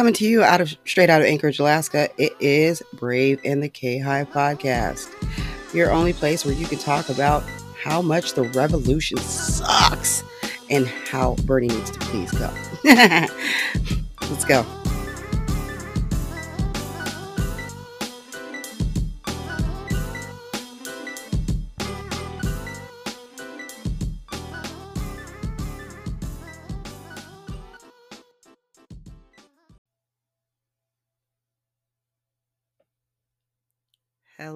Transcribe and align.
Coming 0.00 0.14
to 0.14 0.24
you 0.24 0.42
out 0.42 0.62
of 0.62 0.74
straight 0.86 1.10
out 1.10 1.20
of 1.20 1.26
Anchorage, 1.26 1.58
Alaska, 1.58 2.08
it 2.16 2.32
is 2.40 2.82
Brave 2.94 3.38
and 3.44 3.62
the 3.62 3.68
K 3.68 3.98
Hive 3.98 4.30
podcast. 4.30 5.10
Your 5.74 5.92
only 5.92 6.14
place 6.14 6.42
where 6.42 6.54
you 6.54 6.64
can 6.64 6.78
talk 6.78 7.10
about 7.10 7.44
how 7.78 8.00
much 8.00 8.32
the 8.32 8.44
revolution 8.44 9.18
sucks 9.18 10.24
and 10.70 10.86
how 10.86 11.34
Bernie 11.44 11.68
needs 11.68 11.90
to 11.90 11.98
please 11.98 12.32
go. 12.32 12.50
Let's 14.22 14.46
go. 14.46 14.64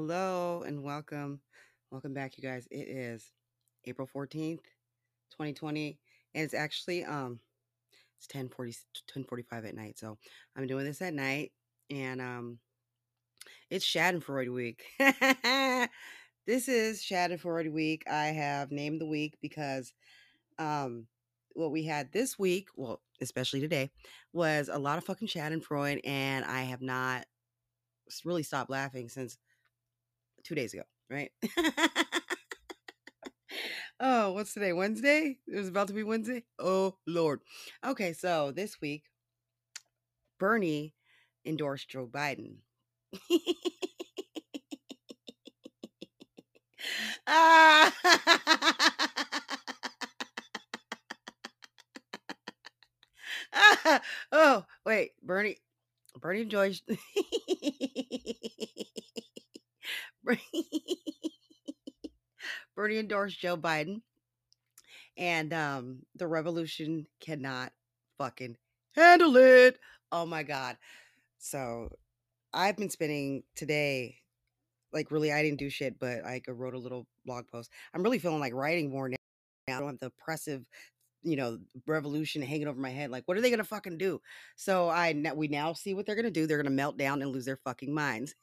Hello 0.06 0.62
and 0.66 0.82
welcome. 0.82 1.40
Welcome 1.90 2.12
back, 2.12 2.36
you 2.36 2.42
guys. 2.42 2.68
It 2.70 2.88
is 2.90 3.32
April 3.86 4.06
14th, 4.06 4.60
2020, 5.30 5.98
and 6.34 6.44
it's 6.44 6.52
actually 6.52 7.06
um 7.06 7.40
it's 8.18 8.26
10 8.26 8.50
1045 8.50 9.64
at 9.64 9.74
night. 9.74 9.98
So 9.98 10.18
I'm 10.54 10.66
doing 10.66 10.84
this 10.84 11.00
at 11.00 11.14
night, 11.14 11.52
and 11.88 12.20
um 12.20 12.58
it's 13.70 13.86
Schadenfreude 13.86 14.52
week. 14.52 14.84
this 16.46 16.68
is 16.68 17.00
Schadenfreude 17.02 17.72
week. 17.72 18.04
I 18.06 18.26
have 18.26 18.70
named 18.70 19.00
the 19.00 19.06
week 19.06 19.38
because 19.40 19.94
um 20.58 21.06
what 21.54 21.72
we 21.72 21.82
had 21.82 22.12
this 22.12 22.38
week, 22.38 22.68
well, 22.76 23.00
especially 23.22 23.62
today, 23.62 23.90
was 24.34 24.68
a 24.70 24.78
lot 24.78 24.98
of 24.98 25.04
fucking 25.04 25.28
Schadenfreude, 25.28 26.02
and 26.04 26.44
I 26.44 26.64
have 26.64 26.82
not 26.82 27.24
really 28.22 28.42
stopped 28.42 28.68
laughing 28.68 29.08
since 29.08 29.38
two 30.44 30.54
days 30.54 30.74
ago, 30.74 30.82
right? 31.10 31.32
oh, 34.00 34.32
what's 34.32 34.54
today? 34.54 34.72
Wednesday? 34.72 35.38
It 35.46 35.56
was 35.56 35.68
about 35.68 35.88
to 35.88 35.94
be 35.94 36.02
Wednesday? 36.04 36.44
Oh, 36.58 36.96
Lord. 37.06 37.40
Okay, 37.84 38.12
so 38.12 38.52
this 38.52 38.80
week, 38.80 39.04
Bernie 40.38 40.94
endorsed 41.44 41.88
Joe 41.88 42.06
Biden. 42.06 42.56
ah! 47.26 47.92
oh, 54.32 54.64
wait, 54.84 55.12
Bernie. 55.22 55.56
Bernie 56.20 56.42
enjoys. 56.42 56.82
Bernie 62.76 62.98
endorsed 62.98 63.38
Joe 63.40 63.56
Biden, 63.56 64.02
and 65.16 65.52
um, 65.52 66.00
the 66.16 66.26
revolution 66.26 67.06
cannot 67.20 67.72
fucking 68.18 68.56
handle 68.94 69.36
it. 69.36 69.78
Oh 70.12 70.26
my 70.26 70.42
god! 70.42 70.76
So 71.38 71.90
I've 72.52 72.76
been 72.76 72.90
spending 72.90 73.42
today, 73.54 74.16
like, 74.92 75.10
really, 75.10 75.32
I 75.32 75.42
didn't 75.42 75.58
do 75.58 75.70
shit, 75.70 75.98
but 75.98 76.24
I 76.24 76.40
wrote 76.48 76.74
a 76.74 76.78
little 76.78 77.06
blog 77.24 77.46
post. 77.48 77.70
I'm 77.94 78.02
really 78.02 78.18
feeling 78.18 78.40
like 78.40 78.54
writing 78.54 78.90
more 78.90 79.08
now. 79.08 79.16
I 79.68 79.78
don't 79.78 79.88
have 79.88 79.98
the 79.98 80.06
oppressive 80.06 80.66
you 81.24 81.36
know 81.36 81.58
revolution 81.86 82.42
hanging 82.42 82.68
over 82.68 82.78
my 82.78 82.90
head 82.90 83.10
like 83.10 83.22
what 83.24 83.36
are 83.36 83.40
they 83.40 83.50
gonna 83.50 83.64
fucking 83.64 83.96
do 83.96 84.20
so 84.56 84.88
i 84.88 85.14
we 85.34 85.48
now 85.48 85.72
see 85.72 85.94
what 85.94 86.04
they're 86.04 86.14
gonna 86.14 86.30
do 86.30 86.46
they're 86.46 86.58
gonna 86.58 86.70
melt 86.70 86.98
down 86.98 87.22
and 87.22 87.32
lose 87.32 87.46
their 87.46 87.56
fucking 87.56 87.92
minds 87.92 88.34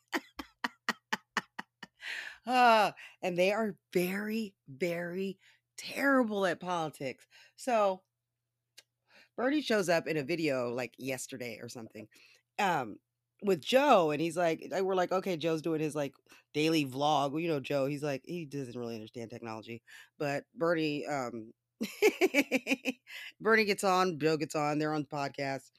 uh, 2.48 2.92
and 3.22 3.38
they 3.38 3.52
are 3.52 3.76
very, 3.94 4.54
very 4.68 5.38
terrible 5.78 6.46
at 6.46 6.60
politics. 6.60 7.28
So 7.56 8.02
Bernie 9.36 9.62
shows 9.62 9.90
up 9.90 10.08
in 10.08 10.18
a 10.18 10.24
video 10.24 10.70
like 10.74 10.94
yesterday 10.98 11.60
or 11.62 11.70
something. 11.70 12.08
Um, 12.60 12.98
with 13.44 13.60
Joe, 13.60 14.12
and 14.12 14.22
he's 14.22 14.38
like, 14.38 14.64
we're 14.82 14.94
like, 14.94 15.12
okay, 15.12 15.36
Joe's 15.36 15.64
doing 15.64 15.82
his 15.82 15.96
like 15.96 16.14
daily 16.54 16.86
vlog. 16.86 17.32
Well, 17.32 17.40
you 17.40 17.48
know, 17.48 17.60
Joe, 17.60 17.88
he's 17.88 18.04
like, 18.04 18.22
he 18.24 18.46
doesn't 18.46 18.78
really 18.78 18.94
understand 18.94 19.32
technology, 19.32 19.82
but 20.20 20.44
Bernie, 20.56 21.08
um, 21.08 21.52
Bernie 23.42 23.66
gets 23.66 23.84
on, 23.84 24.20
Joe 24.20 24.38
gets 24.38 24.56
on, 24.56 24.78
they're 24.78 24.94
on 24.94 25.08
the 25.10 25.18
podcast, 25.18 25.72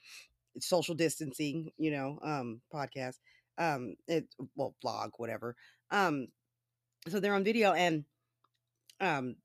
social 0.59 0.95
distancing, 0.95 1.71
you 1.77 1.91
know, 1.91 2.19
um, 2.23 2.61
podcast, 2.73 3.19
um, 3.57 3.95
it 4.07 4.25
well, 4.55 4.75
vlog, 4.83 5.11
whatever. 5.17 5.55
Um, 5.89 6.27
so 7.07 7.19
they're 7.19 7.35
on 7.35 7.43
video 7.43 7.73
and 7.73 8.05
um 9.01 9.35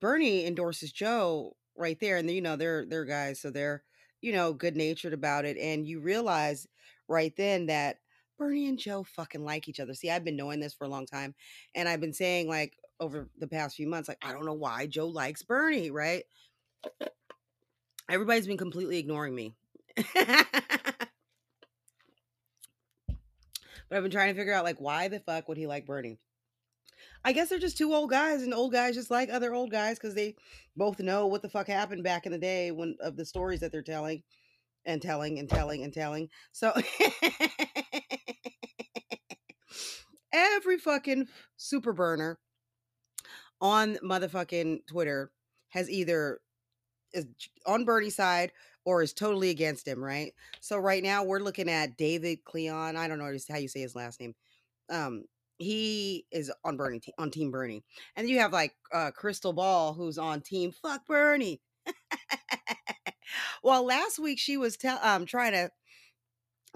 Bernie 0.00 0.46
endorses 0.46 0.92
Joe 0.92 1.56
right 1.76 1.98
there 2.00 2.16
and 2.16 2.30
you 2.30 2.42
know 2.42 2.56
they're 2.56 2.84
they're 2.86 3.04
guys 3.04 3.40
so 3.40 3.50
they're 3.50 3.82
you 4.20 4.32
know 4.32 4.52
good 4.52 4.76
natured 4.76 5.12
about 5.12 5.44
it 5.44 5.56
and 5.56 5.86
you 5.86 6.00
realize 6.00 6.66
right 7.08 7.34
then 7.36 7.66
that 7.66 7.98
Bernie 8.38 8.68
and 8.68 8.78
Joe 8.78 9.02
fucking 9.02 9.44
like 9.44 9.66
each 9.66 9.80
other. 9.80 9.94
See, 9.94 10.10
I've 10.10 10.24
been 10.24 10.36
knowing 10.36 10.60
this 10.60 10.74
for 10.74 10.84
a 10.84 10.88
long 10.88 11.06
time 11.06 11.34
and 11.74 11.88
I've 11.88 12.00
been 12.00 12.12
saying 12.12 12.48
like 12.48 12.74
over 13.00 13.28
the 13.38 13.48
past 13.48 13.76
few 13.76 13.86
months 13.86 14.08
like 14.08 14.18
I 14.22 14.32
don't 14.32 14.46
know 14.46 14.52
why 14.54 14.86
Joe 14.86 15.08
likes 15.08 15.42
Bernie, 15.42 15.90
right? 15.90 16.24
Everybody's 18.08 18.46
been 18.46 18.56
completely 18.56 18.98
ignoring 18.98 19.34
me. 19.34 19.54
but 20.14 20.36
I've 23.90 24.02
been 24.02 24.10
trying 24.10 24.32
to 24.32 24.38
figure 24.38 24.52
out 24.52 24.64
like 24.64 24.80
why 24.80 25.08
the 25.08 25.20
fuck 25.20 25.48
would 25.48 25.56
he 25.56 25.66
like 25.66 25.86
Bernie? 25.86 26.18
I 27.26 27.32
guess 27.32 27.48
they're 27.48 27.58
just 27.58 27.76
two 27.76 27.92
old 27.92 28.08
guys, 28.08 28.42
and 28.42 28.54
old 28.54 28.70
guys 28.70 28.94
just 28.94 29.10
like 29.10 29.30
other 29.30 29.52
old 29.52 29.72
guys 29.72 29.98
because 29.98 30.14
they 30.14 30.36
both 30.76 31.00
know 31.00 31.26
what 31.26 31.42
the 31.42 31.48
fuck 31.48 31.66
happened 31.66 32.04
back 32.04 32.24
in 32.24 32.30
the 32.30 32.38
day 32.38 32.70
when 32.70 32.96
of 33.00 33.16
the 33.16 33.24
stories 33.24 33.58
that 33.60 33.72
they're 33.72 33.82
telling 33.82 34.22
and 34.84 35.02
telling 35.02 35.40
and 35.40 35.50
telling 35.50 35.82
and 35.82 35.92
telling. 35.92 36.28
So 36.52 36.72
every 40.32 40.78
fucking 40.78 41.26
super 41.56 41.92
Berner 41.92 42.38
on 43.60 43.96
motherfucking 44.04 44.86
Twitter 44.86 45.32
has 45.70 45.90
either 45.90 46.38
is 47.12 47.26
on 47.66 47.84
Bernie's 47.84 48.14
side 48.14 48.52
or 48.84 49.02
is 49.02 49.12
totally 49.12 49.50
against 49.50 49.88
him, 49.88 49.98
right? 49.98 50.32
So 50.60 50.78
right 50.78 51.02
now 51.02 51.24
we're 51.24 51.40
looking 51.40 51.68
at 51.68 51.96
David 51.96 52.44
Klion. 52.44 52.94
I 52.94 53.08
don't 53.08 53.18
know 53.18 53.36
how 53.48 53.56
you 53.56 53.66
say 53.66 53.80
his 53.80 53.96
last 53.96 54.20
name. 54.20 54.36
Um, 54.88 55.24
he 55.58 56.26
is 56.30 56.52
on 56.64 56.76
Bernie 56.76 57.00
on 57.18 57.30
Team 57.30 57.50
Bernie, 57.50 57.84
and 58.14 58.28
you 58.28 58.38
have 58.38 58.52
like 58.52 58.74
uh, 58.92 59.10
Krystal 59.18 59.54
Ball 59.54 59.94
who's 59.94 60.18
on 60.18 60.40
Team 60.40 60.72
Fuck 60.72 61.06
Bernie. 61.06 61.60
well, 63.62 63.84
last 63.84 64.18
week 64.18 64.38
she 64.38 64.56
was 64.56 64.76
um 65.02 65.26
trying 65.26 65.52
to 65.52 65.70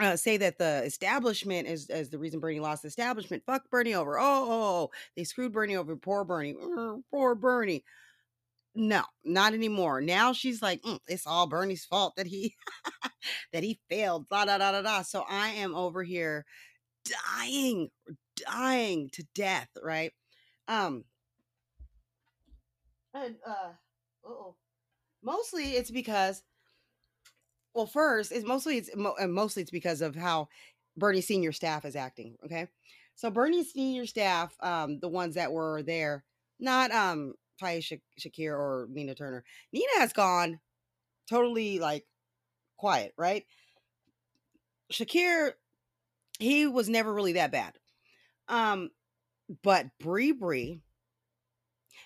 uh, 0.00 0.16
say 0.16 0.36
that 0.38 0.58
the 0.58 0.82
establishment 0.84 1.68
is, 1.68 1.90
is 1.90 2.08
the 2.08 2.18
reason 2.18 2.40
Bernie 2.40 2.60
lost 2.60 2.82
the 2.82 2.88
establishment. 2.88 3.42
Fuck 3.46 3.68
Bernie 3.70 3.94
over. 3.94 4.18
Oh, 4.18 4.22
oh, 4.24 4.62
oh, 4.62 4.90
they 5.16 5.24
screwed 5.24 5.52
Bernie 5.52 5.76
over. 5.76 5.96
Poor 5.96 6.24
Bernie. 6.24 6.54
poor 7.10 7.34
Bernie. 7.34 7.84
No, 8.74 9.02
not 9.24 9.52
anymore. 9.52 10.00
Now 10.00 10.32
she's 10.32 10.62
like, 10.62 10.80
mm, 10.82 10.98
it's 11.08 11.26
all 11.26 11.48
Bernie's 11.48 11.84
fault 11.84 12.14
that 12.16 12.26
he 12.26 12.54
that 13.52 13.64
he 13.64 13.80
failed. 13.90 14.28
Da 14.28 14.44
da 14.44 14.58
da 14.58 14.72
da 14.72 14.82
da. 14.82 15.02
So 15.02 15.24
I 15.28 15.48
am 15.48 15.74
over 15.74 16.02
here 16.04 16.44
dying, 17.36 17.88
dying 18.46 19.10
to 19.10 19.24
death, 19.34 19.68
right? 19.82 20.12
Um 20.68 21.04
and 23.14 23.36
uh 23.46 23.72
oh 24.24 24.54
mostly 25.22 25.72
it's 25.72 25.90
because 25.90 26.42
well 27.74 27.86
first 27.86 28.32
it's 28.32 28.46
mostly 28.46 28.78
it's 28.78 28.90
mostly 28.96 29.62
it's 29.62 29.70
because 29.70 30.00
of 30.00 30.14
how 30.14 30.48
Bernie 30.96 31.20
senior 31.20 31.52
staff 31.52 31.84
is 31.84 31.96
acting, 31.96 32.36
okay? 32.44 32.68
So 33.14 33.30
Bernie 33.30 33.64
senior 33.64 34.06
staff, 34.06 34.54
um, 34.60 34.98
the 34.98 35.08
ones 35.08 35.34
that 35.34 35.52
were 35.52 35.82
there, 35.82 36.24
not 36.58 36.90
um 36.90 37.34
Tyia 37.60 38.00
Shakir 38.18 38.52
or 38.52 38.88
Nina 38.90 39.14
Turner. 39.14 39.44
Nina 39.72 39.92
has 39.98 40.12
gone 40.12 40.60
totally 41.28 41.78
like 41.78 42.06
quiet, 42.76 43.12
right? 43.16 43.44
Shakir 44.92 45.52
he 46.38 46.66
was 46.66 46.88
never 46.88 47.12
really 47.12 47.34
that 47.34 47.52
bad. 47.52 47.74
Um, 48.50 48.90
but 49.62 49.86
Brie 49.98 50.32
Brie 50.32 50.82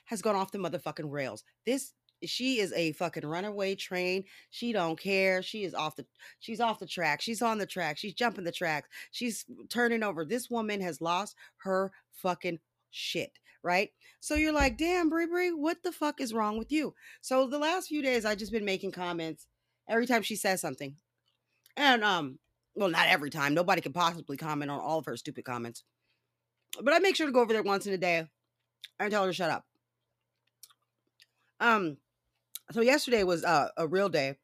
has 0.06 0.22
gone 0.22 0.36
off 0.36 0.52
the 0.52 0.58
motherfucking 0.58 1.10
rails. 1.10 1.42
This 1.66 1.92
she 2.22 2.58
is 2.58 2.72
a 2.72 2.92
fucking 2.92 3.26
runaway 3.26 3.74
train. 3.74 4.24
She 4.50 4.72
don't 4.72 4.98
care. 4.98 5.42
She 5.42 5.64
is 5.64 5.74
off 5.74 5.96
the 5.96 6.06
she's 6.38 6.60
off 6.60 6.78
the 6.78 6.86
track. 6.86 7.20
She's 7.20 7.42
on 7.42 7.58
the 7.58 7.66
track. 7.66 7.98
She's 7.98 8.14
jumping 8.14 8.44
the 8.44 8.52
tracks. 8.52 8.88
She's 9.10 9.44
turning 9.68 10.02
over. 10.02 10.24
This 10.24 10.48
woman 10.48 10.80
has 10.80 11.00
lost 11.00 11.34
her 11.58 11.92
fucking 12.12 12.60
shit, 12.90 13.32
right? 13.62 13.90
So 14.20 14.36
you're 14.36 14.52
like, 14.52 14.78
"Damn, 14.78 15.10
Brie 15.10 15.26
Brie, 15.26 15.52
what 15.52 15.82
the 15.82 15.92
fuck 15.92 16.20
is 16.20 16.32
wrong 16.32 16.58
with 16.58 16.72
you?" 16.72 16.94
So 17.20 17.46
the 17.46 17.58
last 17.58 17.88
few 17.88 18.02
days 18.02 18.24
I've 18.24 18.38
just 18.38 18.52
been 18.52 18.64
making 18.64 18.92
comments 18.92 19.46
every 19.88 20.06
time 20.06 20.22
she 20.22 20.36
says 20.36 20.60
something. 20.60 20.96
And 21.76 22.04
um 22.04 22.38
well, 22.74 22.88
not 22.88 23.08
every 23.08 23.30
time. 23.30 23.54
Nobody 23.54 23.80
can 23.80 23.92
possibly 23.92 24.36
comment 24.36 24.70
on 24.70 24.80
all 24.80 24.98
of 24.98 25.06
her 25.06 25.16
stupid 25.16 25.44
comments. 25.44 25.84
But 26.80 26.94
I 26.94 26.98
make 26.98 27.16
sure 27.16 27.26
to 27.26 27.32
go 27.32 27.40
over 27.40 27.52
there 27.52 27.62
once 27.62 27.86
in 27.86 27.92
a 27.92 27.98
day 27.98 28.26
and 28.98 29.10
tell 29.10 29.24
her 29.24 29.30
to 29.30 29.34
shut 29.34 29.50
up. 29.50 29.64
Um, 31.60 31.98
so 32.72 32.80
yesterday 32.80 33.22
was 33.22 33.44
uh, 33.44 33.68
a 33.76 33.86
real 33.86 34.08
day 34.08 34.36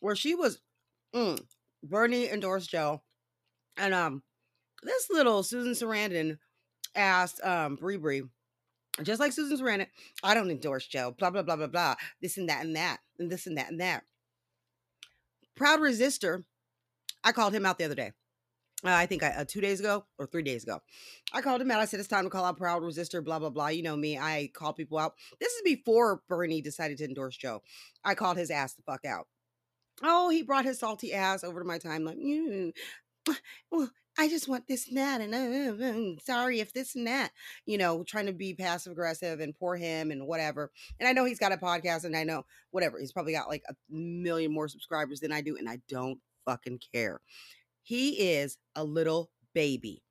where 0.00 0.16
she 0.16 0.34
was 0.34 0.58
mm, 1.14 1.40
Bernie 1.82 2.30
endorsed 2.30 2.70
Joe, 2.70 3.02
and 3.76 3.94
um, 3.94 4.22
this 4.82 5.08
little 5.10 5.42
Susan 5.42 5.72
Sarandon 5.72 6.38
asked 6.94 7.42
um 7.44 7.76
Brie 7.76 7.96
Brie, 7.96 8.22
just 9.02 9.20
like 9.20 9.32
Susan 9.32 9.58
Sarandon, 9.58 9.86
I 10.22 10.34
don't 10.34 10.50
endorse 10.50 10.86
Joe, 10.86 11.14
blah 11.18 11.30
blah 11.30 11.42
blah 11.42 11.56
blah 11.56 11.66
blah, 11.66 11.94
this 12.20 12.36
and 12.36 12.48
that 12.48 12.64
and 12.64 12.76
that, 12.76 12.98
and 13.18 13.30
this 13.30 13.46
and 13.46 13.58
that 13.58 13.70
and 13.70 13.80
that. 13.80 14.04
Proud 15.56 15.80
Resister, 15.80 16.44
I 17.24 17.32
called 17.32 17.54
him 17.54 17.66
out 17.66 17.78
the 17.78 17.84
other 17.84 17.94
day. 17.94 18.12
Uh, 18.84 18.90
I 18.90 19.06
think 19.06 19.22
I, 19.22 19.28
uh, 19.28 19.44
two 19.46 19.60
days 19.60 19.78
ago 19.78 20.04
or 20.18 20.26
three 20.26 20.42
days 20.42 20.64
ago. 20.64 20.80
I 21.32 21.40
called 21.40 21.60
him 21.60 21.70
out. 21.70 21.80
I 21.80 21.84
said, 21.84 22.00
it's 22.00 22.08
time 22.08 22.24
to 22.24 22.30
call 22.30 22.44
out 22.44 22.58
Proud 22.58 22.82
Resister, 22.82 23.22
blah, 23.22 23.38
blah, 23.38 23.50
blah. 23.50 23.68
You 23.68 23.82
know 23.82 23.96
me. 23.96 24.18
I 24.18 24.50
call 24.52 24.72
people 24.72 24.98
out. 24.98 25.14
This 25.40 25.52
is 25.52 25.62
before 25.62 26.22
Bernie 26.28 26.62
decided 26.62 26.98
to 26.98 27.04
endorse 27.04 27.36
Joe. 27.36 27.62
I 28.04 28.14
called 28.14 28.36
his 28.36 28.50
ass 28.50 28.74
the 28.74 28.82
fuck 28.82 29.04
out. 29.04 29.28
Oh, 30.02 30.30
he 30.30 30.42
brought 30.42 30.64
his 30.64 30.80
salty 30.80 31.12
ass 31.12 31.44
over 31.44 31.60
to 31.60 31.66
my 31.66 31.78
timeline. 31.78 32.72
Mm, 33.28 33.36
well, 33.70 33.90
I 34.18 34.28
just 34.28 34.48
want 34.48 34.66
this 34.66 34.88
and 34.88 34.96
that, 34.98 35.20
and 35.20 35.34
uh, 35.34 35.84
uh, 35.84 36.20
sorry 36.22 36.60
if 36.60 36.72
this 36.72 36.94
and 36.94 37.06
that, 37.06 37.30
you 37.64 37.78
know, 37.78 38.02
trying 38.02 38.26
to 38.26 38.32
be 38.32 38.52
passive 38.52 38.92
aggressive 38.92 39.40
and 39.40 39.56
poor 39.56 39.76
him 39.76 40.10
and 40.10 40.26
whatever. 40.26 40.70
And 41.00 41.08
I 41.08 41.12
know 41.12 41.24
he's 41.24 41.38
got 41.38 41.52
a 41.52 41.56
podcast, 41.56 42.04
and 42.04 42.16
I 42.16 42.24
know 42.24 42.44
whatever. 42.72 42.98
He's 42.98 43.12
probably 43.12 43.32
got 43.32 43.48
like 43.48 43.62
a 43.68 43.74
million 43.88 44.52
more 44.52 44.68
subscribers 44.68 45.20
than 45.20 45.32
I 45.32 45.40
do, 45.40 45.56
and 45.56 45.68
I 45.68 45.78
don't 45.88 46.18
fucking 46.44 46.80
care. 46.92 47.20
He 47.82 48.32
is 48.32 48.58
a 48.74 48.84
little 48.84 49.30
baby. 49.54 50.02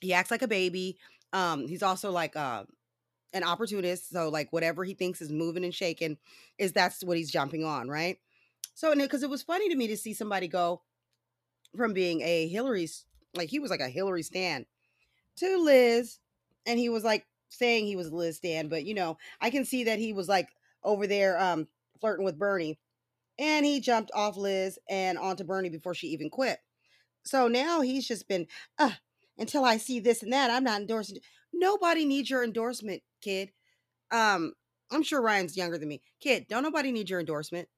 He 0.00 0.12
acts 0.12 0.30
like 0.30 0.42
a 0.42 0.48
baby. 0.48 0.98
Um, 1.32 1.66
he's 1.66 1.82
also 1.82 2.10
like 2.10 2.36
uh, 2.36 2.64
an 3.32 3.44
opportunist. 3.44 4.10
So 4.10 4.28
like 4.28 4.52
whatever 4.52 4.84
he 4.84 4.94
thinks 4.94 5.20
is 5.20 5.30
moving 5.30 5.64
and 5.64 5.74
shaking, 5.74 6.18
is 6.58 6.72
that's 6.72 7.02
what 7.04 7.16
he's 7.16 7.30
jumping 7.30 7.64
on, 7.64 7.88
right? 7.88 8.18
So 8.74 8.94
because 8.94 9.22
it 9.22 9.30
was 9.30 9.42
funny 9.42 9.68
to 9.68 9.76
me 9.76 9.86
to 9.88 9.96
see 9.96 10.14
somebody 10.14 10.48
go 10.48 10.82
from 11.76 11.92
being 11.92 12.20
a 12.22 12.48
Hillary's 12.48 13.04
like 13.34 13.48
he 13.48 13.58
was 13.58 13.70
like 13.70 13.80
a 13.80 13.88
Hillary 13.88 14.22
Stan 14.22 14.66
to 15.36 15.58
Liz, 15.58 16.18
and 16.66 16.78
he 16.78 16.88
was 16.88 17.04
like 17.04 17.26
saying 17.48 17.86
he 17.86 17.96
was 17.96 18.12
Liz 18.12 18.36
Stan, 18.36 18.68
but 18.68 18.84
you 18.84 18.94
know 18.94 19.18
I 19.40 19.50
can 19.50 19.64
see 19.64 19.84
that 19.84 19.98
he 19.98 20.12
was 20.12 20.28
like 20.28 20.48
over 20.82 21.06
there 21.06 21.38
um 21.40 21.68
flirting 22.00 22.24
with 22.24 22.38
Bernie, 22.38 22.78
and 23.38 23.64
he 23.64 23.80
jumped 23.80 24.10
off 24.14 24.36
Liz 24.36 24.78
and 24.88 25.18
onto 25.18 25.44
Bernie 25.44 25.70
before 25.70 25.94
she 25.94 26.08
even 26.08 26.30
quit. 26.30 26.58
So 27.24 27.48
now 27.48 27.80
he's 27.80 28.06
just 28.06 28.28
been 28.28 28.46
uh 28.78 28.92
until 29.38 29.64
I 29.64 29.78
see 29.78 30.00
this 30.00 30.22
and 30.22 30.32
that. 30.32 30.50
I'm 30.50 30.64
not 30.64 30.80
endorsing. 30.80 31.18
Nobody 31.52 32.04
needs 32.04 32.30
your 32.30 32.44
endorsement, 32.44 33.02
kid. 33.20 33.50
Um, 34.10 34.52
I'm 34.90 35.02
sure 35.02 35.20
Ryan's 35.22 35.56
younger 35.56 35.78
than 35.78 35.88
me. 35.88 36.02
Kid, 36.20 36.46
don't 36.48 36.62
nobody 36.62 36.92
need 36.92 37.10
your 37.10 37.20
endorsement. 37.20 37.68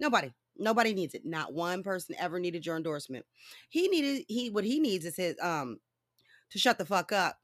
Nobody. 0.00 0.32
Nobody 0.58 0.94
needs 0.94 1.14
it. 1.14 1.24
Not 1.24 1.52
one 1.52 1.82
person 1.82 2.14
ever 2.18 2.40
needed 2.40 2.64
your 2.64 2.76
endorsement. 2.76 3.26
He 3.68 3.88
needed 3.88 4.24
he 4.28 4.50
what 4.50 4.64
he 4.64 4.80
needs 4.80 5.04
is 5.04 5.16
his 5.16 5.36
um 5.42 5.78
to 6.50 6.58
shut 6.58 6.78
the 6.78 6.84
fuck 6.84 7.12
up 7.12 7.36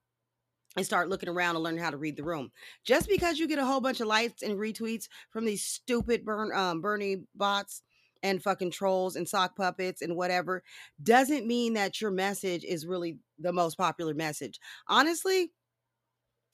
and 0.77 0.87
start 0.87 1.11
looking 1.11 1.29
around 1.29 1.57
and 1.57 1.65
learn 1.65 1.77
how 1.77 1.91
to 1.91 1.99
read 1.99 2.17
the 2.17 2.25
room. 2.25 2.51
Just 2.85 3.09
because 3.09 3.39
you 3.39 3.47
get 3.47 3.59
a 3.59 3.67
whole 3.67 3.81
bunch 3.81 4.01
of 4.01 4.07
likes 4.07 4.43
and 4.43 4.59
retweets 4.59 5.09
from 5.31 5.45
these 5.45 5.65
stupid 5.65 6.25
burn 6.25 6.51
um 6.57 6.81
Bernie 6.81 7.25
bots 7.35 7.83
and 8.23 8.43
fucking 8.43 8.71
trolls 8.71 9.17
and 9.17 9.29
sock 9.29 9.57
puppets 9.57 10.03
and 10.03 10.17
whatever 10.17 10.63
doesn't 11.03 11.47
mean 11.47 11.75
that 11.75 12.01
your 12.01 12.11
message 12.11 12.65
is 12.65 12.87
really 12.87 13.19
the 13.39 13.53
most 13.53 13.77
popular 13.77 14.15
message. 14.15 14.61
Honestly, 14.89 15.51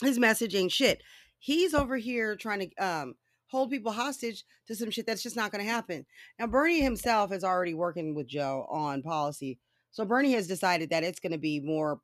his 0.03 0.19
message 0.19 0.55
ain't 0.55 0.73
shit. 0.73 1.03
He's 1.39 1.75
over 1.75 1.97
here 1.97 2.37
trying 2.37 2.71
to 2.71 2.85
um 2.85 3.15
hold 3.49 3.71
people 3.71 3.93
hostage 3.93 4.45
to 4.67 4.75
some 4.75 4.91
shit 4.91 5.07
that's 5.07 5.23
just 5.23 5.37
not 5.37 5.51
going 5.51 5.65
to 5.65 5.71
happen. 5.71 6.05
Now, 6.39 6.47
Bernie 6.47 6.83
himself 6.83 7.33
is 7.33 7.45
already 7.45 7.73
working 7.73 8.15
with 8.15 8.27
Joe 8.27 8.67
on 8.71 9.03
policy. 9.03 9.59
So 9.91 10.05
Bernie 10.05 10.33
has 10.33 10.47
decided 10.47 10.91
that 10.91 11.03
it's 11.03 11.21
going 11.21 11.33
to 11.33 11.39
be 11.39 11.61
more 11.61 12.01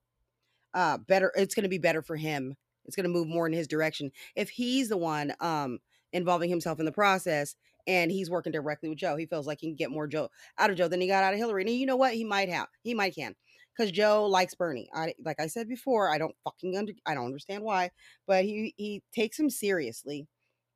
uh 0.72 0.98
better 0.98 1.32
it's 1.36 1.54
going 1.54 1.64
to 1.64 1.68
be 1.68 1.78
better 1.78 2.02
for 2.02 2.16
him. 2.16 2.56
It's 2.86 2.96
going 2.96 3.04
to 3.04 3.12
move 3.12 3.28
more 3.28 3.46
in 3.46 3.52
his 3.52 3.68
direction 3.68 4.10
if 4.36 4.50
he's 4.50 4.88
the 4.88 4.96
one 4.96 5.32
um 5.40 5.78
involving 6.12 6.48
himself 6.48 6.78
in 6.78 6.86
the 6.86 6.92
process 6.92 7.56
and 7.86 8.10
he's 8.10 8.30
working 8.30 8.52
directly 8.52 8.88
with 8.88 8.98
Joe. 8.98 9.16
He 9.16 9.26
feels 9.26 9.46
like 9.46 9.58
he 9.60 9.68
can 9.68 9.76
get 9.76 9.90
more 9.90 10.06
Joe 10.06 10.28
out 10.58 10.70
of 10.70 10.76
Joe 10.76 10.88
than 10.88 11.00
he 11.00 11.06
got 11.06 11.24
out 11.24 11.32
of 11.34 11.38
Hillary. 11.38 11.62
And 11.62 11.70
you 11.70 11.86
know 11.86 11.96
what? 11.96 12.14
He 12.14 12.24
might 12.24 12.48
have. 12.48 12.68
He 12.82 12.94
might 12.94 13.14
can. 13.14 13.34
Cuz 13.76 13.90
Joe 13.90 14.26
likes 14.26 14.54
Bernie. 14.54 14.88
I 14.94 15.14
like 15.24 15.40
I 15.40 15.46
said 15.48 15.68
before, 15.68 16.08
I 16.08 16.18
don't 16.18 16.36
fucking 16.44 16.76
under 16.76 16.92
I 17.06 17.14
don't 17.14 17.26
understand 17.26 17.62
why, 17.64 17.90
but 18.26 18.44
he 18.44 18.74
he 18.76 19.02
takes 19.12 19.38
him 19.38 19.50
seriously 19.50 20.28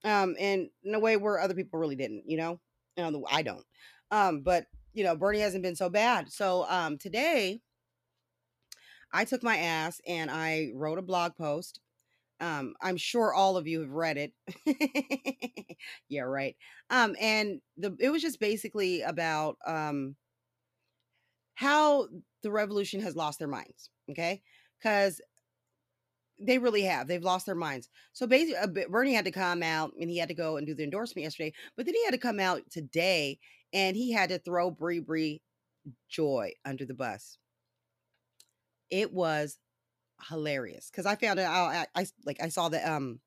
um, 0.05 0.37
and 0.39 0.69
in 0.85 0.95
a 0.95 1.01
way 1.01 1.17
where 1.17 1.41
other 1.41 1.55
people 1.55 1.79
really 1.79 1.97
didn't, 1.97 2.25
you 2.27 2.37
know, 2.37 2.61
you 2.97 3.11
know, 3.11 3.25
I 3.31 3.43
don't. 3.43 3.65
Um, 4.11 4.41
but 4.43 4.67
you 4.95 5.05
know, 5.05 5.17
Bernie 5.17 5.41
hasn't 5.41 5.63
been 5.63 5.77
so 5.77 5.89
bad. 5.89 6.33
So 6.33 6.67
um, 6.69 6.99
today, 6.99 7.61
I 9.13 9.25
took 9.25 9.43
my 9.43 9.57
ass 9.57 10.01
and 10.07 10.31
I 10.31 10.71
wrote 10.75 10.99
a 10.99 11.03
blog 11.03 11.37
post. 11.37 11.81
Um, 12.41 12.75
I'm 12.81 12.97
sure 12.97 13.35
all 13.35 13.57
of 13.57 13.67
you 13.67 13.81
have 13.81 13.91
read 13.91 14.17
it. 14.17 15.77
yeah, 16.09 16.23
right. 16.23 16.57
Um, 16.91 17.17
and 17.21 17.61
the 17.77 17.97
it 18.01 18.11
was 18.11 18.23
just 18.23 18.41
basically 18.41 19.03
about 19.03 19.57
um 19.67 20.17
how 21.55 22.09
the 22.43 22.51
revolution 22.51 23.01
has 23.01 23.17
lost 23.17 23.39
their 23.39 23.49
minds. 23.49 23.91
Okay, 24.11 24.43
because 24.79 25.21
they 26.41 26.59
really 26.59 26.83
have. 26.83 27.09
They've 27.09 27.23
lost 27.23 27.47
their 27.47 27.55
minds. 27.55 27.89
So 28.13 28.27
basically, 28.27 28.57
uh, 28.57 28.89
Bernie 28.89 29.15
had 29.15 29.25
to 29.25 29.31
come 29.33 29.63
out 29.63 29.93
and 30.01 30.09
he 30.09 30.19
had 30.19 30.29
to 30.29 30.35
go 30.35 30.57
and 30.57 30.67
do 30.67 30.75
the 30.75 30.85
endorsement 30.85 31.25
yesterday. 31.25 31.53
But 31.77 31.87
then 31.87 31.95
he 31.95 32.05
had 32.05 32.13
to 32.13 32.19
come 32.19 32.39
out 32.39 32.63
today 32.71 33.39
and 33.73 33.97
he 33.97 34.13
had 34.13 34.29
to 34.31 34.39
throw 34.39 34.71
Brie 34.71 35.01
Brie 35.01 35.43
Joy 36.09 36.53
under 36.65 36.87
the 36.87 36.95
bus. 36.95 37.39
It 38.91 39.13
was 39.13 39.59
hilarious 40.29 40.91
because 40.91 41.07
I 41.07 41.17
found 41.17 41.39
it. 41.39 41.45
I, 41.45 41.87
I, 41.95 42.03
I 42.03 42.07
like 42.27 42.43
I 42.43 42.49
saw 42.49 42.69
the 42.69 42.89
um 42.91 43.21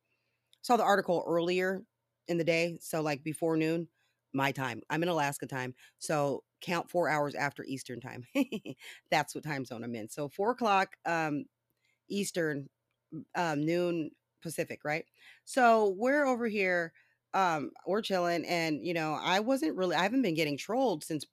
saw 0.61 0.77
the 0.77 0.83
article 0.83 1.23
earlier 1.27 1.83
in 2.27 2.37
the 2.37 2.43
day, 2.43 2.77
so 2.81 3.01
like 3.01 3.23
before 3.23 3.57
noon, 3.57 3.87
my 4.33 4.51
time. 4.51 4.81
I'm 4.89 5.03
in 5.03 5.09
Alaska 5.09 5.47
time, 5.47 5.75
so 5.99 6.43
count 6.61 6.89
four 6.89 7.09
hours 7.09 7.35
after 7.35 7.63
Eastern 7.65 7.99
time. 8.01 8.25
That's 9.11 9.35
what 9.35 9.43
time 9.43 9.65
zone 9.65 9.83
I'm 9.83 9.95
in. 9.95 10.09
So 10.09 10.29
four 10.29 10.51
o'clock 10.51 10.95
um 11.05 11.45
Eastern 12.09 12.69
um, 13.35 13.65
noon 13.65 14.11
Pacific, 14.41 14.81
right? 14.83 15.05
So 15.45 15.95
we're 15.97 16.25
over 16.25 16.47
here, 16.47 16.93
um, 17.33 17.71
we're 17.85 18.01
chilling, 18.01 18.45
and 18.45 18.85
you 18.85 18.93
know, 18.93 19.17
I 19.21 19.39
wasn't 19.39 19.75
really, 19.77 19.95
I 19.95 20.03
haven't 20.03 20.21
been 20.23 20.35
getting 20.35 20.57
trolled 20.57 21.03
since, 21.03 21.25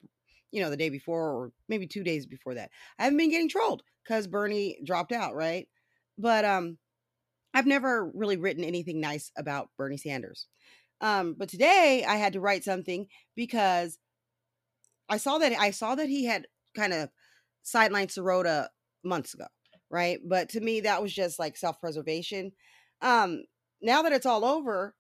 you 0.51 0.63
know, 0.63 0.71
the 0.71 0.77
day 0.77 0.89
before 0.89 1.31
or 1.31 1.53
maybe 1.69 1.87
two 1.87 2.05
days 2.05 2.27
before 2.27 2.55
that. 2.55 2.71
I 2.99 3.05
haven't 3.05 3.19
been 3.19 3.31
getting 3.31 3.49
trolled 3.49 3.83
because 4.05 4.27
Bernie 4.27 4.79
dropped 4.85 5.13
out, 5.13 5.35
right? 5.35 5.69
But 6.17 6.45
um, 6.45 6.79
I've 7.55 7.67
never 7.67 8.11
really 8.15 8.37
written 8.37 8.65
anything 8.65 9.01
nice 9.01 9.31
about 9.37 9.71
Bernie 9.77 9.97
Sanders. 9.97 10.47
Um, 11.01 11.35
but 11.39 11.49
today 11.49 12.05
I 12.07 12.17
had 12.17 12.33
to 12.33 12.41
write 12.41 12.65
something 12.65 13.07
because 13.37 13.99
I 15.09 15.17
saw 15.17 15.39
that 15.39 15.53
I 15.53 15.71
saw 15.71 15.95
that 15.95 16.09
he 16.09 16.25
had 16.25 16.47
kind 16.75 16.93
of 16.93 17.09
sidelined 17.65 18.13
Sirota 18.13 18.69
months 19.05 19.35
ago 19.35 19.47
right? 19.91 20.19
But 20.25 20.51
to 20.51 20.61
me, 20.61 20.81
that 20.81 21.03
was 21.03 21.13
just 21.13 21.39
like 21.39 21.57
self 21.57 21.81
preservation. 21.81 22.53
Um, 23.01 23.45
now 23.81 24.03
that 24.03 24.13
it's 24.13 24.27
all 24.27 24.45
over, 24.45 24.95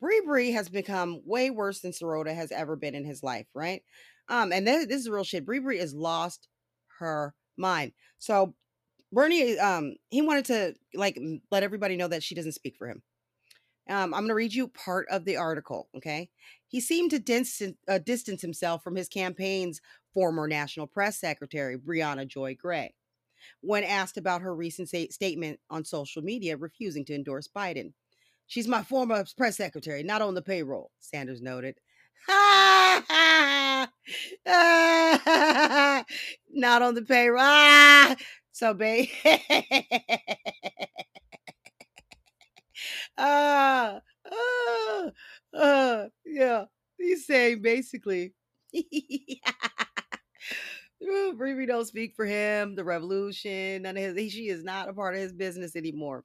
Brie 0.00 0.22
Brie 0.24 0.52
has 0.52 0.68
become 0.68 1.20
way 1.24 1.50
worse 1.50 1.80
than 1.80 1.92
Sirota 1.92 2.34
has 2.34 2.50
ever 2.52 2.76
been 2.76 2.94
in 2.94 3.04
his 3.04 3.22
life, 3.22 3.46
right? 3.54 3.82
Um, 4.28 4.52
and 4.52 4.66
this, 4.66 4.86
is 4.86 5.10
real 5.10 5.24
shit. 5.24 5.44
Brie 5.44 5.58
Brie 5.58 5.78
has 5.78 5.94
lost 5.94 6.48
her 6.98 7.34
mind. 7.56 7.92
So 8.18 8.54
Bernie, 9.12 9.58
um, 9.58 9.96
he 10.10 10.22
wanted 10.22 10.44
to 10.46 10.74
like 10.94 11.18
let 11.50 11.62
everybody 11.62 11.96
know 11.96 12.08
that 12.08 12.22
she 12.22 12.34
doesn't 12.34 12.52
speak 12.52 12.76
for 12.76 12.88
him. 12.88 13.02
Um, 13.88 14.14
I'm 14.14 14.20
going 14.20 14.28
to 14.28 14.34
read 14.34 14.54
you 14.54 14.68
part 14.68 15.06
of 15.10 15.24
the 15.24 15.36
article. 15.36 15.88
Okay, 15.96 16.30
he 16.68 16.80
seemed 16.80 17.10
to 17.10 17.18
distance, 17.18 17.76
uh, 17.88 17.98
distance 17.98 18.40
himself 18.40 18.82
from 18.82 18.96
his 18.96 19.08
campaign's 19.08 19.80
former 20.14 20.46
national 20.46 20.86
press 20.86 21.18
secretary, 21.18 21.76
Briahna 21.76 22.26
Joy 22.26 22.54
Gray 22.54 22.94
when 23.60 23.84
asked 23.84 24.16
about 24.16 24.42
her 24.42 24.54
recent 24.54 24.88
statement 24.88 25.60
on 25.70 25.84
social 25.84 26.22
media 26.22 26.56
refusing 26.56 27.04
to 27.06 27.14
endorse 27.14 27.48
Biden. 27.48 27.92
She's 28.46 28.68
my 28.68 28.82
former 28.82 29.24
press 29.36 29.56
secretary, 29.56 30.02
not 30.02 30.22
on 30.22 30.34
the 30.34 30.42
payroll, 30.42 30.90
Sanders 30.98 31.40
noted. 31.40 31.76
not 36.50 36.82
on 36.82 36.94
the 36.94 37.02
payroll. 37.06 37.40
Ah! 37.42 38.16
So, 38.52 38.74
babe. 38.74 39.08
ah, 43.18 44.00
ah, 44.30 45.10
ah, 45.54 46.04
yeah. 46.24 46.64
He's 46.98 47.26
saying 47.26 47.62
basically, 47.62 48.34
Riri 51.02 51.66
don't 51.66 51.86
speak 51.86 52.14
for 52.14 52.26
him. 52.26 52.74
The 52.74 52.84
revolution, 52.84 53.82
none 53.82 53.96
of 53.96 54.16
his. 54.16 54.32
She 54.32 54.48
is 54.48 54.62
not 54.62 54.88
a 54.88 54.92
part 54.92 55.14
of 55.14 55.20
his 55.20 55.32
business 55.32 55.74
anymore. 55.76 56.24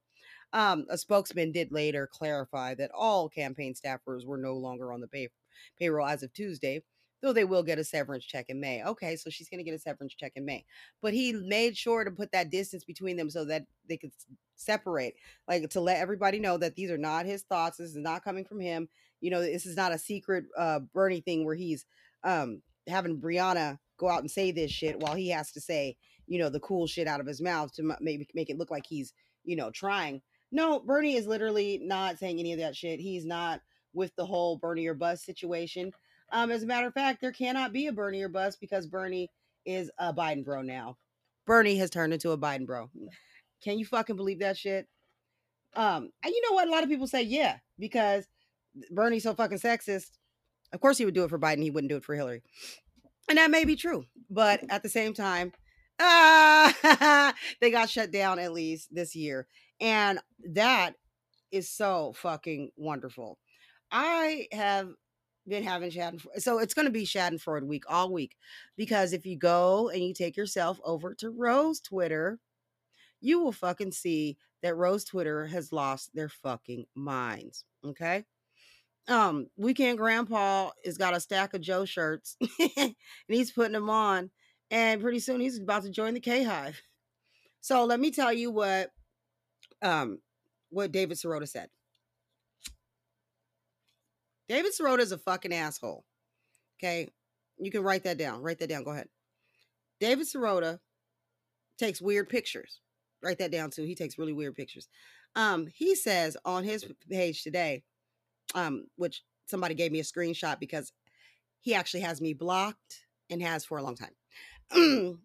Um, 0.52 0.86
a 0.88 0.96
spokesman 0.96 1.52
did 1.52 1.72
later 1.72 2.08
clarify 2.10 2.74
that 2.76 2.90
all 2.94 3.28
campaign 3.28 3.74
staffers 3.74 4.24
were 4.24 4.38
no 4.38 4.54
longer 4.54 4.92
on 4.92 5.00
the 5.00 5.08
pay- 5.08 5.28
payroll 5.78 6.06
as 6.06 6.22
of 6.22 6.32
Tuesday, 6.32 6.82
though 7.22 7.32
they 7.32 7.44
will 7.44 7.62
get 7.62 7.78
a 7.78 7.84
severance 7.84 8.24
check 8.24 8.46
in 8.48 8.60
May. 8.60 8.82
Okay, 8.84 9.16
so 9.16 9.30
she's 9.30 9.48
going 9.48 9.58
to 9.58 9.64
get 9.64 9.74
a 9.74 9.78
severance 9.78 10.14
check 10.14 10.32
in 10.36 10.44
May. 10.44 10.64
But 11.02 11.14
he 11.14 11.32
made 11.32 11.76
sure 11.76 12.04
to 12.04 12.10
put 12.10 12.32
that 12.32 12.50
distance 12.50 12.84
between 12.84 13.16
them 13.16 13.30
so 13.30 13.44
that 13.46 13.64
they 13.88 13.96
could 13.96 14.12
separate, 14.56 15.14
like 15.46 15.68
to 15.70 15.80
let 15.80 16.00
everybody 16.00 16.38
know 16.38 16.58
that 16.58 16.76
these 16.76 16.90
are 16.90 16.98
not 16.98 17.26
his 17.26 17.42
thoughts. 17.42 17.78
This 17.78 17.90
is 17.90 17.96
not 17.96 18.24
coming 18.24 18.44
from 18.44 18.60
him. 18.60 18.88
You 19.20 19.30
know, 19.30 19.40
this 19.40 19.66
is 19.66 19.76
not 19.76 19.92
a 19.92 19.98
secret 19.98 20.44
uh, 20.56 20.80
Bernie 20.94 21.20
thing 21.20 21.44
where 21.44 21.56
he's 21.56 21.86
um, 22.24 22.62
having 22.86 23.20
Briahna 23.20 23.78
go 23.98 24.08
out 24.08 24.20
and 24.20 24.30
say 24.30 24.52
this 24.52 24.70
shit 24.70 25.00
while 25.00 25.14
he 25.14 25.28
has 25.30 25.50
to 25.52 25.60
say, 25.60 25.96
you 26.26 26.38
know, 26.38 26.48
the 26.48 26.60
cool 26.60 26.86
shit 26.86 27.08
out 27.08 27.20
of 27.20 27.26
his 27.26 27.40
mouth 27.40 27.72
to 27.74 27.96
maybe 28.00 28.28
make 28.34 28.50
it 28.50 28.58
look 28.58 28.70
like 28.70 28.84
he's, 28.86 29.12
you 29.44 29.56
know, 29.56 29.70
trying. 29.70 30.20
No, 30.52 30.80
Bernie 30.80 31.16
is 31.16 31.26
literally 31.26 31.80
not 31.82 32.18
saying 32.18 32.38
any 32.38 32.52
of 32.52 32.60
that 32.60 32.76
shit. 32.76 33.00
He's 33.00 33.26
not 33.26 33.60
with 33.92 34.14
the 34.16 34.26
whole 34.26 34.56
Bernie 34.56 34.86
or 34.86 34.94
bust 34.94 35.24
situation. 35.24 35.92
Um, 36.30 36.50
as 36.50 36.62
a 36.62 36.66
matter 36.66 36.86
of 36.86 36.94
fact, 36.94 37.20
there 37.20 37.32
cannot 37.32 37.72
be 37.72 37.86
a 37.86 37.92
Bernie 37.92 38.22
or 38.22 38.28
bust 38.28 38.60
because 38.60 38.86
Bernie 38.86 39.30
is 39.64 39.90
a 39.98 40.12
Biden 40.12 40.44
bro 40.44 40.62
now. 40.62 40.96
Bernie 41.46 41.76
has 41.78 41.90
turned 41.90 42.12
into 42.12 42.32
a 42.32 42.38
Biden 42.38 42.66
bro. 42.66 42.90
Can 43.62 43.78
you 43.78 43.86
fucking 43.86 44.16
believe 44.16 44.40
that 44.40 44.56
shit? 44.56 44.86
Um, 45.74 46.10
and 46.22 46.32
you 46.32 46.42
know 46.42 46.54
what? 46.54 46.68
A 46.68 46.70
lot 46.70 46.82
of 46.82 46.88
people 46.88 47.06
say, 47.06 47.22
yeah, 47.22 47.58
because 47.78 48.26
Bernie's 48.90 49.22
so 49.22 49.34
fucking 49.34 49.58
sexist. 49.58 50.10
Of 50.72 50.80
course 50.80 50.98
he 50.98 51.04
would 51.04 51.14
do 51.14 51.24
it 51.24 51.30
for 51.30 51.38
Biden. 51.38 51.62
He 51.62 51.70
wouldn't 51.70 51.90
do 51.90 51.96
it 51.96 52.04
for 52.04 52.14
Hillary. 52.14 52.42
And 53.28 53.38
that 53.38 53.50
may 53.50 53.64
be 53.64 53.76
true. 53.76 54.04
But 54.30 54.62
at 54.70 54.82
the 54.82 54.88
same 54.88 55.14
time, 55.14 55.52
ah, 55.98 57.34
they 57.60 57.70
got 57.70 57.90
shut 57.90 58.10
down 58.10 58.38
at 58.38 58.52
least 58.52 58.88
this 58.94 59.14
year. 59.14 59.46
And 59.80 60.18
that 60.52 60.94
is 61.50 61.70
so 61.70 62.14
fucking 62.16 62.70
wonderful. 62.76 63.38
I 63.90 64.48
have 64.52 64.90
been 65.46 65.64
having 65.64 65.90
Schadenfreude. 65.90 66.40
So 66.40 66.58
it's 66.58 66.74
going 66.74 66.86
to 66.86 66.92
be 66.92 67.04
Schadenfreude 67.04 67.64
week 67.66 67.84
all 67.88 68.12
week 68.12 68.36
because 68.76 69.12
if 69.12 69.26
you 69.26 69.36
go 69.36 69.88
and 69.88 70.02
you 70.02 70.12
take 70.12 70.36
yourself 70.36 70.80
over 70.84 71.14
to 71.14 71.30
Rose 71.30 71.80
Twitter, 71.80 72.38
you 73.20 73.40
will 73.40 73.52
fucking 73.52 73.92
see 73.92 74.36
that 74.62 74.76
Rose 74.76 75.04
Twitter 75.04 75.46
has 75.46 75.72
lost 75.72 76.14
their 76.14 76.28
fucking 76.28 76.86
minds. 76.94 77.64
Okay. 77.84 78.24
Um, 79.08 79.48
Weekend 79.56 79.98
Grandpa 79.98 80.70
has 80.84 80.98
got 80.98 81.16
a 81.16 81.20
stack 81.20 81.54
of 81.54 81.62
Joe 81.62 81.86
shirts 81.86 82.36
and 82.76 82.94
he's 83.26 83.52
putting 83.52 83.72
them 83.72 83.90
on. 83.90 84.30
And 84.70 85.00
pretty 85.00 85.20
soon 85.20 85.40
he's 85.40 85.58
about 85.58 85.84
to 85.84 85.90
join 85.90 86.12
the 86.12 86.20
K 86.20 86.44
Hive. 86.44 86.82
So 87.60 87.84
let 87.86 87.98
me 87.98 88.10
tell 88.10 88.32
you 88.32 88.50
what 88.50 88.90
um 89.80 90.18
what 90.68 90.92
David 90.92 91.16
Sirota 91.16 91.48
said. 91.48 91.70
David 94.48 94.72
Sirota 94.72 95.00
is 95.00 95.12
a 95.12 95.18
fucking 95.18 95.52
asshole. 95.52 96.04
Okay. 96.78 97.08
You 97.58 97.70
can 97.70 97.82
write 97.82 98.04
that 98.04 98.18
down. 98.18 98.42
Write 98.42 98.58
that 98.60 98.68
down. 98.68 98.84
Go 98.84 98.92
ahead. 98.92 99.08
David 100.00 100.26
Sirota 100.26 100.78
takes 101.78 102.00
weird 102.00 102.28
pictures. 102.28 102.80
Write 103.22 103.38
that 103.38 103.50
down 103.50 103.70
too. 103.70 103.82
He 103.82 103.94
takes 103.94 104.18
really 104.18 104.32
weird 104.32 104.54
pictures. 104.54 104.88
Um, 105.34 105.66
he 105.66 105.94
says 105.94 106.36
on 106.44 106.64
his 106.64 106.86
page 107.10 107.42
today, 107.42 107.82
um, 108.54 108.86
which 108.96 109.22
somebody 109.46 109.74
gave 109.74 109.92
me 109.92 110.00
a 110.00 110.04
screenshot 110.04 110.58
because 110.60 110.92
he 111.60 111.74
actually 111.74 112.00
has 112.00 112.20
me 112.20 112.32
blocked 112.32 113.04
and 113.28 113.42
has 113.42 113.64
for 113.64 113.78
a 113.78 113.82
long 113.82 113.96
time. 113.96 114.14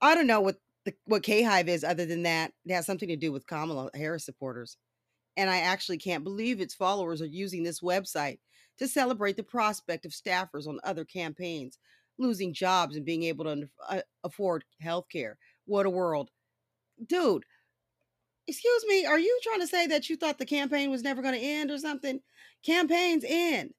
I 0.00 0.14
don't 0.14 0.26
know 0.26 0.40
what 0.40 0.56
the, 0.84 0.94
what 1.06 1.22
K 1.22 1.42
Hive 1.42 1.68
is 1.68 1.84
other 1.84 2.06
than 2.06 2.22
that 2.22 2.52
it 2.64 2.72
has 2.72 2.86
something 2.86 3.08
to 3.08 3.16
do 3.16 3.32
with 3.32 3.46
Kamala 3.46 3.90
Harris 3.94 4.24
supporters. 4.24 4.76
And 5.36 5.48
I 5.48 5.58
actually 5.58 5.98
can't 5.98 6.24
believe 6.24 6.60
its 6.60 6.74
followers 6.74 7.22
are 7.22 7.26
using 7.26 7.62
this 7.62 7.80
website 7.80 8.38
to 8.78 8.88
celebrate 8.88 9.36
the 9.36 9.42
prospect 9.42 10.06
of 10.06 10.12
staffers 10.12 10.66
on 10.66 10.78
other 10.84 11.04
campaigns 11.04 11.78
losing 12.18 12.52
jobs 12.52 12.96
and 12.96 13.04
being 13.04 13.22
able 13.22 13.44
to 13.44 13.68
uh, 13.88 14.00
afford 14.24 14.64
health 14.80 15.06
care. 15.10 15.38
What 15.66 15.86
a 15.86 15.90
world. 15.90 16.30
Dude, 17.06 17.44
excuse 18.46 18.84
me, 18.88 19.06
are 19.06 19.18
you 19.18 19.38
trying 19.42 19.60
to 19.60 19.66
say 19.66 19.86
that 19.86 20.08
you 20.08 20.16
thought 20.16 20.38
the 20.38 20.46
campaign 20.46 20.90
was 20.90 21.02
never 21.02 21.22
going 21.22 21.34
to 21.34 21.40
end 21.40 21.70
or 21.70 21.78
something? 21.78 22.20
Campaigns 22.64 23.24
end. 23.26 23.72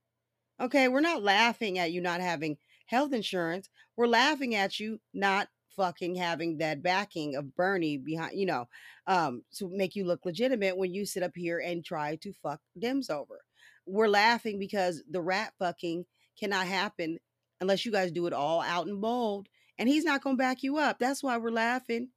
Okay, 0.62 0.88
we're 0.88 1.02
not 1.02 1.24
laughing 1.24 1.80
at 1.80 1.92
you 1.92 2.02
not 2.02 2.22
having 2.22 2.58
health 2.86 3.14
insurance. 3.14 3.70
We're 3.98 4.08
laughing 4.08 4.56
at 4.56 4.80
you 4.80 5.00
not 5.14 5.48
fucking 5.76 6.16
having 6.16 6.58
that 6.58 6.84
backing 6.84 7.36
of 7.36 7.56
Bernie 7.56 7.98
behind, 7.98 8.38
you 8.38 8.46
know, 8.46 8.68
um, 9.08 9.44
to 9.56 9.70
make 9.70 9.96
you 9.96 10.06
look 10.06 10.26
legitimate 10.26 10.78
when 10.78 10.94
you 10.94 11.06
sit 11.06 11.24
up 11.24 11.32
here 11.36 11.60
and 11.60 11.84
try 11.84 12.18
to 12.18 12.34
fuck 12.44 12.60
Dems 12.82 13.10
over. 13.10 13.42
We're 13.90 14.08
laughing 14.08 14.60
because 14.60 15.04
the 15.10 15.22
rat 15.22 15.54
fucking 15.60 16.06
cannot 16.40 16.68
happen 16.68 17.18
unless 17.62 17.86
you 17.86 17.92
guys 17.92 18.12
do 18.12 18.28
it 18.28 18.34
all 18.34 18.62
out 18.62 18.88
and 18.88 19.02
bold. 19.02 19.48
And 19.78 19.90
he's 19.90 20.06
not 20.06 20.22
gonna 20.22 20.38
back 20.38 20.64
you 20.64 20.78
up. 20.78 21.00
That's 21.00 21.24
why 21.24 21.38
we're 21.38 21.52
laughing. 21.52 22.10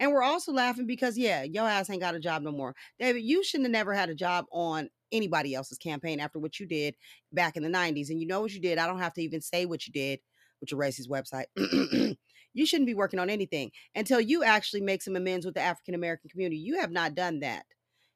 And 0.00 0.10
we're 0.10 0.22
also 0.22 0.52
laughing 0.52 0.86
because, 0.86 1.16
yeah, 1.16 1.44
your 1.44 1.68
ass 1.68 1.88
ain't 1.88 2.00
got 2.00 2.16
a 2.16 2.20
job 2.20 2.42
no 2.42 2.50
more. 2.50 2.74
David, 2.98 3.22
you 3.22 3.44
shouldn't 3.44 3.66
have 3.66 3.72
never 3.72 3.94
had 3.94 4.10
a 4.10 4.14
job 4.14 4.46
on 4.50 4.90
anybody 5.12 5.54
else's 5.54 5.78
campaign 5.78 6.18
after 6.18 6.38
what 6.38 6.58
you 6.58 6.66
did 6.66 6.96
back 7.32 7.56
in 7.56 7.62
the 7.62 7.68
90s. 7.68 8.10
And 8.10 8.20
you 8.20 8.26
know 8.26 8.40
what 8.40 8.52
you 8.52 8.60
did. 8.60 8.78
I 8.78 8.86
don't 8.86 8.98
have 8.98 9.14
to 9.14 9.22
even 9.22 9.40
say 9.40 9.66
what 9.66 9.86
you 9.86 9.92
did 9.92 10.18
with 10.60 10.72
your 10.72 10.80
racist 10.80 11.08
website. 11.08 11.46
you 12.54 12.66
shouldn't 12.66 12.86
be 12.86 12.94
working 12.94 13.20
on 13.20 13.30
anything 13.30 13.70
until 13.94 14.20
you 14.20 14.42
actually 14.42 14.80
make 14.80 15.02
some 15.02 15.16
amends 15.16 15.46
with 15.46 15.54
the 15.54 15.60
African 15.60 15.94
American 15.94 16.28
community. 16.30 16.56
You 16.56 16.80
have 16.80 16.90
not 16.90 17.14
done 17.14 17.40
that. 17.40 17.64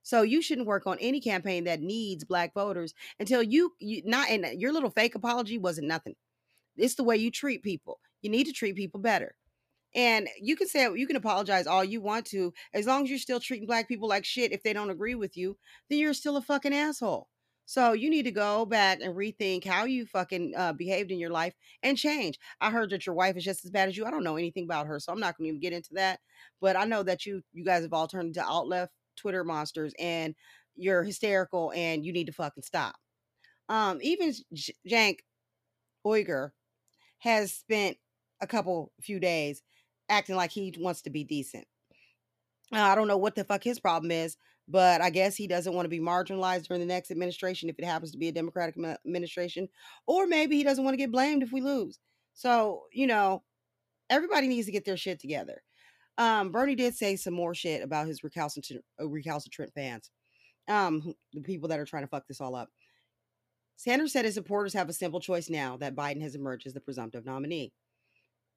So 0.09 0.23
you 0.23 0.41
shouldn't 0.41 0.67
work 0.67 0.87
on 0.87 0.97
any 1.03 1.21
campaign 1.21 1.65
that 1.65 1.83
needs 1.83 2.25
black 2.25 2.55
voters 2.55 2.95
until 3.21 3.43
you, 3.43 3.75
you 3.79 4.00
not 4.07 4.31
and 4.31 4.59
your 4.59 4.73
little 4.73 4.88
fake 4.88 5.15
apology 5.15 5.59
wasn't 5.59 5.87
nothing. 5.87 6.15
It's 6.79 6.95
the 6.95 7.05
way 7.05 7.19
you 7.19 7.31
treat 7.31 7.62
people. 7.62 8.00
You 8.23 8.31
need 8.31 8.45
to 8.45 8.55
treat 8.55 8.75
people 8.75 9.00
better. 9.00 9.35
And 9.95 10.27
you 10.41 10.57
can 10.57 10.67
say 10.67 10.88
you 10.95 11.07
can 11.07 11.17
apologize 11.17 11.67
all 11.67 11.85
you 11.85 12.00
want 12.00 12.25
to, 12.29 12.55
as 12.73 12.87
long 12.87 13.05
as 13.05 13.11
you're 13.11 13.19
still 13.19 13.38
treating 13.38 13.67
black 13.67 13.87
people 13.87 14.09
like 14.09 14.25
shit 14.25 14.50
if 14.50 14.62
they 14.62 14.73
don't 14.73 14.88
agree 14.88 15.15
with 15.15 15.37
you, 15.37 15.59
then 15.91 15.99
you're 15.99 16.15
still 16.15 16.38
a 16.38 16.43
fucking 16.43 16.73
asshole. 16.73 17.29
So 17.67 17.93
you 17.93 18.09
need 18.09 18.23
to 18.23 18.31
go 18.31 18.65
back 18.65 19.00
and 19.03 19.15
rethink 19.15 19.67
how 19.67 19.85
you 19.85 20.07
fucking 20.07 20.55
uh, 20.57 20.73
behaved 20.73 21.11
in 21.11 21.19
your 21.19 21.29
life 21.29 21.53
and 21.83 21.99
change. 21.99 22.38
I 22.62 22.71
heard 22.71 22.88
that 22.91 23.05
your 23.05 23.15
wife 23.15 23.37
is 23.37 23.45
just 23.45 23.67
as 23.67 23.71
bad 23.71 23.91
as 23.91 23.97
you. 23.99 24.07
I 24.07 24.11
don't 24.11 24.25
know 24.25 24.38
anything 24.38 24.65
about 24.65 24.87
her, 24.87 24.99
so 24.99 25.12
I'm 25.12 25.21
not 25.21 25.37
going 25.37 25.45
to 25.45 25.49
even 25.49 25.61
get 25.61 25.75
into 25.75 25.93
that. 25.97 26.21
But 26.62 26.77
I 26.77 26.87
know 26.87 27.03
that 27.03 27.27
you 27.27 27.43
you 27.53 27.62
guys 27.62 27.83
have 27.83 27.93
all 27.93 28.09
turned 28.09 28.29
into 28.29 28.43
out 28.43 28.67
left 28.69 28.95
Twitter 29.19 29.45
monsters, 29.45 29.93
and 29.99 30.35
you're 30.77 31.03
hysterical, 31.03 31.73
and 31.75 32.05
you 32.05 32.13
need 32.13 32.27
to 32.27 32.33
fucking 32.33 32.63
stop. 32.63 32.95
Um, 33.69 33.99
even 34.01 34.33
J- 34.55 34.75
Cenk 34.89 35.19
Uygur 36.07 36.51
has 37.19 37.53
spent 37.53 37.97
a 38.41 38.47
couple 38.47 38.93
few 39.01 39.21
days 39.21 39.63
acting 40.09 40.37
like 40.37 40.51
he 40.51 40.75
wants 40.79 41.03
to 41.03 41.11
be 41.11 41.25
decent. 41.25 41.67
Uh, 42.73 42.81
I 42.81 42.95
don't 42.95 43.09
know 43.09 43.17
what 43.17 43.35
the 43.35 43.45
fuck 43.45 43.65
his 43.65 43.81
problem 43.81 44.11
is, 44.11 44.37
but 44.69 45.01
I 45.01 45.11
guess 45.11 45.37
he 45.37 45.47
doesn't 45.47 45.75
want 45.75 45.87
to 45.87 45.91
be 45.91 46.01
marginalized 46.01 46.69
during 46.69 46.81
the 46.81 46.87
next 46.87 47.11
administration 47.11 47.69
if 47.69 47.79
it 47.79 47.85
happens 47.85 48.13
to 48.13 48.19
be 48.19 48.29
a 48.29 48.33
Democratic 48.33 48.77
administration, 49.07 49.69
or 50.07 50.27
maybe 50.27 50.57
he 50.57 50.65
doesn't 50.65 50.85
want 50.85 50.93
to 50.93 50.99
get 50.99 51.13
blamed 51.13 51.43
if 51.43 51.53
we 51.53 51.61
lose. 51.61 51.99
So, 52.35 52.83
you 52.93 53.07
know, 53.07 53.43
everybody 54.11 54.49
needs 54.49 54.67
to 54.67 54.73
get 54.73 54.85
their 54.85 54.97
shit 54.97 55.19
together. 55.19 55.63
Um, 56.19 56.51
Bernie 56.51 56.75
did 56.75 56.97
say 56.97 57.17
some 57.17 57.35
more 57.35 57.55
shit 57.55 57.83
about 57.83 58.09
his 58.09 58.23
recalcitrant, 58.23 58.85
uh, 59.01 59.09
recalcitrant 59.09 59.73
fans, 59.73 60.11
um, 60.67 61.15
the 61.33 61.41
people 61.41 61.69
that 61.69 61.79
are 61.79 61.87
trying 61.87 62.03
to 62.03 62.09
fuck 62.09 62.27
this 62.27 62.41
all 62.41 62.55
up. 62.55 62.69
Sanders 63.77 64.13
said 64.13 64.25
his 64.25 64.35
supporters 64.35 64.75
have 64.75 64.89
a 64.89 64.93
simple 64.93 65.21
choice 65.21 65.49
now 65.49 65.77
that 65.77 65.95
Biden 65.95 66.21
has 66.21 66.35
emerged 66.35 66.67
as 66.67 66.75
the 66.75 66.81
presumptive 66.81 67.25
nominee 67.25 67.73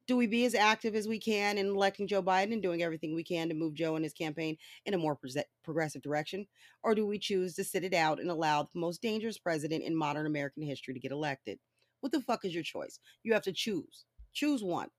do 0.08 0.18
we 0.18 0.27
be 0.27 0.46
as 0.46 0.56
active 0.56 0.96
as 0.96 1.08
we 1.08 1.20
can 1.20 1.58
in 1.58 1.68
electing 1.68 2.08
Joe 2.08 2.24
Biden 2.24 2.53
and 2.53 2.62
doing 2.62 2.84
everything 2.84 3.13
we 3.13 3.24
can 3.24 3.50
to 3.50 3.56
move 3.56 3.75
Joe 3.75 3.96
and 3.96 4.03
his 4.03 4.13
campaign 4.13 4.58
in 4.86 4.94
a 4.94 4.98
more 4.98 5.15
pre- 5.15 5.44
progressive 5.63 6.01
direction? 6.01 6.48
Or 6.84 6.96
do 6.96 7.06
we 7.06 7.20
choose 7.20 7.56
to 7.56 7.63
sit 7.63 7.84
it 7.84 7.94
out 7.94 8.20
and 8.20 8.30
allow 8.30 8.63
the 8.63 8.80
most 8.80 9.01
dangerous 9.01 9.38
president 9.38 9.84
in 9.84 9.96
modern 9.96 10.25
American 10.25 10.63
history 10.63 10.94
to 10.94 11.00
get 11.00 11.12
elected? 11.12 11.60
What 12.01 12.12
the 12.12 12.22
fuck 12.22 12.44
is 12.46 12.53
your 12.53 12.63
choice? 12.63 13.00
You 13.24 13.34
have 13.34 13.44
to 13.44 13.53
choose. 13.53 14.06
Choose 14.34 14.63
one. 14.63 14.89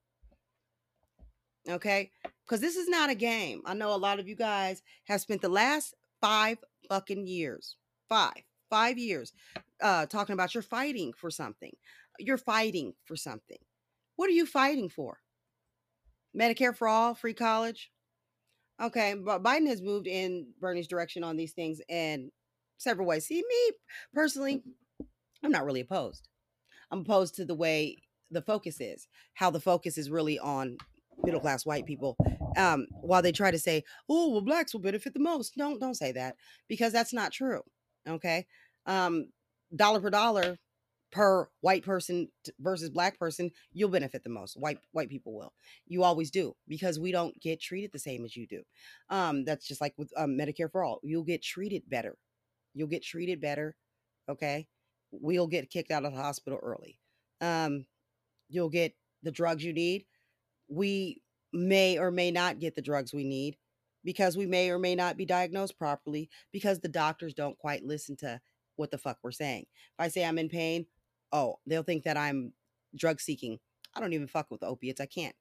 Okay? 1.69 2.11
Because 2.45 2.61
this 2.61 2.75
is 2.75 2.89
not 2.89 3.09
a 3.09 3.15
game. 3.15 3.61
I 3.65 3.73
know 3.73 3.93
a 3.93 3.97
lot 3.97 4.19
of 4.19 4.27
you 4.27 4.35
guys 4.35 4.81
have 5.05 5.21
spent 5.21 5.41
the 5.41 5.49
last 5.49 5.95
five 6.21 6.57
fucking 6.89 7.27
years, 7.27 7.77
five, 8.09 8.43
five 8.69 8.97
years, 8.97 9.33
uh, 9.81 10.05
talking 10.05 10.33
about 10.33 10.53
you're 10.53 10.63
fighting 10.63 11.13
for 11.13 11.29
something. 11.31 11.71
You're 12.19 12.37
fighting 12.37 12.93
for 13.05 13.15
something 13.15 13.57
what 14.15 14.29
are 14.29 14.33
you 14.33 14.45
fighting 14.45 14.89
for? 14.89 15.19
Medicare 16.37 16.75
for 16.75 16.87
all, 16.87 17.13
free 17.13 17.33
college? 17.33 17.91
Okay, 18.81 19.15
but 19.15 19.43
Biden 19.43 19.67
has 19.67 19.81
moved 19.81 20.07
in 20.07 20.47
Bernie's 20.59 20.87
direction 20.87 21.23
on 21.23 21.37
these 21.37 21.53
things 21.53 21.79
in 21.89 22.31
several 22.77 23.07
ways. 23.07 23.27
See, 23.27 23.43
me 23.47 23.71
personally, 24.13 24.63
I'm 25.43 25.51
not 25.51 25.65
really 25.65 25.81
opposed. 25.81 26.27
I'm 26.91 27.01
opposed 27.01 27.35
to 27.35 27.45
the 27.45 27.55
way 27.55 27.97
the 28.31 28.41
focus 28.41 28.81
is 28.81 29.07
how 29.35 29.51
the 29.51 29.59
focus 29.59 29.97
is 29.97 30.09
really 30.09 30.39
on 30.39 30.77
middle 31.23 31.39
class 31.39 31.65
white 31.65 31.85
people 31.85 32.15
um 32.57 32.85
while 33.01 33.21
they 33.21 33.31
try 33.31 33.51
to 33.51 33.59
say 33.59 33.83
oh 34.09 34.29
well 34.29 34.41
blacks 34.41 34.73
will 34.73 34.81
benefit 34.81 35.13
the 35.13 35.19
most. 35.19 35.55
Don't 35.55 35.79
don't 35.79 35.95
say 35.95 36.11
that 36.13 36.35
because 36.67 36.93
that's 36.93 37.13
not 37.13 37.31
true 37.31 37.61
okay? 38.07 38.45
Um 38.85 39.27
dollar 39.75 39.99
per 40.01 40.09
dollar 40.09 40.57
per 41.11 41.47
white 41.61 41.83
person 41.83 42.27
versus 42.59 42.89
black 42.89 43.19
person 43.19 43.51
you'll 43.71 43.89
benefit 43.89 44.23
the 44.23 44.29
most 44.29 44.55
white 44.59 44.79
white 44.91 45.09
people 45.09 45.35
will. 45.35 45.53
You 45.85 46.03
always 46.03 46.31
do 46.31 46.55
because 46.67 46.99
we 46.99 47.11
don't 47.11 47.39
get 47.39 47.61
treated 47.61 47.91
the 47.91 47.99
same 47.99 48.25
as 48.25 48.35
you 48.35 48.47
do. 48.47 48.63
Um 49.09 49.45
that's 49.45 49.67
just 49.67 49.81
like 49.81 49.93
with 49.97 50.11
um, 50.17 50.31
medicare 50.31 50.71
for 50.71 50.83
all 50.83 50.99
you'll 51.03 51.23
get 51.23 51.43
treated 51.43 51.83
better. 51.87 52.17
You'll 52.73 52.87
get 52.87 53.03
treated 53.03 53.39
better 53.41 53.75
okay? 54.29 54.67
We'll 55.11 55.47
get 55.47 55.69
kicked 55.69 55.91
out 55.91 56.05
of 56.05 56.13
the 56.13 56.21
hospital 56.21 56.59
early. 56.61 56.99
Um 57.41 57.85
you'll 58.49 58.69
get 58.69 58.93
the 59.21 59.31
drugs 59.31 59.63
you 59.63 59.73
need 59.73 60.05
we 60.73 61.21
may 61.51 61.97
or 61.97 62.11
may 62.11 62.31
not 62.31 62.59
get 62.59 62.75
the 62.75 62.81
drugs 62.81 63.13
we 63.13 63.23
need 63.23 63.57
because 64.03 64.35
we 64.35 64.45
may 64.45 64.69
or 64.69 64.79
may 64.79 64.95
not 64.95 65.17
be 65.17 65.25
diagnosed 65.25 65.77
properly 65.77 66.29
because 66.51 66.79
the 66.79 66.89
doctors 66.89 67.33
don't 67.33 67.57
quite 67.57 67.85
listen 67.85 68.15
to 68.17 68.41
what 68.75 68.91
the 68.91 68.97
fuck 68.97 69.17
we're 69.23 69.31
saying. 69.31 69.61
If 69.61 69.99
I 69.99 70.07
say 70.07 70.25
I'm 70.25 70.39
in 70.39 70.49
pain, 70.49 70.87
oh, 71.31 71.59
they'll 71.67 71.83
think 71.83 72.03
that 72.03 72.17
I'm 72.17 72.53
drug 72.95 73.21
seeking. 73.21 73.59
I 73.95 73.99
don't 73.99 74.13
even 74.13 74.27
fuck 74.27 74.49
with 74.49 74.63
opiates. 74.63 74.99
I 74.99 75.05
can't. 75.05 75.35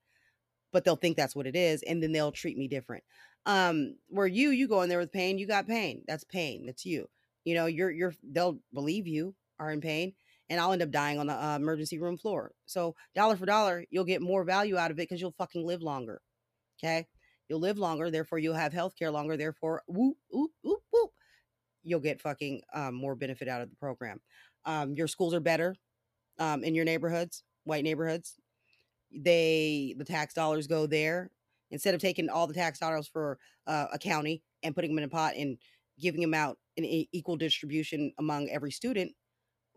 But 0.70 0.84
they'll 0.84 0.96
think 0.96 1.16
that's 1.16 1.36
what 1.36 1.46
it 1.46 1.56
is 1.56 1.82
and 1.82 2.02
then 2.02 2.12
they'll 2.12 2.32
treat 2.32 2.56
me 2.56 2.68
different. 2.68 3.04
Um 3.46 3.96
where 4.08 4.26
you 4.26 4.50
you 4.50 4.68
go 4.68 4.82
in 4.82 4.88
there 4.88 4.98
with 5.00 5.12
pain, 5.12 5.38
you 5.38 5.46
got 5.46 5.66
pain. 5.66 6.04
That's 6.06 6.24
pain. 6.24 6.66
That's 6.66 6.84
you. 6.84 7.08
You 7.44 7.54
know, 7.54 7.66
you're 7.66 7.90
you're 7.90 8.14
they'll 8.22 8.60
believe 8.72 9.06
you 9.06 9.34
are 9.58 9.72
in 9.72 9.80
pain 9.80 10.12
and 10.52 10.60
I'll 10.60 10.72
end 10.72 10.82
up 10.82 10.90
dying 10.90 11.18
on 11.18 11.26
the 11.26 11.32
uh, 11.32 11.56
emergency 11.56 11.98
room 11.98 12.18
floor. 12.18 12.52
So, 12.66 12.94
dollar 13.14 13.36
for 13.36 13.46
dollar, 13.46 13.86
you'll 13.88 14.04
get 14.04 14.20
more 14.20 14.44
value 14.44 14.76
out 14.76 14.90
of 14.90 14.98
it 14.98 15.08
because 15.08 15.18
you'll 15.18 15.34
fucking 15.38 15.66
live 15.66 15.80
longer. 15.80 16.20
Okay. 16.78 17.06
You'll 17.48 17.60
live 17.60 17.78
longer, 17.78 18.10
therefore, 18.10 18.38
you'll 18.38 18.54
have 18.54 18.74
health 18.74 18.94
care 18.98 19.10
longer, 19.10 19.36
therefore, 19.38 19.82
whoop, 19.88 20.18
whoop, 20.30 20.50
whoop, 20.62 20.80
whoop. 20.92 21.10
You'll 21.82 22.00
get 22.00 22.20
fucking 22.20 22.60
um, 22.74 22.94
more 22.94 23.14
benefit 23.14 23.48
out 23.48 23.62
of 23.62 23.70
the 23.70 23.76
program. 23.76 24.20
Um, 24.66 24.94
your 24.94 25.08
schools 25.08 25.32
are 25.32 25.40
better 25.40 25.74
um, 26.38 26.64
in 26.64 26.74
your 26.74 26.84
neighborhoods, 26.84 27.44
white 27.64 27.84
neighborhoods. 27.84 28.34
They, 29.10 29.94
the 29.96 30.04
tax 30.04 30.34
dollars 30.34 30.66
go 30.66 30.86
there 30.86 31.30
instead 31.70 31.94
of 31.94 32.00
taking 32.00 32.28
all 32.28 32.46
the 32.46 32.54
tax 32.54 32.78
dollars 32.78 33.08
for 33.08 33.38
uh, 33.66 33.86
a 33.92 33.98
county 33.98 34.42
and 34.62 34.74
putting 34.74 34.90
them 34.90 34.98
in 34.98 35.04
a 35.04 35.08
pot 35.08 35.34
and 35.36 35.56
giving 35.98 36.20
them 36.20 36.34
out 36.34 36.58
in 36.76 36.84
equal 36.84 37.36
distribution 37.36 38.12
among 38.18 38.50
every 38.50 38.70
student 38.70 39.12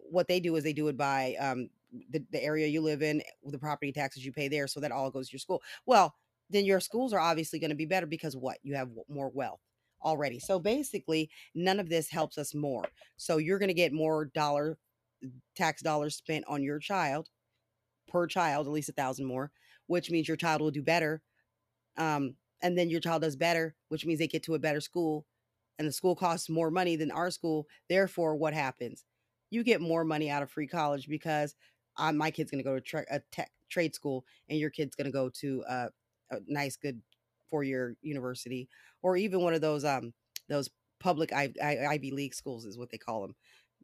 what 0.10 0.28
they 0.28 0.40
do 0.40 0.56
is 0.56 0.64
they 0.64 0.74
do 0.74 0.88
it 0.88 0.98
by 0.98 1.36
um, 1.40 1.70
the, 2.12 2.24
the 2.32 2.44
area 2.44 2.68
you 2.68 2.82
live 2.82 3.02
in, 3.02 3.22
the 3.46 3.60
property 3.60 3.92
taxes 3.92 4.26
you 4.26 4.32
pay 4.32 4.48
there, 4.48 4.68
so 4.68 4.80
that 4.80 4.92
all 4.92 5.12
goes 5.12 5.30
to 5.30 5.34
your 5.34 5.40
school. 5.40 5.62
Well, 5.86 6.16
then 6.50 6.66
your 6.66 6.80
schools 6.80 7.14
are 7.14 7.20
obviously 7.20 7.60
going 7.60 7.70
to 7.70 7.76
be 7.76 7.86
better 7.86 8.06
because 8.06 8.36
what? 8.36 8.58
You 8.64 8.76
have 8.76 8.90
more 9.10 9.30
wealth 9.34 9.62
already. 10.04 10.40
So 10.40 10.60
basically, 10.60 11.30
none 11.56 11.80
of 11.80 11.90
this 11.90 12.10
helps 12.10 12.38
us 12.38 12.54
more. 12.54 12.86
So 13.18 13.38
you're 13.38 13.60
going 13.60 13.70
to 13.70 13.74
get 13.74 13.94
more 13.94 14.26
dollar 14.26 14.78
tax 15.56 15.82
dollars 15.82 16.16
spent 16.16 16.46
on 16.48 16.62
your 16.62 16.80
child 16.80 17.30
per 18.08 18.28
child, 18.28 18.68
at 18.68 18.74
least 18.74 18.90
a 18.90 18.94
thousand 18.94 19.26
more, 19.26 19.52
which 19.88 20.12
means 20.12 20.28
your 20.28 20.38
child 20.38 20.62
will 20.62 20.72
do 20.72 20.84
better. 20.84 21.22
Um, 21.98 22.36
and 22.62 22.78
then 22.78 22.90
your 22.90 23.00
child 23.00 23.24
does 23.24 23.36
better, 23.36 23.76
which 23.90 24.06
means 24.06 24.20
they 24.20 24.28
get 24.28 24.44
to 24.44 24.56
a 24.56 24.60
better 24.60 24.82
school, 24.82 25.26
and 25.80 25.88
the 25.88 25.92
school 25.92 26.16
costs 26.16 26.50
more 26.50 26.72
money 26.72 26.96
than 26.96 27.12
our 27.12 27.32
school. 27.32 27.68
Therefore, 27.90 28.36
what 28.36 28.54
happens? 28.54 29.04
You 29.56 29.64
get 29.64 29.82
more 29.82 30.06
money 30.06 30.30
out 30.30 30.44
of 30.44 30.52
free 30.52 30.68
college 30.68 31.08
because 31.10 31.56
uh, 31.98 32.12
my 32.12 32.32
kid's 32.32 32.52
going 32.52 32.64
to 32.64 32.70
go 32.70 32.76
to 32.76 32.82
tra- 32.82 33.06
a 33.10 33.22
tech 33.32 33.52
trade 33.70 33.96
school 33.96 34.26
and 34.50 34.60
your 34.60 34.70
kid's 34.70 34.96
going 34.96 35.06
to 35.06 35.12
go 35.12 35.30
to 35.30 35.64
a, 35.68 35.90
a 36.32 36.38
nice 36.48 36.78
good 36.78 37.02
four 37.50 37.64
year 37.64 37.98
university 38.02 38.70
or 39.02 39.18
even 39.18 39.42
one 39.42 39.54
of 39.54 39.62
those 39.62 39.86
um 39.86 40.14
those 40.50 40.70
public 41.00 41.34
I- 41.34 41.54
I- 41.64 41.88
ivy 41.88 42.12
league 42.12 42.36
schools 42.36 42.66
is 42.66 42.78
what 42.78 42.92
they 42.92 42.98
call 42.98 43.22
them 43.22 43.36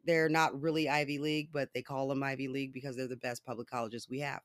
they're 0.04 0.28
not 0.28 0.60
really 0.60 0.88
ivy 0.88 1.18
league 1.18 1.50
but 1.52 1.70
they 1.74 1.82
call 1.82 2.08
them 2.08 2.22
ivy 2.22 2.48
league 2.48 2.72
because 2.72 2.96
they're 2.96 3.08
the 3.08 3.16
best 3.16 3.44
public 3.44 3.68
colleges 3.68 4.08
we 4.08 4.20
have. 4.20 4.42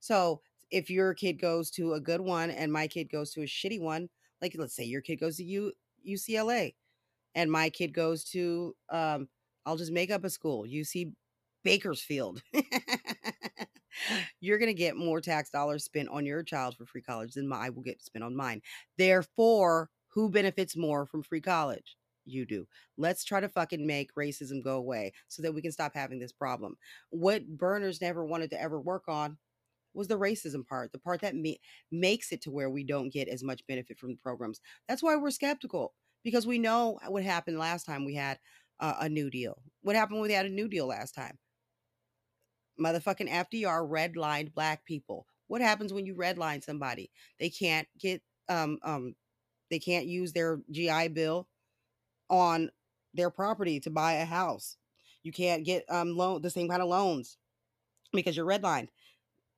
So 0.00 0.42
if 0.70 0.90
your 0.90 1.14
kid 1.14 1.34
goes 1.40 1.70
to 1.72 1.94
a 1.94 2.00
good 2.00 2.20
one 2.20 2.50
and 2.50 2.72
my 2.72 2.88
kid 2.88 3.10
goes 3.10 3.32
to 3.32 3.42
a 3.42 3.46
shitty 3.46 3.80
one 3.80 4.08
like 4.42 4.54
let's 4.58 4.74
say 4.76 4.84
your 4.84 5.00
kid 5.02 5.16
goes 5.16 5.36
to 5.36 5.44
U- 5.44 5.72
ucla 6.06 6.74
and 7.34 7.50
my 7.52 7.70
kid 7.70 7.92
goes 7.94 8.24
to 8.24 8.74
um 8.90 9.28
I'll 9.66 9.76
just 9.76 9.92
make 9.92 10.10
up 10.10 10.24
a 10.24 10.30
school. 10.30 10.64
UC 10.66 11.12
Bakersfield. 11.64 12.42
You're 14.40 14.58
going 14.58 14.70
to 14.70 14.74
get 14.74 14.96
more 14.96 15.20
tax 15.20 15.50
dollars 15.50 15.84
spent 15.84 16.08
on 16.08 16.24
your 16.26 16.42
child 16.42 16.76
for 16.76 16.86
free 16.86 17.02
college 17.02 17.34
than 17.34 17.52
I 17.52 17.70
will 17.70 17.82
get 17.82 18.02
spent 18.02 18.24
on 18.24 18.36
mine. 18.36 18.62
Therefore, 18.98 19.90
who 20.08 20.30
benefits 20.30 20.76
more 20.76 21.06
from 21.06 21.22
free 21.22 21.40
college? 21.40 21.96
You 22.24 22.44
do. 22.46 22.66
Let's 22.96 23.24
try 23.24 23.40
to 23.40 23.48
fucking 23.48 23.86
make 23.86 24.14
racism 24.14 24.62
go 24.62 24.76
away 24.76 25.12
so 25.28 25.42
that 25.42 25.52
we 25.52 25.62
can 25.62 25.72
stop 25.72 25.92
having 25.94 26.18
this 26.18 26.32
problem. 26.32 26.76
What 27.10 27.46
Berners 27.46 28.00
never 28.00 28.24
wanted 28.24 28.50
to 28.50 28.60
ever 28.60 28.80
work 28.80 29.04
on 29.08 29.38
was 29.94 30.08
the 30.08 30.18
racism 30.18 30.66
part, 30.66 30.92
the 30.92 30.98
part 30.98 31.20
that 31.22 31.34
ma- 31.34 31.52
makes 31.90 32.32
it 32.32 32.42
to 32.42 32.50
where 32.50 32.70
we 32.70 32.84
don't 32.84 33.12
get 33.12 33.28
as 33.28 33.42
much 33.42 33.66
benefit 33.66 33.98
from 33.98 34.10
the 34.10 34.18
programs. 34.18 34.60
That's 34.88 35.02
why 35.02 35.16
we're 35.16 35.30
skeptical 35.30 35.94
because 36.24 36.46
we 36.46 36.58
know 36.58 36.98
what 37.08 37.22
happened 37.22 37.58
last 37.58 37.84
time 37.84 38.04
we 38.04 38.14
had 38.14 38.38
uh, 38.80 38.94
a 39.00 39.08
New 39.08 39.30
Deal. 39.30 39.62
What 39.82 39.96
happened 39.96 40.20
when 40.20 40.28
they 40.28 40.34
had 40.34 40.46
a 40.46 40.50
New 40.50 40.68
Deal 40.68 40.86
last 40.86 41.14
time? 41.14 41.38
Motherfucking 42.80 43.30
FDR 43.30 43.88
redlined 43.88 44.54
black 44.54 44.84
people. 44.84 45.26
What 45.48 45.60
happens 45.60 45.92
when 45.92 46.06
you 46.06 46.14
redline 46.14 46.62
somebody? 46.62 47.10
They 47.38 47.50
can't 47.50 47.88
get 47.98 48.22
um 48.48 48.78
um 48.82 49.14
they 49.70 49.78
can't 49.78 50.06
use 50.06 50.32
their 50.32 50.60
GI 50.70 51.08
Bill 51.08 51.48
on 52.28 52.70
their 53.14 53.30
property 53.30 53.80
to 53.80 53.90
buy 53.90 54.14
a 54.14 54.24
house. 54.24 54.76
You 55.22 55.32
can't 55.32 55.64
get 55.64 55.84
um 55.88 56.16
loan 56.16 56.42
the 56.42 56.50
same 56.50 56.68
kind 56.68 56.82
of 56.82 56.88
loans 56.88 57.38
because 58.12 58.36
you're 58.36 58.46
redlined. 58.46 58.88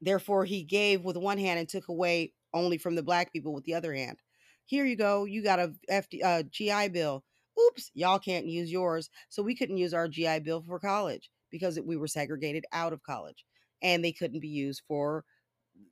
Therefore, 0.01 0.45
he 0.45 0.63
gave 0.63 1.03
with 1.05 1.17
one 1.17 1.39
hand 1.39 1.59
and 1.59 1.69
took 1.69 1.89
away 1.89 2.33
only 2.55 2.79
from 2.79 2.95
the 2.95 3.03
black 3.03 3.33
people 3.33 3.53
with 3.53 3.65
the 3.65 3.75
other 3.75 3.95
hand. 3.95 4.19
Here 4.67 4.85
you 4.85 4.97
go. 4.97 5.25
You 5.25 5.43
got 5.43 5.59
a 5.59 5.73
FD, 5.91 6.23
uh, 6.23 6.43
GI 6.45 6.89
Bill 6.91 7.25
oops, 7.59 7.91
y'all 7.95 8.19
can't 8.19 8.47
use 8.47 8.71
yours. 8.71 9.11
So 9.29 9.43
we 9.43 9.55
couldn't 9.55 9.79
use 9.79 9.95
our 9.95 10.09
GI 10.09 10.41
Bill 10.41 10.63
for 10.63 10.79
college 10.79 11.31
because 11.51 11.79
we 11.85 11.97
were 11.97 12.07
segregated 12.07 12.65
out 12.73 12.93
of 12.93 13.03
college 13.03 13.45
and 13.83 14.05
they 14.05 14.13
couldn't 14.13 14.41
be 14.41 14.49
used 14.49 14.83
for, 14.87 15.25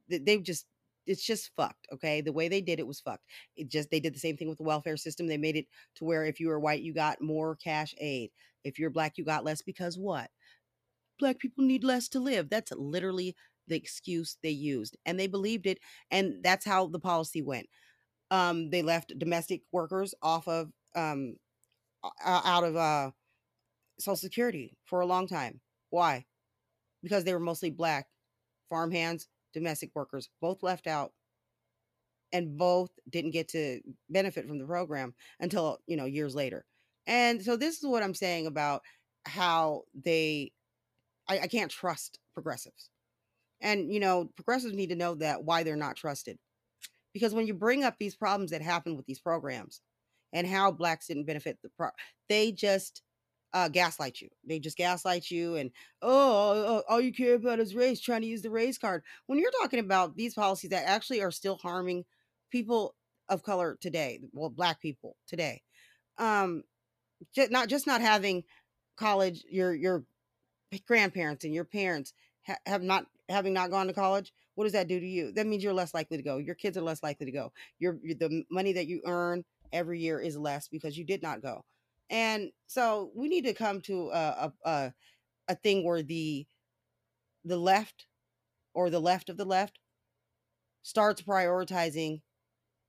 they 0.09 0.39
just, 0.39 0.67
it's 1.07 1.25
just 1.25 1.51
fucked. 1.57 1.87
Okay. 1.93 2.21
The 2.21 2.33
way 2.33 2.49
they 2.49 2.61
did 2.61 2.81
it 2.81 2.87
was 2.87 3.01
fucked. 3.01 3.25
It 3.57 3.69
just, 3.69 3.91
they 3.91 4.01
did 4.01 4.15
the 4.15 4.19
same 4.19 4.37
thing 4.37 4.49
with 4.49 4.59
the 4.59 4.65
welfare 4.65 4.97
system. 4.97 5.27
They 5.27 5.37
made 5.37 5.57
it 5.57 5.67
to 5.97 6.05
where 6.05 6.25
if 6.25 6.41
you 6.41 6.49
were 6.49 6.59
white, 6.61 6.83
you 6.83 6.93
got 6.93 7.21
more 7.21 7.57
cash 7.57 7.95
aid. 7.99 8.31
If 8.65 8.79
you're 8.79 8.91
black, 8.91 9.17
you 9.17 9.25
got 9.25 9.45
less 9.45 9.63
because 9.63 9.97
what? 9.97 10.31
Black 11.19 11.39
people 11.39 11.65
need 11.65 11.85
less 11.85 12.09
to 12.11 12.21
live. 12.21 12.51
That's 12.51 12.73
literally 12.73 13.37
the 13.69 13.77
excuse 13.77 14.37
they 14.43 14.51
used 14.51 14.97
and 15.07 15.19
they 15.19 15.27
believed 15.27 15.67
it. 15.67 15.79
And 16.11 16.43
that's 16.43 16.65
how 16.65 16.87
the 16.87 17.01
policy 17.01 17.43
went. 17.43 17.67
Um, 18.31 18.71
they 18.71 18.83
left 18.83 19.19
domestic 19.19 19.63
workers 19.73 20.15
off 20.23 20.49
of 20.49 20.71
um, 20.97 21.37
out 22.25 22.65
of 22.65 22.77
uh, 22.77 23.11
Social 23.99 24.17
Security 24.17 24.77
for 24.85 25.01
a 25.01 25.07
long 25.07 25.27
time. 25.27 25.61
Why? 25.91 26.25
Because 27.03 27.25
they 27.25 27.33
were 27.33 27.41
mostly 27.41 27.71
black 27.71 28.07
farmhands, 28.69 29.29
domestic 29.55 29.91
workers, 29.95 30.29
both 30.41 30.63
left 30.63 30.87
out, 30.87 31.13
and 32.33 32.59
both 32.59 32.91
didn't 33.09 33.31
get 33.31 33.49
to 33.49 33.81
benefit 34.11 34.47
from 34.47 34.59
the 34.59 34.67
program 34.67 35.15
until 35.41 35.79
you 35.87 35.97
know 35.97 36.05
years 36.05 36.35
later. 36.35 36.65
And 37.07 37.43
so 37.43 37.57
this 37.57 37.79
is 37.79 37.87
what 37.87 38.03
I'm 38.03 38.15
saying 38.15 38.47
about 38.47 38.83
how 39.25 39.83
they, 39.95 40.51
I, 41.29 41.41
I 41.41 41.47
can't 41.47 41.71
trust 41.71 42.19
progressives, 42.35 42.91
and 43.61 43.93
you 43.93 44.01
know 44.01 44.31
progressives 44.37 44.75
need 44.75 44.91
to 44.91 44.97
know 44.97 45.15
that 45.15 45.45
why 45.45 45.63
they're 45.63 45.77
not 45.77 45.97
trusted, 45.97 46.39
because 47.15 47.33
when 47.33 47.47
you 47.47 47.55
bring 47.55 47.85
up 47.85 47.95
these 47.99 48.17
problems 48.17 48.51
that 48.51 48.63
happen 48.63 48.97
with 48.97 49.07
these 49.07 49.21
programs, 49.21 49.81
and 50.33 50.47
how 50.47 50.71
blacks 50.71 51.07
didn't 51.07 51.27
benefit 51.27 51.59
the 51.63 51.71
pro 51.77 51.89
they 52.29 52.53
just 52.53 53.03
uh, 53.57 53.69
gaslight 53.69 54.21
you. 54.21 54.29
They 54.47 54.59
just 54.59 54.77
gaslight 54.77 55.31
you, 55.31 55.57
and 55.57 55.71
oh, 56.03 56.83
all 56.89 57.01
you 57.01 57.13
care 57.13 57.35
about 57.35 57.59
is 57.59 57.75
race, 57.75 58.01
trying 58.01 58.21
to 58.21 58.27
use 58.27 58.43
the 58.43 58.51
race 58.51 58.77
card. 58.77 59.03
When 59.27 59.39
you're 59.39 59.51
talking 59.63 59.81
about 59.81 60.15
these 60.15 60.35
policies 60.35 60.71
that 60.71 60.87
actually 60.87 61.23
are 61.23 61.31
still 61.31 61.57
harming 61.57 62.05
people 62.51 62.95
of 63.31 63.43
color 63.43 63.79
today, 63.81 64.21
well, 64.33 64.51
black 64.51 64.81
people 64.83 65.17
today, 65.27 65.63
um, 66.19 66.65
just 67.35 67.51
not 67.51 67.69
just 67.69 67.87
not 67.87 68.03
having 68.03 68.45
college, 68.99 69.43
your 69.51 69.75
your 69.75 70.05
grandparents 70.87 71.45
and 71.45 71.55
your 71.55 71.65
parents 71.65 72.13
ha- 72.47 72.59
have 72.67 72.83
not 72.83 73.07
having 73.29 73.55
not 73.55 73.71
gone 73.71 73.87
to 73.87 73.93
college. 73.95 74.33
What 74.55 74.65
does 74.65 74.75
that 74.75 74.89
do 74.89 75.01
to 75.01 75.07
you? 75.07 75.33
That 75.33 75.47
means 75.47 75.63
you're 75.63 75.73
less 75.73 75.95
likely 75.95 76.17
to 76.17 76.23
go. 76.23 76.39
Your 76.39 76.55
kids 76.55 76.77
are 76.77 76.83
less 76.83 77.03
likely 77.03 77.27
to 77.27 77.33
go. 77.33 77.53
Your 77.79 77.99
the 78.03 78.45
money 78.51 78.73
that 78.75 78.87
you 78.87 79.01
earn 79.07 79.45
every 79.73 80.01
year 80.01 80.21
is 80.21 80.37
less 80.37 80.69
because 80.69 80.97
you 80.97 81.05
did 81.05 81.23
not 81.23 81.43
go. 81.43 81.65
And 82.11 82.51
so 82.67 83.11
we 83.15 83.29
need 83.29 83.45
to 83.45 83.55
come 83.55 83.81
to 83.83 84.11
a, 84.11 84.53
a, 84.65 84.93
a, 85.49 85.55
thing 85.57 85.85
where 85.85 86.03
the 86.03 86.47
the 87.45 87.57
left 87.57 88.07
or 88.75 88.91
the 88.91 89.01
left 89.01 89.29
of 89.29 89.37
the 89.37 89.45
left 89.45 89.79
starts 90.83 91.23
prioritizing 91.23 92.21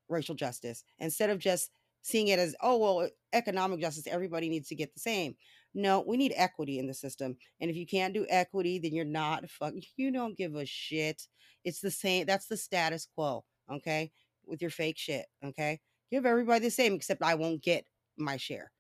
racial 0.10 0.36
justice 0.36 0.84
instead 1.00 1.30
of 1.30 1.40
just 1.40 1.72
seeing 2.02 2.28
it 2.28 2.40
as 2.40 2.56
oh 2.62 2.78
well 2.78 3.10
economic 3.34 3.80
justice 3.80 4.08
everybody 4.08 4.50
needs 4.50 4.68
to 4.68 4.76
get 4.76 4.94
the 4.94 5.00
same. 5.00 5.36
No 5.74 6.04
we 6.08 6.18
need 6.18 6.34
equity 6.36 6.80
in 6.80 6.88
the 6.88 6.94
system. 6.94 7.38
And 7.60 7.70
if 7.72 7.76
you 7.76 7.88
can't 7.88 8.14
do 8.14 8.26
equity 8.30 8.80
then 8.80 8.94
you're 8.94 9.06
not 9.06 9.50
fuck 9.50 9.74
you 9.96 10.12
don't 10.12 10.38
give 10.38 10.56
a 10.56 10.66
shit. 10.66 11.28
It's 11.64 11.80
the 11.80 11.92
same 11.92 12.26
that's 12.26 12.48
the 12.48 12.58
status 12.58 13.08
quo 13.16 13.44
okay 13.72 14.12
with 14.46 14.62
your 14.62 14.72
fake 14.72 14.98
shit 14.98 15.26
okay 15.44 15.80
give 16.12 16.26
everybody 16.26 16.66
the 16.66 16.72
same 16.72 16.94
except 16.94 17.22
i 17.24 17.36
won't 17.36 17.62
get 17.64 17.86
my 18.18 18.38
share 18.38 18.72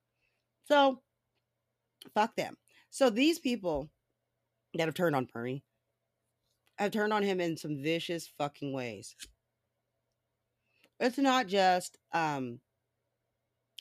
so 0.66 1.02
fuck 2.13 2.36
them 2.36 2.56
so 2.90 3.10
these 3.10 3.40
people 3.40 3.90
that 4.74 4.88
have 4.88 4.94
turned 4.94 5.16
on 5.16 5.28
Bernie 5.32 5.63
have 6.78 6.92
turned 6.92 7.12
on 7.13 7.24
him 7.24 7.40
in 7.40 7.58
some 7.58 7.82
vicious 7.82 8.30
fucking 8.38 8.74
ways 8.74 9.16
it's 11.00 11.18
not 11.18 11.48
just 11.48 11.98
um 12.13 12.60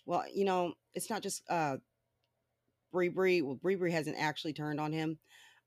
well, 0.05 0.23
you 0.33 0.45
know, 0.45 0.75
it's 0.95 1.11
not 1.11 1.23
just 1.23 1.43
uh 1.51 1.77
Brie 2.93 3.09
Brie. 3.09 3.43
Well, 3.43 3.57
Brie 3.57 3.75
Brie 3.75 3.93
hasn't 3.93 4.17
actually 4.19 4.53
turned 4.53 4.81
on 4.81 4.93
him 4.93 5.19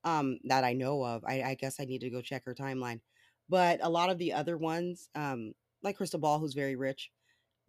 um 0.04 0.39
that 0.46 0.63
I 0.63 0.74
know 0.74 1.04
of. 1.04 1.24
I, 1.26 1.42
I 1.42 1.56
guess 1.56 1.80
I 1.80 1.86
need 1.86 2.00
to 2.02 2.10
go 2.10 2.22
check 2.22 2.46
her 2.46 2.56
timeline. 2.56 3.02
But 3.50 3.80
a 3.82 3.89
lot 3.89 4.10
of 4.10 4.20
the 4.20 4.34
other 4.34 4.58
ones, 4.58 5.10
um, 5.15 5.54
like 5.82 5.98
Krystal 5.98 6.22
Ball, 6.22 6.39
who's 6.39 6.54
very 6.54 6.76
rich, 6.76 7.10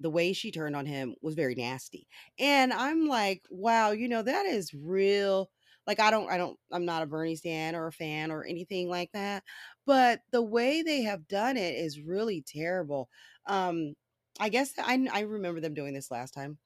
the 0.00 0.10
way 0.10 0.32
she 0.32 0.50
turned 0.50 0.76
on 0.76 0.86
him 0.86 1.14
was 1.22 1.34
very 1.34 1.54
nasty. 1.54 2.06
And 2.38 2.72
I'm 2.72 3.06
like, 3.06 3.42
wow, 3.50 3.90
you 3.92 4.08
know, 4.08 4.22
that 4.22 4.46
is 4.46 4.72
real. 4.74 5.50
Like 5.86 6.00
I 6.00 6.10
don't 6.10 6.30
I 6.30 6.36
don't 6.38 6.58
I'm 6.72 6.84
not 6.84 7.02
a 7.02 7.06
Bernie 7.06 7.36
stan 7.36 7.74
or 7.74 7.86
a 7.86 7.92
fan 7.92 8.30
or 8.30 8.44
anything 8.44 8.88
like 8.88 9.12
that. 9.12 9.44
But 9.86 10.20
the 10.30 10.42
way 10.42 10.82
they 10.82 11.02
have 11.02 11.28
done 11.28 11.56
it 11.56 11.74
is 11.76 12.00
really 12.00 12.42
terrible. 12.46 13.08
Um 13.46 13.94
I 14.38 14.48
guess 14.48 14.72
I 14.78 15.08
I 15.12 15.20
remember 15.20 15.60
them 15.60 15.74
doing 15.74 15.94
this 15.94 16.10
last 16.10 16.32
time. 16.32 16.58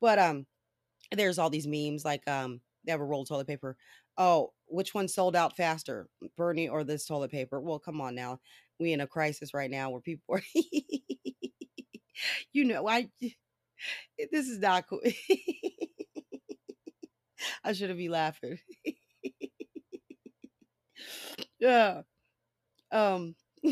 But 0.00 0.18
um 0.18 0.46
there's 1.12 1.38
all 1.38 1.50
these 1.50 1.66
memes 1.68 2.04
like 2.04 2.26
um 2.28 2.60
they 2.84 2.92
have 2.92 3.00
a 3.00 3.04
roll 3.04 3.22
of 3.22 3.28
toilet 3.28 3.46
paper. 3.48 3.76
Oh, 4.18 4.52
which 4.66 4.94
one 4.94 5.08
sold 5.08 5.36
out 5.36 5.56
faster, 5.56 6.08
Bernie 6.36 6.68
or 6.68 6.84
this 6.84 7.06
toilet 7.06 7.30
paper? 7.32 7.60
Well, 7.60 7.78
come 7.80 8.00
on 8.00 8.14
now. 8.14 8.40
We 8.80 8.92
in 8.92 9.00
a 9.02 9.06
crisis 9.08 9.54
right 9.54 9.70
now 9.70 9.90
where 9.90 10.00
people 10.02 10.36
are 10.36 10.42
you 12.52 12.64
know, 12.64 12.88
I 12.88 13.08
this 14.32 14.48
is 14.48 14.58
not 14.58 14.88
cool. 14.88 15.00
I 17.64 17.72
shouldn't 17.72 17.98
be 17.98 18.08
laughing. 18.08 18.58
yeah. 21.58 22.02
Um 22.92 23.34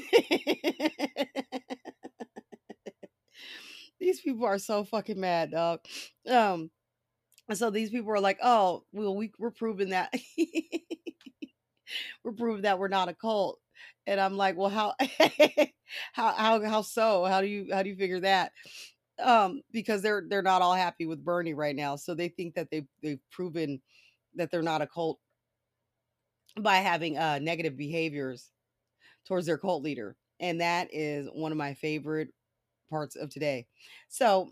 these 4.00 4.20
people 4.20 4.44
are 4.46 4.58
so 4.58 4.84
fucking 4.84 5.20
mad, 5.20 5.50
dog. 5.52 5.80
Um 6.28 6.70
so 7.52 7.70
these 7.70 7.90
people 7.90 8.10
are 8.12 8.20
like, 8.20 8.38
oh, 8.42 8.84
well, 8.92 9.16
we, 9.16 9.32
we're 9.38 9.50
proving 9.50 9.90
that 9.90 10.12
we're 12.24 12.32
proving 12.32 12.62
that 12.62 12.78
we're 12.78 12.88
not 12.88 13.08
a 13.08 13.14
cult. 13.14 13.58
And 14.06 14.20
I'm 14.20 14.36
like, 14.36 14.56
well, 14.56 14.70
how 14.70 14.94
how 16.12 16.32
how 16.32 16.64
how 16.64 16.82
so? 16.82 17.24
How 17.24 17.40
do 17.40 17.46
you 17.46 17.68
how 17.72 17.82
do 17.82 17.88
you 17.88 17.96
figure 17.96 18.20
that? 18.20 18.52
Um, 19.22 19.62
because 19.72 20.02
they're 20.02 20.24
they're 20.28 20.42
not 20.42 20.62
all 20.62 20.74
happy 20.74 21.06
with 21.06 21.24
Bernie 21.24 21.54
right 21.54 21.76
now. 21.76 21.96
So 21.96 22.14
they 22.14 22.28
think 22.28 22.54
that 22.54 22.68
they've 22.70 22.86
they've 23.02 23.20
proven 23.30 23.80
that 24.34 24.50
they're 24.50 24.62
not 24.62 24.82
a 24.82 24.86
cult 24.86 25.18
by 26.60 26.76
having 26.76 27.18
uh 27.18 27.38
negative 27.40 27.76
behaviors 27.76 28.50
towards 29.26 29.46
their 29.46 29.58
cult 29.58 29.82
leader. 29.82 30.16
And 30.40 30.60
that 30.60 30.88
is 30.92 31.28
one 31.32 31.52
of 31.52 31.58
my 31.58 31.74
favorite 31.74 32.28
parts 32.90 33.16
of 33.16 33.30
today. 33.30 33.66
So 34.08 34.50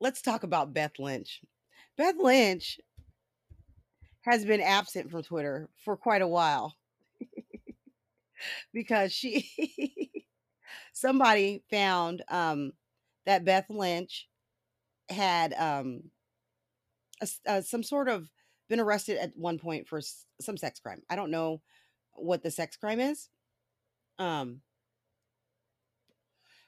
let's 0.00 0.22
talk 0.22 0.42
about 0.42 0.72
Beth 0.72 0.98
Lynch. 0.98 1.40
Beth 1.96 2.16
Lynch 2.18 2.78
has 4.22 4.44
been 4.44 4.60
absent 4.60 5.10
from 5.10 5.22
Twitter 5.22 5.68
for 5.84 5.96
quite 5.96 6.22
a 6.22 6.28
while 6.28 6.74
because 8.72 9.12
she 9.12 9.48
somebody 10.92 11.62
found 11.70 12.22
um, 12.28 12.72
that 13.26 13.44
Beth 13.44 13.70
Lynch 13.70 14.28
had 15.10 15.54
um, 15.54 16.04
a, 17.20 17.28
uh, 17.46 17.60
some 17.60 17.82
sort 17.82 18.08
of 18.08 18.30
been 18.68 18.80
arrested 18.80 19.18
at 19.18 19.36
one 19.36 19.58
point 19.58 19.88
for 19.88 19.98
s- 19.98 20.26
some 20.40 20.56
sex 20.56 20.80
crime. 20.80 21.02
I 21.08 21.16
don't 21.16 21.30
know 21.30 21.60
what 22.12 22.42
the 22.42 22.50
sex 22.50 22.76
crime 22.76 23.00
is, 23.00 23.28
um, 24.18 24.62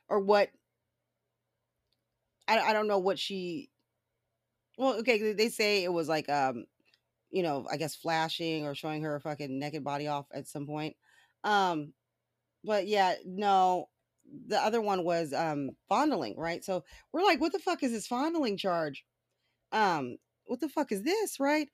or 0.08 0.18
what. 0.20 0.50
I, 2.48 2.58
I 2.60 2.72
don't 2.72 2.88
know 2.88 2.98
what 2.98 3.18
she. 3.18 3.70
Well, 4.78 4.94
okay, 5.00 5.32
they 5.32 5.48
say 5.48 5.84
it 5.84 5.92
was 5.92 6.08
like 6.08 6.28
um, 6.28 6.66
you 7.30 7.42
know, 7.42 7.66
I 7.70 7.76
guess 7.76 7.96
flashing 7.96 8.66
or 8.66 8.74
showing 8.74 9.02
her 9.04 9.20
fucking 9.20 9.58
naked 9.58 9.84
body 9.84 10.08
off 10.08 10.26
at 10.32 10.48
some 10.48 10.66
point. 10.66 10.96
Um, 11.46 11.94
but 12.64 12.88
yeah, 12.88 13.14
no, 13.24 13.88
the 14.48 14.58
other 14.58 14.82
one 14.82 15.04
was 15.04 15.32
um 15.32 15.70
fondling, 15.88 16.36
right? 16.36 16.64
So 16.64 16.84
we're 17.12 17.24
like, 17.24 17.40
what 17.40 17.52
the 17.52 17.60
fuck 17.60 17.82
is 17.82 17.92
this 17.92 18.06
fondling 18.06 18.58
charge? 18.58 19.04
Um, 19.72 20.18
what 20.46 20.60
the 20.60 20.68
fuck 20.68 20.92
is 20.92 21.02
this, 21.02 21.40
right? 21.40 21.68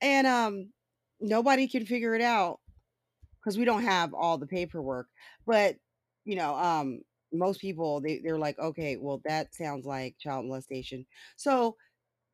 And 0.00 0.26
um, 0.26 0.72
nobody 1.20 1.68
can 1.68 1.86
figure 1.86 2.14
it 2.14 2.22
out 2.22 2.60
because 3.40 3.58
we 3.58 3.64
don't 3.64 3.84
have 3.84 4.14
all 4.14 4.38
the 4.38 4.46
paperwork. 4.46 5.08
But 5.46 5.76
you 6.24 6.36
know, 6.36 6.56
um, 6.56 7.02
most 7.32 7.60
people 7.60 8.00
they 8.00 8.20
they're 8.24 8.38
like, 8.38 8.58
okay, 8.58 8.96
well, 8.96 9.20
that 9.26 9.54
sounds 9.54 9.86
like 9.86 10.16
child 10.18 10.46
molestation. 10.46 11.06
So 11.36 11.76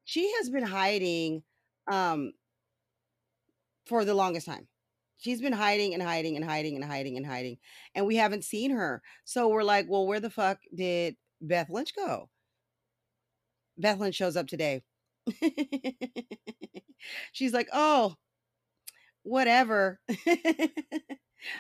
she 0.05 0.33
has 0.39 0.51
been 0.51 0.65
hiding 0.65 1.43
um 1.91 2.33
for 3.87 4.05
the 4.05 4.15
longest 4.15 4.47
time. 4.47 4.69
She's 5.25 5.41
been 5.41 5.55
hiding 5.55 5.95
and 5.95 6.03
hiding 6.03 6.37
and 6.37 6.45
hiding 6.45 6.77
and 6.77 6.85
hiding 6.85 7.17
and 7.17 7.25
hiding, 7.25 7.57
and 7.95 8.05
we 8.05 8.17
haven't 8.17 8.45
seen 8.45 8.71
her. 8.73 9.01
So 9.25 9.49
we're 9.49 9.63
like, 9.63 9.87
well, 9.89 10.07
where 10.07 10.21
the 10.21 10.29
fuck 10.29 10.59
did 10.75 11.17
Beth 11.41 11.71
Lynch 11.71 11.97
go? 11.97 12.29
Beth 13.79 13.99
Lynch 13.99 14.17
shows 14.17 14.37
up 14.37 14.49
today. 14.49 14.83
She's 17.33 17.55
like, 17.55 17.69
oh, 17.73 18.17
whatever. 19.23 19.99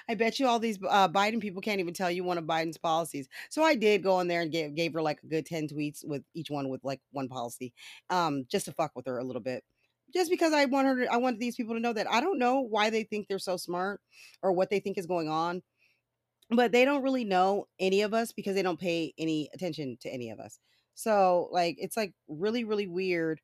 I 0.08 0.14
bet 0.14 0.38
you 0.38 0.46
all 0.46 0.58
these 0.58 0.78
uh, 0.86 1.08
Biden 1.08 1.40
people 1.40 1.62
can't 1.62 1.80
even 1.80 1.94
tell 1.94 2.10
you 2.10 2.22
one 2.22 2.36
of 2.36 2.44
Biden's 2.44 2.76
policies. 2.76 3.28
So 3.48 3.62
I 3.62 3.76
did 3.76 4.02
go 4.02 4.20
in 4.20 4.28
there 4.28 4.42
and 4.42 4.52
gave, 4.52 4.74
gave 4.74 4.92
her 4.92 5.00
like 5.00 5.20
a 5.22 5.26
good 5.26 5.46
10 5.46 5.68
tweets 5.68 6.06
with 6.06 6.22
each 6.34 6.50
one 6.50 6.68
with 6.68 6.84
like 6.84 7.00
one 7.12 7.28
policy, 7.28 7.72
um, 8.10 8.44
just 8.50 8.66
to 8.66 8.72
fuck 8.72 8.92
with 8.94 9.06
her 9.06 9.16
a 9.16 9.24
little 9.24 9.42
bit. 9.42 9.64
Just 10.12 10.30
because 10.30 10.52
I 10.52 10.66
want 10.66 10.86
her 10.86 11.04
to, 11.04 11.12
I 11.12 11.16
want 11.16 11.38
these 11.38 11.56
people 11.56 11.74
to 11.74 11.80
know 11.80 11.92
that 11.92 12.10
I 12.10 12.20
don't 12.20 12.38
know 12.38 12.60
why 12.60 12.90
they 12.90 13.04
think 13.04 13.26
they're 13.26 13.38
so 13.38 13.56
smart 13.56 14.00
or 14.42 14.52
what 14.52 14.70
they 14.70 14.80
think 14.80 14.98
is 14.98 15.06
going 15.06 15.28
on, 15.28 15.62
but 16.50 16.72
they 16.72 16.84
don't 16.84 17.02
really 17.02 17.24
know 17.24 17.66
any 17.80 18.02
of 18.02 18.14
us 18.14 18.32
because 18.32 18.54
they 18.54 18.62
don't 18.62 18.78
pay 18.78 19.12
any 19.18 19.48
attention 19.54 19.96
to 20.02 20.08
any 20.08 20.30
of 20.30 20.38
us. 20.38 20.58
So 20.94 21.48
like 21.50 21.76
it's 21.78 21.96
like 21.96 22.14
really, 22.28 22.64
really 22.64 22.86
weird. 22.86 23.40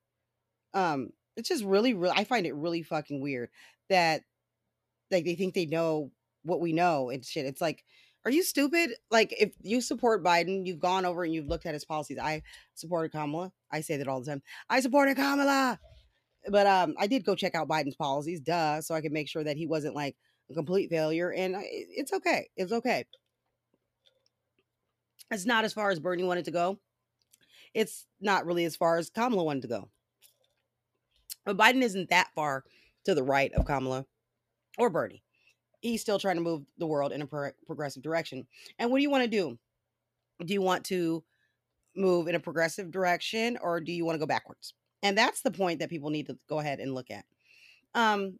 Um, 0.75 1.11
it's 1.37 1.49
just 1.49 1.65
really, 1.65 1.95
really 1.95 2.15
I 2.17 2.25
find 2.25 2.47
it 2.47 2.55
really 2.55 2.83
fucking 2.83 3.21
weird 3.21 3.49
that 3.89 4.23
like 5.11 5.25
they 5.25 5.35
think 5.35 5.55
they 5.55 5.67
know 5.67 6.13
what 6.43 6.61
we 6.61 6.73
know 6.73 7.11
and 7.11 7.25
shit. 7.25 7.47
It's 7.47 7.61
like, 7.61 7.85
are 8.25 8.31
you 8.31 8.43
stupid? 8.43 8.91
Like, 9.11 9.35
if 9.39 9.55
you 9.63 9.81
support 9.81 10.23
Biden, 10.23 10.67
you've 10.67 10.79
gone 10.79 11.07
over 11.07 11.25
and 11.25 11.33
you've 11.33 11.49
looked 11.49 11.67
at 11.67 11.75
his 11.75 11.87
policies. 11.87 12.19
I 12.19 12.43
supported 12.75 13.13
Kamala. 13.13 13.51
I 13.71 13.81
say 13.81 13.97
that 13.97 14.09
all 14.09 14.21
the 14.21 14.27
time. 14.27 14.43
I 14.69 14.81
supported 14.81 15.17
Kamala. 15.17 15.79
But 16.49 16.67
um, 16.67 16.95
I 16.99 17.07
did 17.07 17.25
go 17.25 17.35
check 17.35 17.55
out 17.55 17.69
Biden's 17.69 17.97
policies, 17.97 18.41
duh, 18.41 18.81
so 18.81 18.95
I 18.95 19.01
could 19.01 19.13
make 19.13 19.29
sure 19.29 19.45
that 19.45 19.57
he 19.57 19.67
wasn't 19.67 19.95
like 19.95 20.17
a 20.51 20.55
complete 20.55 20.91
failure. 20.91 21.33
And 21.33 21.57
it's 21.61 22.13
okay. 22.13 22.49
It's 22.57 22.73
okay. 22.73 23.05
It's 25.31 25.47
not 25.47 25.65
as 25.65 25.73
far 25.73 25.91
as 25.91 26.01
Bernie 26.01 26.25
wanted 26.25 26.47
to 26.47 26.51
go. 26.51 26.79
It's 27.75 28.07
not 28.21 28.47
really 28.47 28.65
as 28.65 28.75
far 28.75 28.97
as 28.97 29.11
Kamala 29.11 29.45
wanted 29.45 29.63
to 29.63 29.69
go. 29.69 29.89
But 31.45 31.57
Biden 31.57 31.83
isn't 31.83 32.11
that 32.11 32.31
far 32.35 32.65
to 33.05 33.15
the 33.15 33.23
right 33.23 33.53
of 33.55 33.65
Kamala 33.65 34.07
or 34.79 34.91
Bernie 34.91 35.23
he's 35.81 36.01
still 36.01 36.19
trying 36.19 36.37
to 36.37 36.43
move 36.43 36.63
the 36.79 36.87
world 36.87 37.13
in 37.13 37.23
a 37.23 37.27
pro- 37.27 37.53
progressive 37.67 38.03
direction. 38.03 38.47
And 38.79 38.91
what 38.91 38.99
do 38.99 39.03
you 39.03 39.11
want 39.11 39.25
to 39.25 39.31
do? 39.31 39.59
Do 40.45 40.53
you 40.53 40.63
want 40.63 40.85
to 40.87 41.25
move 41.97 42.29
in 42.29 42.35
a 42.35 42.41
progressive 42.41 42.91
direction 42.91 43.59
or 43.61 43.81
do 43.81 43.93
you 43.93 44.05
want 44.05 44.15
to 44.15 44.21
go 44.21 44.27
backwards? 44.27 44.75
And 45.03 45.17
that's 45.17 45.43
the 45.43 45.51
point 45.51 45.81
that 45.81 45.91
people 45.91 46.11
need 46.11 46.27
to 46.27 46.39
go 46.49 46.59
ahead 46.59 46.79
and 46.79 46.95
look 46.95 47.11
at. 47.11 47.25
Um, 47.95 48.39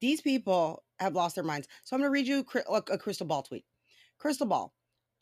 these 0.00 0.20
people 0.20 0.84
have 0.98 1.14
lost 1.14 1.34
their 1.34 1.44
minds. 1.44 1.68
So 1.84 1.94
I'm 1.94 2.00
going 2.00 2.08
to 2.08 2.12
read 2.12 2.26
you 2.26 2.40
a 2.40 2.98
Krystal 2.98 3.26
Ball 3.26 3.42
tweet. 3.42 3.64
Krystal 4.22 4.48
Ball. 4.48 4.72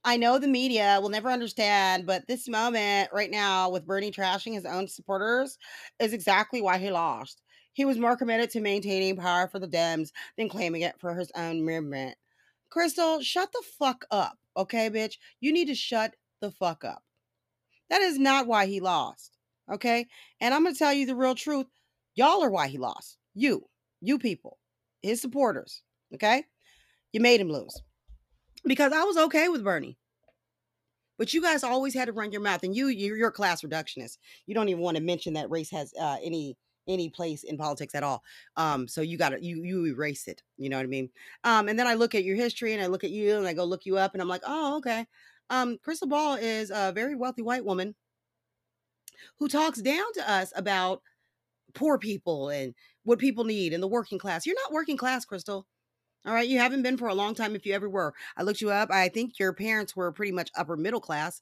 I 0.05 0.17
know 0.17 0.39
the 0.39 0.49
media 0.49 0.99
will 1.03 1.09
never 1.09 1.29
understand, 1.29 2.07
but 2.07 2.27
this 2.29 2.49
moment 2.49 3.11
right 3.13 3.31
now 3.31 3.69
with 3.71 3.87
Bernie 3.87 4.13
trashing 4.13 4.55
his 4.55 4.65
own 4.65 4.87
supporters 4.87 5.59
is 5.99 6.13
exactly 6.13 6.63
why 6.63 6.79
he 6.79 6.91
lost. 6.91 7.43
He 7.73 7.85
was 7.85 7.99
more 7.99 8.17
committed 8.17 8.51
to 8.51 8.61
maintaining 8.61 9.17
power 9.17 9.49
for 9.49 9.59
the 9.59 9.69
Dems 9.69 10.11
than 10.37 10.49
claiming 10.49 10.83
it 10.83 10.95
for 10.99 11.15
his 11.15 11.31
own 11.35 11.65
movement. 11.65 12.17
Krystal, 12.75 13.23
shut 13.23 13.51
the 13.53 13.63
fuck 13.79 14.05
up, 14.11 14.39
okay, 14.57 14.89
bitch? 14.91 15.15
You 15.41 15.53
need 15.53 15.67
to 15.67 15.75
shut 15.75 16.15
the 16.41 16.51
fuck 16.51 16.85
up. 16.85 17.03
That 17.91 18.03
is 18.03 18.19
not 18.19 18.47
why 18.47 18.67
he 18.67 18.81
lost, 18.81 19.37
okay? 19.71 20.07
And 20.41 20.55
I'm 20.55 20.63
going 20.63 20.75
to 20.75 20.79
tell 20.79 20.93
you 20.93 21.07
the 21.07 21.17
real 21.17 21.35
truth. 21.35 21.67
Y'all 22.15 22.43
are 22.43 22.51
why 22.51 22.69
he 22.69 22.79
lost. 22.79 23.17
You, 23.35 23.65
you 24.01 24.19
people, 24.19 24.59
his 25.03 25.21
supporters, 25.21 25.83
okay? 26.15 26.45
You 27.13 27.21
made 27.21 27.41
him 27.41 27.51
lose. 27.51 27.81
Because 28.65 28.93
I 28.93 29.05
was 29.05 29.17
okay 29.17 29.49
with 29.49 29.65
Bernie. 29.65 29.97
But 31.19 31.35
you 31.35 31.43
guys 31.43 31.65
always 31.65 31.95
had 31.95 32.07
to 32.07 32.13
run 32.13 32.31
your 32.31 32.41
mouth, 32.41 32.63
and 32.63 32.75
you 32.75 32.87
you're, 32.89 33.29
a 33.29 33.33
class 33.33 33.63
reductionist. 33.63 34.19
You 34.47 34.55
don't 34.55 34.69
even 34.69 34.83
want 34.83 34.97
to 34.97 35.03
mention 35.03 35.35
that 35.35 35.51
race 35.51 35.71
has 35.71 35.93
uh, 36.01 36.17
any 36.23 36.57
any 36.87 37.11
place 37.11 37.43
in 37.43 37.59
politics 37.59 37.95
at 37.95 38.05
all. 38.05 38.23
Um, 38.57 38.89
so 38.89 39.03
you 39.03 39.19
got 39.19 39.31
to 39.31 39.45
you 39.45 39.63
you 39.65 39.87
erase 39.87 40.29
it. 40.29 40.43
You 40.57 40.71
know 40.71 40.77
what 40.77 40.85
I 40.85 40.89
mean? 40.89 41.11
Um, 41.43 41.69
and 41.69 41.79
then 41.79 41.89
I 41.89 41.95
look 41.95 42.15
at 42.15 42.25
your 42.25 42.37
history, 42.37 42.73
and 42.73 42.83
I 42.83 42.87
look 42.87 43.03
at 43.03 43.11
you, 43.11 43.37
and 43.37 43.49
I 43.49 43.53
go 43.53 43.65
look 43.65 43.85
you 43.85 43.99
up, 43.99 44.15
and 44.15 44.23
I'm 44.23 44.29
like, 44.29 44.43
oh, 44.47 44.77
okay. 44.79 45.07
Um, 45.51 45.79
Krystal 45.79 46.09
Ball 46.09 46.35
is 46.35 46.71
a 46.71 46.93
very 46.93 47.15
wealthy 47.15 47.43
white 47.43 47.65
woman 47.65 47.95
who 49.39 49.49
talks 49.49 49.81
down 49.81 50.13
to 50.15 50.31
us 50.31 50.53
about 50.55 51.03
poor 51.75 51.99
people 51.99 52.49
and 52.49 52.75
what 53.05 53.19
people 53.19 53.45
need 53.45 53.73
and 53.73 53.83
the 53.83 53.89
working 53.89 54.19
class. 54.19 54.47
You're 54.47 54.57
not 54.65 54.73
working 54.73 54.97
class, 54.97 55.25
Krystal. 55.25 55.65
All 56.27 56.35
right, 56.35 56.49
you 56.49 56.59
haven't 56.59 56.83
been 56.83 56.99
for 56.99 57.09
a 57.09 57.15
long 57.15 57.35
time 57.35 57.55
if 57.55 57.65
you 57.65 57.73
ever 57.75 57.89
were. 57.89 58.13
I 58.37 58.43
looked 58.43 58.61
you 58.61 58.71
up. 58.71 58.91
I 58.91 59.09
think 59.09 59.39
your 59.39 59.53
parents 59.53 59.97
were 59.97 60.13
pretty 60.13 60.33
much 60.33 60.51
upper 60.57 60.77
middle 60.77 61.01
class. 61.01 61.41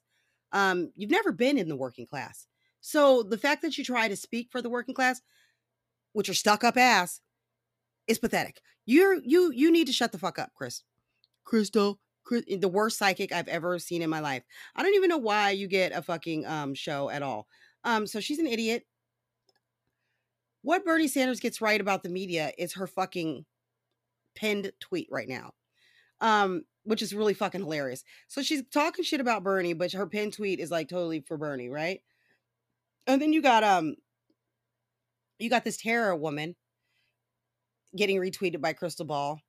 Um, 0.53 0.91
you've 0.95 1.11
never 1.11 1.31
been 1.31 1.57
in 1.57 1.67
the 1.67 1.75
working 1.75 2.05
class. 2.05 2.47
So 2.79 3.23
the 3.23 3.37
fact 3.37 3.63
that 3.63 3.77
you 3.77 3.83
try 3.83 4.07
to 4.07 4.15
speak 4.15 4.47
for 4.51 4.61
the 4.61 4.69
working 4.69 4.95
class, 4.95 5.21
which 6.13 6.29
are 6.29 6.33
stuck 6.33 6.63
up 6.63 6.77
ass, 6.77 7.19
is 8.07 8.19
pathetic. 8.19 8.61
You're 8.85 9.15
you 9.15 9.51
you 9.51 9.71
need 9.71 9.87
to 9.87 9.93
shut 9.93 10.13
the 10.13 10.17
fuck 10.17 10.39
up, 10.39 10.51
Chris. 10.55 10.83
Krystal, 11.45 11.97
the 12.29 12.69
worst 12.71 12.97
psychic 12.97 13.31
I've 13.31 13.47
ever 13.47 13.79
seen 13.79 14.01
in 14.01 14.09
my 14.09 14.19
life. 14.19 14.43
I 14.75 14.83
don't 14.83 14.95
even 14.95 15.09
know 15.09 15.17
why 15.17 15.51
you 15.51 15.67
get 15.67 15.91
a 15.91 16.01
fucking 16.01 16.45
um 16.45 16.73
show 16.73 17.09
at 17.09 17.23
all. 17.23 17.47
Um, 17.83 18.07
so 18.07 18.19
she's 18.19 18.39
an 18.39 18.47
idiot. 18.47 18.83
What 20.61 20.85
Bernie 20.85 21.07
Sanders 21.07 21.39
gets 21.39 21.61
right 21.61 21.79
about 21.79 22.03
the 22.03 22.09
media 22.09 22.51
is 22.57 22.73
her 22.73 22.87
fucking 22.87 23.45
pinned 24.35 24.71
tweet 24.79 25.07
right 25.11 25.27
now. 25.29 25.51
Um, 26.19 26.63
which 26.83 27.01
is 27.01 27.13
really 27.13 27.33
fucking 27.33 27.61
hilarious. 27.61 28.03
So 28.27 28.41
she's 28.41 28.63
talking 28.73 29.03
shit 29.03 29.19
about 29.19 29.43
Bernie, 29.43 29.73
but 29.73 29.91
her 29.91 30.07
pinned 30.07 30.33
tweet 30.33 30.59
is 30.59 30.71
like 30.71 30.87
totally 30.87 31.19
for 31.19 31.37
Bernie, 31.37 31.69
right? 31.69 32.01
And 33.05 33.21
then 33.21 33.33
you 33.33 33.41
got 33.41 33.63
um 33.63 33.95
you 35.37 35.49
got 35.49 35.63
this 35.63 35.77
Tara 35.77 36.15
woman 36.15 36.55
getting 37.95 38.17
retweeted 38.17 38.61
by 38.61 38.73
Krystal 38.73 39.05
Ball. 39.05 39.41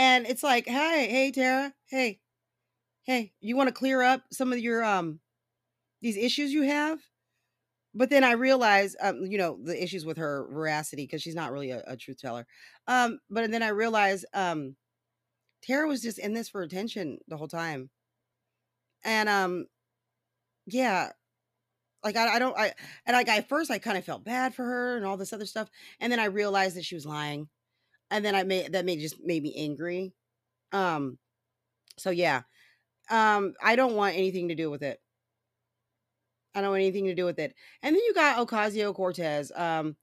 And 0.00 0.26
it's 0.26 0.42
like, 0.42 0.66
hey, 0.66 1.08
hey, 1.10 1.30
Tara, 1.30 1.74
hey, 1.90 2.20
hey, 3.02 3.34
you 3.42 3.54
want 3.54 3.68
to 3.68 3.74
clear 3.74 4.00
up 4.00 4.22
some 4.32 4.50
of 4.50 4.58
your 4.58 4.82
um 4.82 5.20
these 6.00 6.16
issues 6.16 6.54
you 6.54 6.62
have? 6.62 7.00
But 7.94 8.08
then 8.08 8.24
I 8.24 8.32
realized, 8.32 8.96
um, 9.02 9.26
you 9.26 9.36
know, 9.36 9.58
the 9.62 9.82
issues 9.82 10.06
with 10.06 10.16
her 10.16 10.48
veracity 10.50 11.04
because 11.04 11.20
she's 11.20 11.34
not 11.34 11.52
really 11.52 11.70
a, 11.72 11.82
a, 11.86 11.98
truth 11.98 12.18
teller. 12.18 12.46
Um, 12.86 13.18
but 13.28 13.50
then 13.50 13.62
I 13.62 13.68
realized 13.68 14.24
um, 14.32 14.76
Tara 15.62 15.86
was 15.86 16.00
just 16.00 16.18
in 16.18 16.32
this 16.32 16.48
for 16.48 16.62
attention 16.62 17.18
the 17.28 17.36
whole 17.36 17.48
time, 17.48 17.90
and 19.04 19.28
um, 19.28 19.66
yeah, 20.66 21.10
like 22.02 22.16
I, 22.16 22.36
I 22.36 22.38
don't, 22.38 22.56
I 22.56 22.72
and 23.04 23.14
like 23.14 23.28
at 23.28 23.50
first 23.50 23.70
I 23.70 23.78
kind 23.78 23.98
of 23.98 24.04
felt 24.06 24.24
bad 24.24 24.54
for 24.54 24.64
her 24.64 24.96
and 24.96 25.04
all 25.04 25.18
this 25.18 25.34
other 25.34 25.44
stuff, 25.44 25.68
and 26.00 26.10
then 26.10 26.20
I 26.20 26.26
realized 26.26 26.76
that 26.78 26.86
she 26.86 26.94
was 26.94 27.04
lying, 27.04 27.50
and 28.10 28.24
then 28.24 28.34
I 28.34 28.42
made 28.44 28.72
that 28.72 28.84
made 28.84 29.00
just 29.00 29.16
made 29.22 29.42
me 29.42 29.54
angry. 29.56 30.12
Um, 30.72 31.18
so 31.98 32.10
yeah, 32.10 32.42
um, 33.10 33.54
I 33.62 33.76
don't 33.76 33.94
want 33.94 34.16
anything 34.16 34.48
to 34.48 34.54
do 34.54 34.70
with 34.70 34.82
it. 34.82 35.00
I 36.54 36.60
don't 36.60 36.70
want 36.70 36.82
anything 36.82 37.06
to 37.06 37.14
do 37.14 37.24
with 37.24 37.38
it. 37.38 37.54
And 37.82 37.94
then 37.94 38.02
you 38.02 38.14
got 38.14 38.44
Ocasio 38.44 38.94
Cortez 38.94 39.52
um, 39.54 39.96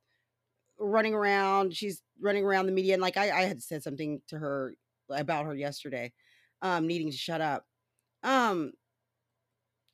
running 0.79 1.13
around. 1.13 1.75
She's 1.75 2.01
running 2.21 2.45
around 2.45 2.67
the 2.67 2.71
media. 2.71 2.93
And 2.93 3.01
like 3.01 3.17
I, 3.17 3.31
I 3.31 3.41
had 3.43 3.61
said 3.61 3.83
something 3.83 4.21
to 4.29 4.37
her 4.37 4.73
about 5.09 5.45
her 5.45 5.55
yesterday, 5.55 6.13
um, 6.61 6.87
needing 6.87 7.11
to 7.11 7.17
shut 7.17 7.41
up. 7.41 7.65
Um, 8.23 8.71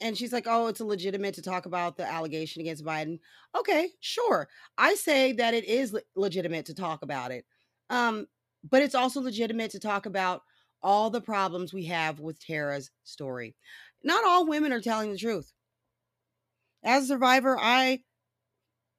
and 0.01 0.17
she's 0.17 0.33
like, 0.33 0.45
oh, 0.47 0.67
it's 0.67 0.81
legitimate 0.81 1.35
to 1.35 1.41
talk 1.41 1.65
about 1.65 1.97
the 1.97 2.05
allegation 2.05 2.61
against 2.61 2.83
Biden. 2.83 3.19
Okay, 3.57 3.89
sure. 3.99 4.49
I 4.77 4.95
say 4.95 5.31
that 5.33 5.53
it 5.53 5.63
is 5.65 5.93
le- 5.93 6.01
legitimate 6.15 6.65
to 6.67 6.73
talk 6.73 7.03
about 7.03 7.31
it. 7.31 7.45
Um, 7.89 8.27
but 8.69 8.81
it's 8.81 8.95
also 8.95 9.21
legitimate 9.21 9.71
to 9.71 9.79
talk 9.79 10.05
about 10.05 10.43
all 10.81 11.09
the 11.09 11.21
problems 11.21 11.73
we 11.73 11.85
have 11.85 12.19
with 12.19 12.39
Tara's 12.39 12.91
story. 13.03 13.55
Not 14.03 14.25
all 14.25 14.47
women 14.47 14.73
are 14.73 14.81
telling 14.81 15.11
the 15.11 15.17
truth. 15.17 15.51
As 16.83 17.05
a 17.05 17.07
survivor, 17.07 17.57
I 17.59 18.03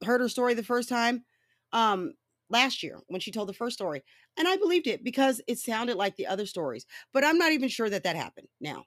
heard 0.05 0.21
her 0.21 0.29
story 0.29 0.55
the 0.55 0.63
first 0.63 0.89
time 0.89 1.25
um 1.73 2.13
last 2.51 2.83
year 2.83 3.01
when 3.09 3.21
she 3.21 3.33
told 3.33 3.49
the 3.49 3.55
first 3.55 3.77
story 3.77 4.03
and 4.39 4.47
i 4.47 4.57
believed 4.57 4.87
it 4.87 5.03
because 5.03 5.41
it 5.49 5.59
sounded 5.59 5.97
like 5.97 6.17
the 6.17 6.27
other 6.27 6.47
stories 6.47 6.87
but 7.13 7.25
i'm 7.25 7.39
not 7.39 7.53
even 7.53 7.69
sure 7.69 7.89
that 7.91 8.05
that 8.05 8.17
happened 8.17 8.49
now 8.61 8.85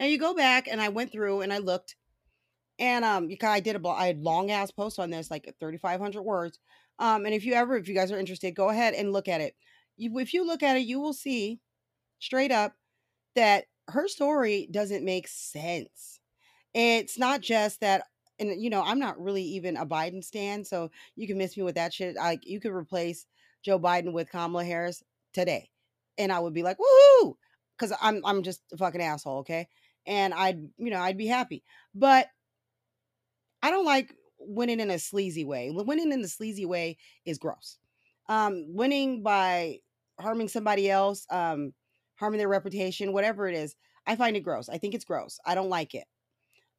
now 0.00 0.06
you 0.06 0.18
go 0.18 0.34
back 0.34 0.66
and 0.68 0.80
i 0.80 0.88
went 0.88 1.12
through 1.12 1.40
and 1.42 1.52
i 1.52 1.58
looked 1.58 1.96
and 2.78 3.04
um 3.04 3.28
you 3.28 3.36
i 3.42 3.60
did 3.60 3.76
a 3.76 3.88
i 3.88 4.06
had 4.06 4.22
long 4.22 4.50
ass 4.50 4.70
post 4.70 4.98
on 4.98 5.10
this 5.10 5.30
like 5.30 5.52
3500 5.60 6.22
words 6.22 6.58
um 6.98 7.24
and 7.24 7.34
if 7.34 7.44
you 7.44 7.54
ever 7.54 7.76
if 7.76 7.88
you 7.88 7.94
guys 7.94 8.12
are 8.12 8.18
interested 8.18 8.54
go 8.54 8.68
ahead 8.68 8.94
and 8.94 9.12
look 9.12 9.28
at 9.28 9.40
it 9.40 9.54
if 9.96 10.34
you 10.34 10.46
look 10.46 10.62
at 10.62 10.76
it 10.76 10.80
you 10.80 11.00
will 11.00 11.12
see 11.12 11.60
straight 12.18 12.52
up 12.52 12.74
that 13.34 13.64
her 13.88 14.08
story 14.08 14.68
doesn't 14.70 15.04
make 15.04 15.28
sense 15.28 16.20
it's 16.74 17.18
not 17.18 17.40
just 17.40 17.80
that 17.80 18.04
and 18.38 18.60
you 18.60 18.70
know, 18.70 18.82
I'm 18.82 18.98
not 18.98 19.20
really 19.20 19.42
even 19.42 19.76
a 19.76 19.86
Biden 19.86 20.22
stan, 20.22 20.64
so 20.64 20.90
you 21.16 21.26
can 21.26 21.38
miss 21.38 21.56
me 21.56 21.62
with 21.62 21.76
that 21.76 21.92
shit. 21.92 22.16
Like 22.16 22.46
you 22.46 22.60
could 22.60 22.72
replace 22.72 23.26
Joe 23.62 23.78
Biden 23.78 24.12
with 24.12 24.30
Kamala 24.30 24.64
Harris 24.64 25.02
today, 25.32 25.70
and 26.18 26.32
I 26.32 26.40
would 26.40 26.54
be 26.54 26.62
like, 26.62 26.78
woohoo, 26.78 27.34
because 27.78 27.96
I'm 28.00 28.22
I'm 28.24 28.42
just 28.42 28.62
a 28.72 28.76
fucking 28.76 29.02
asshole, 29.02 29.38
okay? 29.40 29.68
And 30.06 30.34
I'd 30.34 30.60
you 30.76 30.90
know 30.90 31.00
I'd 31.00 31.18
be 31.18 31.26
happy, 31.26 31.62
but 31.94 32.26
I 33.62 33.70
don't 33.70 33.86
like 33.86 34.14
winning 34.46 34.80
in 34.80 34.90
a 34.90 34.98
sleazy 34.98 35.44
way. 35.44 35.70
Winning 35.72 36.12
in 36.12 36.20
a 36.22 36.28
sleazy 36.28 36.66
way 36.66 36.96
is 37.24 37.38
gross. 37.38 37.78
Um, 38.28 38.64
winning 38.68 39.22
by 39.22 39.80
harming 40.20 40.48
somebody 40.48 40.90
else, 40.90 41.26
um, 41.30 41.72
harming 42.16 42.38
their 42.38 42.48
reputation, 42.48 43.12
whatever 43.12 43.48
it 43.48 43.54
is, 43.54 43.74
I 44.06 44.16
find 44.16 44.36
it 44.36 44.40
gross. 44.40 44.68
I 44.68 44.78
think 44.78 44.94
it's 44.94 45.04
gross. 45.04 45.38
I 45.44 45.54
don't 45.54 45.68
like 45.70 45.94
it. 45.94 46.04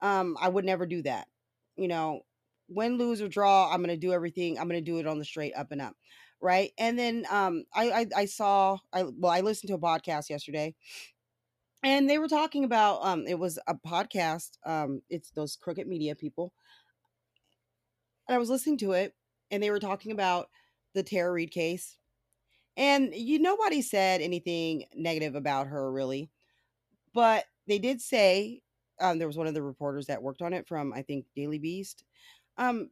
Um, 0.02 0.38
I 0.40 0.50
would 0.50 0.66
never 0.66 0.86
do 0.86 1.02
that. 1.04 1.28
You 1.76 1.88
know, 1.88 2.22
win, 2.70 2.98
lose, 2.98 3.22
or 3.22 3.28
draw, 3.28 3.72
I'm 3.72 3.82
gonna 3.82 3.98
do 3.98 4.14
everything. 4.14 4.58
I'm 4.60 4.68
gonna 4.68 4.82
do 4.82 4.98
it 5.00 5.08
on 5.08 5.20
the 5.20 5.26
straight 5.26 5.54
up 5.56 5.72
and 5.72 5.82
up. 5.82 5.96
Right. 6.42 6.72
And 6.78 7.00
then 7.00 7.26
um 7.30 7.66
I 7.74 7.92
I, 7.92 8.08
I 8.18 8.26
saw 8.26 8.78
I 8.94 9.04
well, 9.04 9.32
I 9.32 9.42
listened 9.42 9.70
to 9.70 9.76
a 9.76 9.80
podcast 9.80 10.30
yesterday 10.30 10.76
and 11.84 12.10
they 12.10 12.18
were 12.18 12.28
talking 12.28 12.64
about 12.64 13.04
um 13.04 13.26
it 13.28 13.38
was 13.40 13.60
a 13.68 13.76
podcast, 13.76 14.58
um, 14.66 15.02
it's 15.10 15.32
those 15.32 15.56
crooked 15.56 15.88
media 15.88 16.16
people. 16.16 16.54
And 18.28 18.36
I 18.36 18.40
was 18.40 18.50
listening 18.50 18.78
to 18.80 18.94
it 18.94 19.14
and 19.52 19.62
they 19.62 19.72
were 19.72 19.80
talking 19.80 20.12
about 20.12 20.50
the 20.94 21.04
Tara 21.04 21.32
Reade 21.32 21.52
case. 21.52 21.98
And 22.78 23.14
you 23.14 23.40
nobody 23.40 23.82
said 23.82 24.22
anything 24.22 24.86
negative 24.96 25.36
about 25.36 25.68
her 25.68 25.92
really. 25.92 26.30
But 27.14 27.46
they 27.68 27.80
did 27.80 28.02
say 28.02 28.62
um, 29.00 29.18
there 29.18 29.28
was 29.28 29.38
one 29.38 29.48
of 29.48 29.54
the 29.54 29.62
reporters 29.64 30.08
that 30.08 30.22
worked 30.24 30.42
on 30.42 30.54
it 30.54 30.68
from 30.68 30.94
I 30.94 31.02
think 31.02 31.26
Daily 31.36 31.60
Beast. 31.60 32.04
Um, 32.58 32.90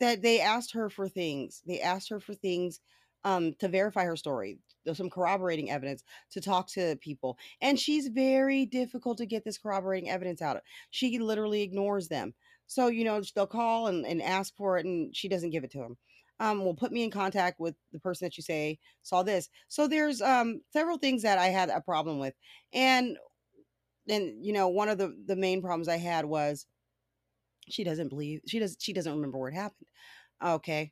that 0.00 0.20
they 0.20 0.40
asked 0.40 0.72
her 0.72 0.90
for 0.90 1.08
things. 1.08 1.62
They 1.66 1.80
asked 1.80 2.08
her 2.08 2.18
for 2.18 2.34
things 2.34 2.80
um, 3.24 3.54
to 3.60 3.68
verify 3.68 4.04
her 4.04 4.16
story. 4.16 4.58
Some 4.92 5.10
corroborating 5.10 5.70
evidence 5.70 6.02
to 6.32 6.40
talk 6.40 6.66
to 6.70 6.96
people, 6.96 7.38
and 7.60 7.78
she's 7.78 8.08
very 8.08 8.66
difficult 8.66 9.18
to 9.18 9.26
get 9.26 9.44
this 9.44 9.58
corroborating 9.58 10.10
evidence 10.10 10.42
out 10.42 10.56
of. 10.56 10.62
She 10.90 11.20
literally 11.20 11.62
ignores 11.62 12.08
them. 12.08 12.34
So 12.72 12.88
you 12.88 13.04
know 13.04 13.20
they'll 13.34 13.46
call 13.46 13.88
and, 13.88 14.06
and 14.06 14.22
ask 14.22 14.54
for 14.56 14.78
it, 14.78 14.86
and 14.86 15.14
she 15.14 15.28
doesn't 15.28 15.50
give 15.50 15.64
it 15.64 15.70
to 15.72 15.78
them. 15.78 15.96
Um, 16.40 16.64
will 16.64 16.74
put 16.74 16.90
me 16.92 17.04
in 17.04 17.10
contact 17.10 17.60
with 17.60 17.76
the 17.92 18.00
person 18.00 18.26
that 18.26 18.36
you 18.36 18.42
say 18.42 18.78
saw 19.02 19.22
this. 19.22 19.48
So 19.68 19.86
there's 19.86 20.20
um, 20.20 20.60
several 20.72 20.98
things 20.98 21.22
that 21.22 21.38
I 21.38 21.46
had 21.46 21.68
a 21.68 21.80
problem 21.80 22.18
with, 22.18 22.34
and 22.72 23.16
and 24.08 24.44
you 24.44 24.52
know 24.52 24.68
one 24.68 24.88
of 24.88 24.98
the 24.98 25.14
the 25.26 25.36
main 25.36 25.60
problems 25.60 25.88
i 25.88 25.96
had 25.96 26.24
was 26.24 26.66
she 27.68 27.84
doesn't 27.84 28.08
believe 28.08 28.40
she 28.46 28.58
does 28.58 28.76
she 28.80 28.92
doesn't 28.92 29.14
remember 29.14 29.38
what 29.38 29.52
happened 29.52 29.86
okay 30.44 30.90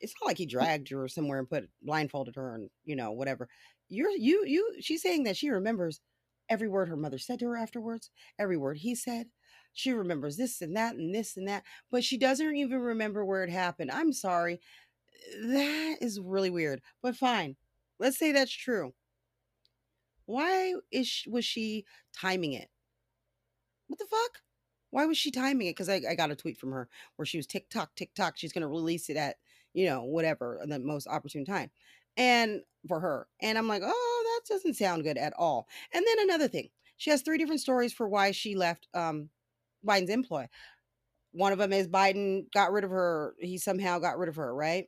it's 0.00 0.14
not 0.20 0.26
like 0.26 0.38
he 0.38 0.46
dragged 0.46 0.88
her 0.90 1.08
somewhere 1.08 1.38
and 1.38 1.48
put 1.48 1.68
blindfolded 1.82 2.36
her 2.36 2.54
and 2.54 2.70
you 2.84 2.96
know 2.96 3.12
whatever 3.12 3.48
you're 3.88 4.10
you 4.10 4.44
you 4.46 4.76
she's 4.80 5.02
saying 5.02 5.24
that 5.24 5.36
she 5.36 5.50
remembers 5.50 6.00
every 6.48 6.68
word 6.68 6.88
her 6.88 6.96
mother 6.96 7.18
said 7.18 7.38
to 7.38 7.46
her 7.46 7.56
afterwards 7.56 8.10
every 8.38 8.56
word 8.56 8.78
he 8.78 8.94
said 8.94 9.26
she 9.72 9.92
remembers 9.92 10.36
this 10.36 10.60
and 10.60 10.76
that 10.76 10.94
and 10.94 11.14
this 11.14 11.36
and 11.36 11.48
that 11.48 11.62
but 11.90 12.04
she 12.04 12.18
doesn't 12.18 12.56
even 12.56 12.78
remember 12.78 13.24
where 13.24 13.44
it 13.44 13.50
happened 13.50 13.90
i'm 13.90 14.12
sorry 14.12 14.60
that 15.40 15.98
is 16.00 16.20
really 16.20 16.50
weird. 16.50 16.80
But 17.02 17.16
fine. 17.16 17.56
Let's 17.98 18.18
say 18.18 18.32
that's 18.32 18.52
true. 18.52 18.94
Why 20.26 20.74
is 20.90 21.06
she, 21.06 21.30
was 21.30 21.44
she 21.44 21.84
timing 22.14 22.52
it? 22.52 22.68
What 23.88 23.98
the 23.98 24.06
fuck? 24.06 24.40
Why 24.90 25.06
was 25.06 25.18
she 25.18 25.30
timing 25.30 25.68
it? 25.68 25.70
Because 25.70 25.88
I, 25.88 26.00
I 26.08 26.14
got 26.14 26.30
a 26.30 26.36
tweet 26.36 26.58
from 26.58 26.72
her 26.72 26.88
where 27.16 27.26
she 27.26 27.38
was 27.38 27.46
TikTok, 27.46 27.94
TikTok. 27.94 28.36
She's 28.36 28.52
going 28.52 28.62
to 28.62 28.68
release 28.68 29.08
it 29.08 29.16
at, 29.16 29.36
you 29.74 29.86
know, 29.86 30.02
whatever, 30.02 30.60
the 30.64 30.78
most 30.78 31.06
opportune 31.06 31.44
time. 31.44 31.70
And 32.16 32.60
for 32.88 33.00
her. 33.00 33.26
And 33.40 33.56
I'm 33.56 33.68
like, 33.68 33.82
oh, 33.84 34.40
that 34.48 34.54
doesn't 34.54 34.74
sound 34.74 35.04
good 35.04 35.16
at 35.16 35.32
all. 35.38 35.66
And 35.94 36.04
then 36.06 36.28
another 36.28 36.48
thing, 36.48 36.68
she 36.96 37.10
has 37.10 37.22
three 37.22 37.38
different 37.38 37.60
stories 37.60 37.92
for 37.92 38.08
why 38.08 38.32
she 38.32 38.54
left 38.54 38.86
um, 38.94 39.30
Biden's 39.86 40.10
employ. 40.10 40.48
One 41.32 41.52
of 41.52 41.58
them 41.58 41.72
is 41.72 41.88
Biden 41.88 42.44
got 42.52 42.72
rid 42.72 42.84
of 42.84 42.90
her. 42.90 43.34
He 43.38 43.58
somehow 43.58 43.98
got 43.98 44.18
rid 44.18 44.28
of 44.28 44.36
her, 44.36 44.54
right? 44.54 44.86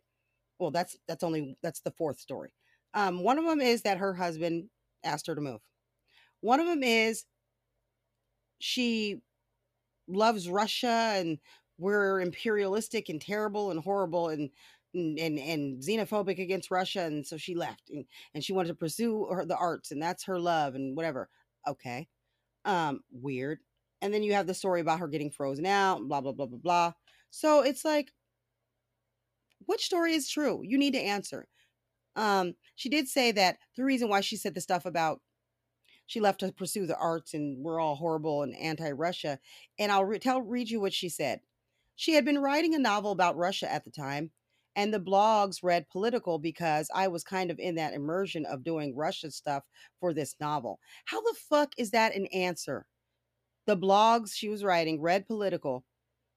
Well, 0.59 0.71
that's 0.71 0.97
that's 1.09 1.25
only 1.25 1.57
that's 1.63 1.81
the 1.81 1.93
fourth 1.93 2.21
story. 2.21 2.53
Um, 2.95 3.23
one 3.23 3.39
of 3.39 3.45
them 3.47 3.61
is 3.61 3.83
that 3.83 3.99
her 3.99 4.15
husband 4.15 4.71
asked 5.05 5.27
her 5.27 5.35
to 5.35 5.41
move. 5.41 5.61
One 6.41 6.61
of 6.61 6.67
them 6.67 6.83
is 6.83 7.25
she 8.59 9.21
loves 10.09 10.49
Russia 10.49 11.15
and 11.17 11.39
we're 11.79 12.21
imperialistic 12.21 13.09
and 13.09 13.21
terrible 13.21 13.71
and 13.71 13.81
horrible 13.81 14.29
and 14.29 14.51
and 14.95 15.19
and 15.19 15.83
xenophobic 15.83 16.39
against 16.39 16.71
Russia, 16.71 17.03
and 17.03 17.27
so 17.27 17.37
she 17.37 17.55
left 17.57 17.91
and, 17.91 18.05
and 18.35 18.45
she 18.45 18.53
wanted 18.53 18.69
to 18.69 18.75
pursue 18.75 19.27
her, 19.27 19.45
the 19.45 19.57
arts, 19.57 19.91
and 19.91 20.01
that's 20.03 20.25
her 20.25 20.39
love 20.39 20.77
and 20.77 20.97
whatever. 20.97 21.29
Okay, 21.67 22.09
um, 22.65 23.01
weird. 23.13 23.61
And 24.05 24.13
then 24.13 24.23
you 24.23 24.35
have 24.35 24.47
the 24.47 24.53
story 24.53 24.83
about 24.83 24.99
her 24.99 25.09
getting 25.09 25.31
frozen 25.31 25.65
out, 25.65 26.07
blah 26.07 26.21
blah 26.21 26.33
blah 26.33 26.45
blah 26.45 26.59
blah. 26.59 26.93
So 27.31 27.63
it's 27.63 27.87
like, 27.87 28.13
which 29.65 29.87
story 29.87 30.13
is 30.13 30.29
true? 30.29 30.61
You 30.63 30.77
need 30.77 30.93
to 30.93 31.01
answer. 31.01 31.49
Um, 32.15 32.53
she 32.75 32.91
did 32.91 33.09
say 33.09 33.33
that 33.33 33.57
the 33.79 33.83
reason 33.83 34.11
why 34.11 34.21
she 34.21 34.37
said 34.37 34.55
the 34.55 34.61
stuff 34.61 34.85
about 34.85 35.23
she 36.05 36.21
left 36.21 36.41
to 36.41 36.53
pursue 36.53 36.87
the 36.87 36.99
arts 36.99 37.33
and 37.33 37.65
we're 37.65 37.81
all 37.81 37.95
horrible 37.95 38.43
and 38.43 38.55
anti-Russia. 38.55 39.39
And 39.79 39.91
I'll 39.91 40.05
re- 40.05 40.19
tell 40.19 40.43
read 40.43 40.69
you 40.69 40.83
what 40.83 40.93
she 40.93 41.09
said. 41.09 41.41
She 41.97 42.13
had 42.13 42.27
been 42.27 42.43
writing 42.43 42.75
a 42.75 42.79
novel 42.79 43.11
about 43.11 43.39
Russia 43.39 43.73
at 43.73 43.85
the 43.87 43.91
time, 43.91 44.33
and 44.77 44.93
the 44.93 45.01
blogs 45.01 45.61
read 45.63 45.89
political 45.89 46.39
because 46.39 46.91
I 46.95 47.09
was 47.09 47.25
kind 47.25 47.51
of 47.51 47.59
in 47.59 47.77
that 47.77 47.95
immersion 47.95 48.45
of 48.45 48.65
doing 48.65 48.95
Russia 48.95 49.31
stuff 49.31 49.65
for 49.99 50.13
this 50.13 50.37
novel. 50.39 50.79
How 51.07 51.23
the 51.23 51.35
fuck 51.49 51.73
is 51.79 51.93
that 51.93 52.15
an 52.15 52.27
answer? 52.27 52.87
The 53.67 53.77
blogs 53.77 54.35
she 54.35 54.49
was 54.49 54.65
writing 54.65 55.01
read 55.01 55.27
political 55.27 55.85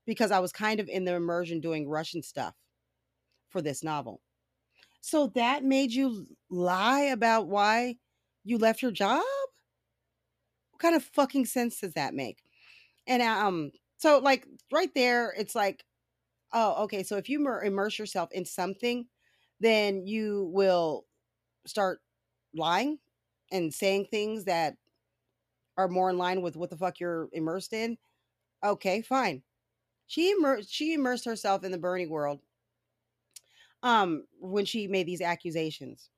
because 0.06 0.32
I 0.32 0.40
was 0.40 0.52
kind 0.52 0.80
of 0.80 0.88
in 0.88 1.06
the 1.06 1.14
immersion 1.14 1.60
doing 1.60 1.90
Russian 1.90 2.24
stuff 2.24 2.56
for 3.50 3.62
this 3.62 3.84
novel. 3.84 4.22
So 5.02 5.32
that 5.36 5.64
made 5.64 5.92
you 5.92 6.26
lie 6.50 7.02
about 7.02 7.48
why 7.48 7.98
you 8.44 8.58
left 8.58 8.82
your 8.82 8.92
job? 8.92 9.24
What 10.72 10.80
kind 10.80 10.96
of 10.96 11.04
fucking 11.04 11.46
sense 11.46 11.82
does 11.82 11.94
that 11.94 12.14
make? 12.14 12.40
And 13.08 13.22
um, 13.22 13.72
so 13.98 14.20
like 14.20 14.46
right 14.72 14.94
there, 14.96 15.34
it's 15.38 15.56
like, 15.56 15.84
oh, 16.54 16.84
okay. 16.84 17.04
So 17.04 17.18
if 17.18 17.30
you 17.30 17.46
immerse 17.60 18.00
yourself 18.00 18.30
in 18.32 18.46
something, 18.46 19.08
then 19.60 20.06
you 20.06 20.50
will 20.54 21.06
start 21.66 22.00
lying 22.56 23.00
and 23.52 23.74
saying 23.74 24.08
things 24.12 24.46
that 24.46 24.76
are 25.78 25.88
more 25.88 26.10
in 26.10 26.18
line 26.18 26.42
with 26.42 26.56
what 26.56 26.70
the 26.70 26.78
fuck 26.78 27.00
you're 27.00 27.30
immersed 27.34 27.74
in. 27.74 27.98
Okay, 28.64 29.02
fine. 29.02 29.44
She 30.08 30.32
immersed 30.32 30.72
she 30.74 30.94
immersed 30.94 31.26
herself 31.26 31.64
in 31.64 31.72
the 31.72 31.78
Bernie 31.80 32.08
world 32.08 32.42
um 33.84 34.26
when 34.40 34.66
she 34.66 34.88
made 34.88 35.08
these 35.08 35.22
accusations 35.22 36.10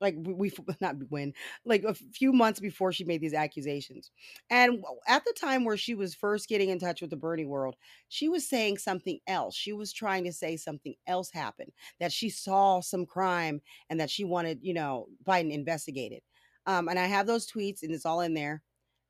like 0.00 0.14
we, 0.18 0.50
not 0.80 0.96
when 1.08 1.32
like 1.64 1.84
a 1.84 1.94
few 1.94 2.32
months 2.32 2.60
before 2.60 2.92
she 2.92 3.04
made 3.04 3.20
these 3.20 3.34
accusations 3.34 4.10
and 4.48 4.82
at 5.06 5.24
the 5.24 5.34
time 5.38 5.64
where 5.64 5.76
she 5.76 5.94
was 5.94 6.14
first 6.14 6.48
getting 6.48 6.70
in 6.70 6.78
touch 6.78 7.00
with 7.00 7.10
the 7.10 7.16
bernie 7.16 7.44
world 7.44 7.76
she 8.08 8.28
was 8.28 8.48
saying 8.48 8.78
something 8.78 9.18
else 9.26 9.54
she 9.54 9.72
was 9.72 9.92
trying 9.92 10.24
to 10.24 10.32
say 10.32 10.56
something 10.56 10.94
else 11.06 11.30
happened 11.30 11.72
that 11.98 12.12
she 12.12 12.30
saw 12.30 12.80
some 12.80 13.04
crime 13.06 13.60
and 13.88 14.00
that 14.00 14.10
she 14.10 14.24
wanted 14.24 14.58
you 14.62 14.74
know 14.74 15.06
biden 15.26 15.52
investigated 15.52 16.22
um 16.66 16.88
and 16.88 16.98
i 16.98 17.06
have 17.06 17.26
those 17.26 17.50
tweets 17.50 17.82
and 17.82 17.92
it's 17.92 18.06
all 18.06 18.20
in 18.20 18.34
there 18.34 18.62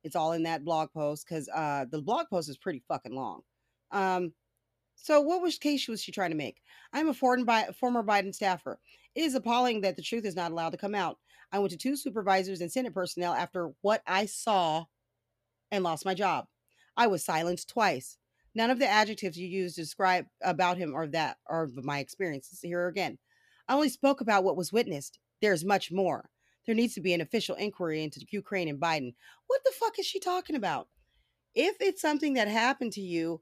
it's 0.03 0.15
all 0.15 0.31
in 0.31 0.43
that 0.43 0.63
blog 0.63 0.89
post 0.93 1.25
because 1.27 1.49
uh 1.49 1.85
the 1.91 2.01
blog 2.01 2.27
post 2.29 2.49
is 2.49 2.57
pretty 2.57 2.83
fucking 2.87 3.15
long 3.15 3.41
um 3.91 4.33
so, 5.03 5.19
what 5.19 5.41
was 5.41 5.57
case 5.57 5.87
was 5.87 6.01
she 6.01 6.11
trying 6.11 6.29
to 6.29 6.37
make? 6.37 6.61
I'm 6.93 7.09
a 7.09 7.13
foreign 7.13 7.47
former 7.73 8.03
Biden 8.03 8.35
staffer. 8.35 8.79
It 9.15 9.21
is 9.21 9.33
appalling 9.33 9.81
that 9.81 9.95
the 9.95 10.03
truth 10.03 10.25
is 10.25 10.35
not 10.35 10.51
allowed 10.51 10.71
to 10.71 10.77
come 10.77 10.93
out. 10.93 11.17
I 11.51 11.59
went 11.59 11.71
to 11.71 11.77
two 11.77 11.95
supervisors 11.95 12.61
and 12.61 12.71
Senate 12.71 12.93
personnel 12.93 13.33
after 13.33 13.71
what 13.81 14.03
I 14.05 14.27
saw 14.27 14.85
and 15.71 15.83
lost 15.83 16.05
my 16.05 16.13
job. 16.13 16.45
I 16.95 17.07
was 17.07 17.25
silenced 17.25 17.69
twice. 17.69 18.17
None 18.53 18.69
of 18.69 18.79
the 18.79 18.87
adjectives 18.87 19.37
you 19.37 19.47
used 19.47 19.75
to 19.75 19.81
describe 19.81 20.25
about 20.43 20.77
him 20.77 20.93
are 20.93 21.07
that 21.07 21.37
are 21.47 21.67
my 21.83 21.99
experiences. 21.99 22.59
Here 22.61 22.87
again, 22.87 23.17
I 23.67 23.73
only 23.73 23.89
spoke 23.89 24.21
about 24.21 24.43
what 24.43 24.57
was 24.57 24.71
witnessed. 24.71 25.19
There's 25.41 25.65
much 25.65 25.91
more. 25.91 26.29
There 26.65 26.75
needs 26.75 26.93
to 26.95 27.01
be 27.01 27.13
an 27.13 27.21
official 27.21 27.55
inquiry 27.55 28.03
into 28.03 28.25
Ukraine 28.29 28.67
and 28.67 28.79
Biden. 28.79 29.13
What 29.47 29.61
the 29.63 29.71
fuck 29.79 29.97
is 29.99 30.05
she 30.05 30.19
talking 30.19 30.55
about? 30.55 30.87
If 31.55 31.77
it's 31.79 32.01
something 32.01 32.35
that 32.35 32.47
happened 32.47 32.93
to 32.93 33.01
you, 33.01 33.41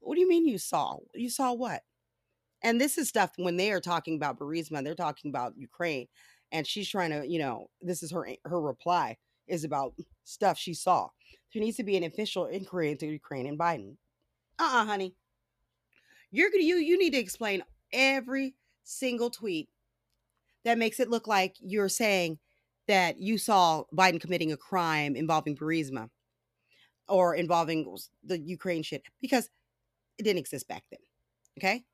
what 0.00 0.14
do 0.14 0.20
you 0.20 0.28
mean 0.28 0.46
you 0.46 0.58
saw? 0.58 0.98
You 1.14 1.30
saw 1.30 1.52
what? 1.52 1.82
And 2.62 2.80
this 2.80 2.98
is 2.98 3.08
stuff 3.08 3.32
when 3.36 3.56
they 3.56 3.70
are 3.70 3.80
talking 3.80 4.16
about 4.16 4.38
Burisma, 4.38 4.82
they're 4.82 4.94
talking 4.94 5.30
about 5.30 5.56
Ukraine. 5.56 6.06
And 6.52 6.66
she's 6.66 6.88
trying 6.88 7.10
to, 7.10 7.26
you 7.26 7.38
know, 7.38 7.70
this 7.80 8.02
is 8.02 8.12
her 8.12 8.26
eh, 8.26 8.36
her 8.44 8.60
reply 8.60 9.16
is 9.46 9.64
about 9.64 9.94
stuff 10.24 10.58
she 10.58 10.74
saw. 10.74 11.08
There 11.52 11.62
needs 11.62 11.76
to 11.78 11.84
be 11.84 11.96
an 11.96 12.04
official 12.04 12.46
inquiry 12.46 12.90
into 12.90 13.06
Ukraine 13.06 13.46
and 13.46 13.58
Biden. 13.58 13.96
Uh-uh, 14.58 14.84
honey. 14.84 15.14
You're 16.30 16.50
gonna 16.50 16.64
you 16.64 16.76
you 16.76 16.98
need 16.98 17.12
to 17.12 17.18
explain 17.18 17.62
every 17.92 18.54
single 18.84 19.30
tweet 19.30 19.68
that 20.64 20.78
makes 20.78 21.00
it 21.00 21.10
look 21.10 21.26
like 21.26 21.56
you're 21.60 21.88
saying 21.88 22.38
that 22.88 23.20
you 23.20 23.38
saw 23.38 23.84
Biden 23.94 24.20
committing 24.20 24.52
a 24.52 24.56
crime 24.56 25.16
involving 25.16 25.56
Burisma 25.56 26.08
or 27.08 27.34
involving 27.34 27.96
the 28.24 28.38
Ukraine 28.38 28.82
shit 28.82 29.02
because 29.20 29.48
it 30.18 30.22
didn't 30.22 30.38
exist 30.38 30.68
back 30.68 30.84
then. 30.90 31.00
Okay? 31.58 31.84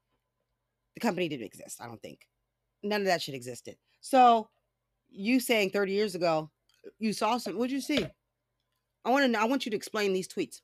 The 0.94 1.00
company 1.00 1.28
didn't 1.28 1.46
exist, 1.46 1.80
I 1.80 1.86
don't 1.86 2.02
think. 2.02 2.26
None 2.82 3.00
of 3.00 3.06
that 3.06 3.22
shit 3.22 3.34
existed. 3.34 3.76
So 4.00 4.48
you 5.10 5.40
saying 5.40 5.70
30 5.70 5.92
years 5.92 6.14
ago 6.14 6.50
you 6.98 7.12
saw 7.12 7.38
some 7.38 7.56
what'd 7.56 7.72
you 7.72 7.80
see? 7.80 8.06
I 9.04 9.10
want 9.10 9.32
to 9.32 9.40
I 9.40 9.44
want 9.44 9.64
you 9.64 9.70
to 9.70 9.76
explain 9.76 10.12
these 10.12 10.28
tweets. 10.28 10.60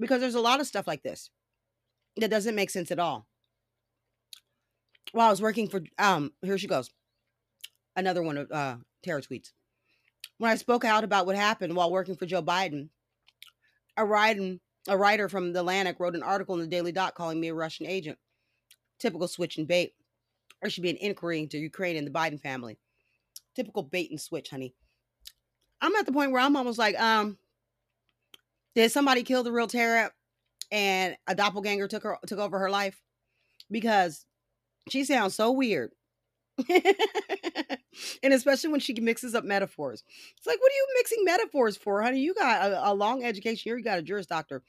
Because 0.00 0.20
there's 0.20 0.34
a 0.34 0.40
lot 0.40 0.60
of 0.60 0.66
stuff 0.66 0.86
like 0.86 1.02
this 1.02 1.30
that 2.16 2.30
doesn't 2.30 2.54
make 2.54 2.70
sense 2.70 2.90
at 2.90 2.98
all. 2.98 3.26
While 5.12 5.28
I 5.28 5.30
was 5.30 5.42
working 5.42 5.68
for 5.68 5.82
um, 5.98 6.32
here 6.42 6.58
she 6.58 6.66
goes. 6.66 6.90
Another 7.96 8.22
one 8.22 8.38
of 8.38 8.50
uh 8.50 8.76
tweets. 9.04 9.52
When 10.38 10.50
I 10.50 10.56
spoke 10.56 10.84
out 10.84 11.04
about 11.04 11.26
what 11.26 11.36
happened 11.36 11.76
while 11.76 11.90
working 11.90 12.16
for 12.16 12.26
Joe 12.26 12.42
Biden, 12.42 12.88
a 13.96 14.04
riding 14.04 14.60
a 14.88 14.96
writer 14.96 15.28
from 15.28 15.52
the 15.52 15.60
Atlantic 15.60 16.00
wrote 16.00 16.16
an 16.16 16.22
article 16.22 16.54
in 16.54 16.60
the 16.60 16.66
Daily 16.66 16.92
Dot 16.92 17.14
calling 17.14 17.40
me 17.40 17.48
a 17.48 17.54
Russian 17.54 17.86
agent. 17.86 18.18
Typical 18.98 19.28
switch 19.28 19.56
and 19.56 19.68
bait. 19.68 19.94
There 20.60 20.70
should 20.70 20.82
be 20.82 20.90
an 20.90 20.96
inquiry 20.96 21.40
into 21.40 21.58
Ukraine 21.58 21.96
and 21.96 22.06
the 22.06 22.10
Biden 22.10 22.40
family. 22.40 22.78
Typical 23.54 23.82
bait 23.82 24.10
and 24.10 24.20
switch, 24.20 24.50
honey. 24.50 24.74
I'm 25.80 25.94
at 25.96 26.06
the 26.06 26.12
point 26.12 26.32
where 26.32 26.40
I'm 26.40 26.56
almost 26.56 26.78
like, 26.78 26.98
um, 27.00 27.38
did 28.74 28.90
somebody 28.90 29.22
kill 29.22 29.42
the 29.42 29.52
real 29.52 29.66
Tara 29.66 30.12
and 30.70 31.16
a 31.26 31.34
doppelganger 31.34 31.88
took 31.88 32.04
her 32.04 32.18
took 32.26 32.38
over 32.38 32.58
her 32.58 32.70
life? 32.70 33.02
Because 33.70 34.24
she 34.88 35.04
sounds 35.04 35.34
so 35.34 35.50
weird. 35.50 35.92
and 38.22 38.32
especially 38.32 38.70
when 38.70 38.80
she 38.80 38.94
mixes 38.94 39.34
up 39.34 39.44
metaphors. 39.44 40.02
It's 40.36 40.46
like, 40.46 40.60
what 40.60 40.70
are 40.70 40.74
you 40.74 40.86
mixing 40.96 41.24
metaphors 41.24 41.76
for, 41.76 42.02
honey? 42.02 42.20
You 42.20 42.34
got 42.34 42.70
a, 42.70 42.90
a 42.90 42.94
long 42.94 43.24
education 43.24 43.62
here. 43.64 43.76
You 43.76 43.84
got 43.84 43.98
a 43.98 44.02
Juris 44.02 44.26
Doctor. 44.26 44.62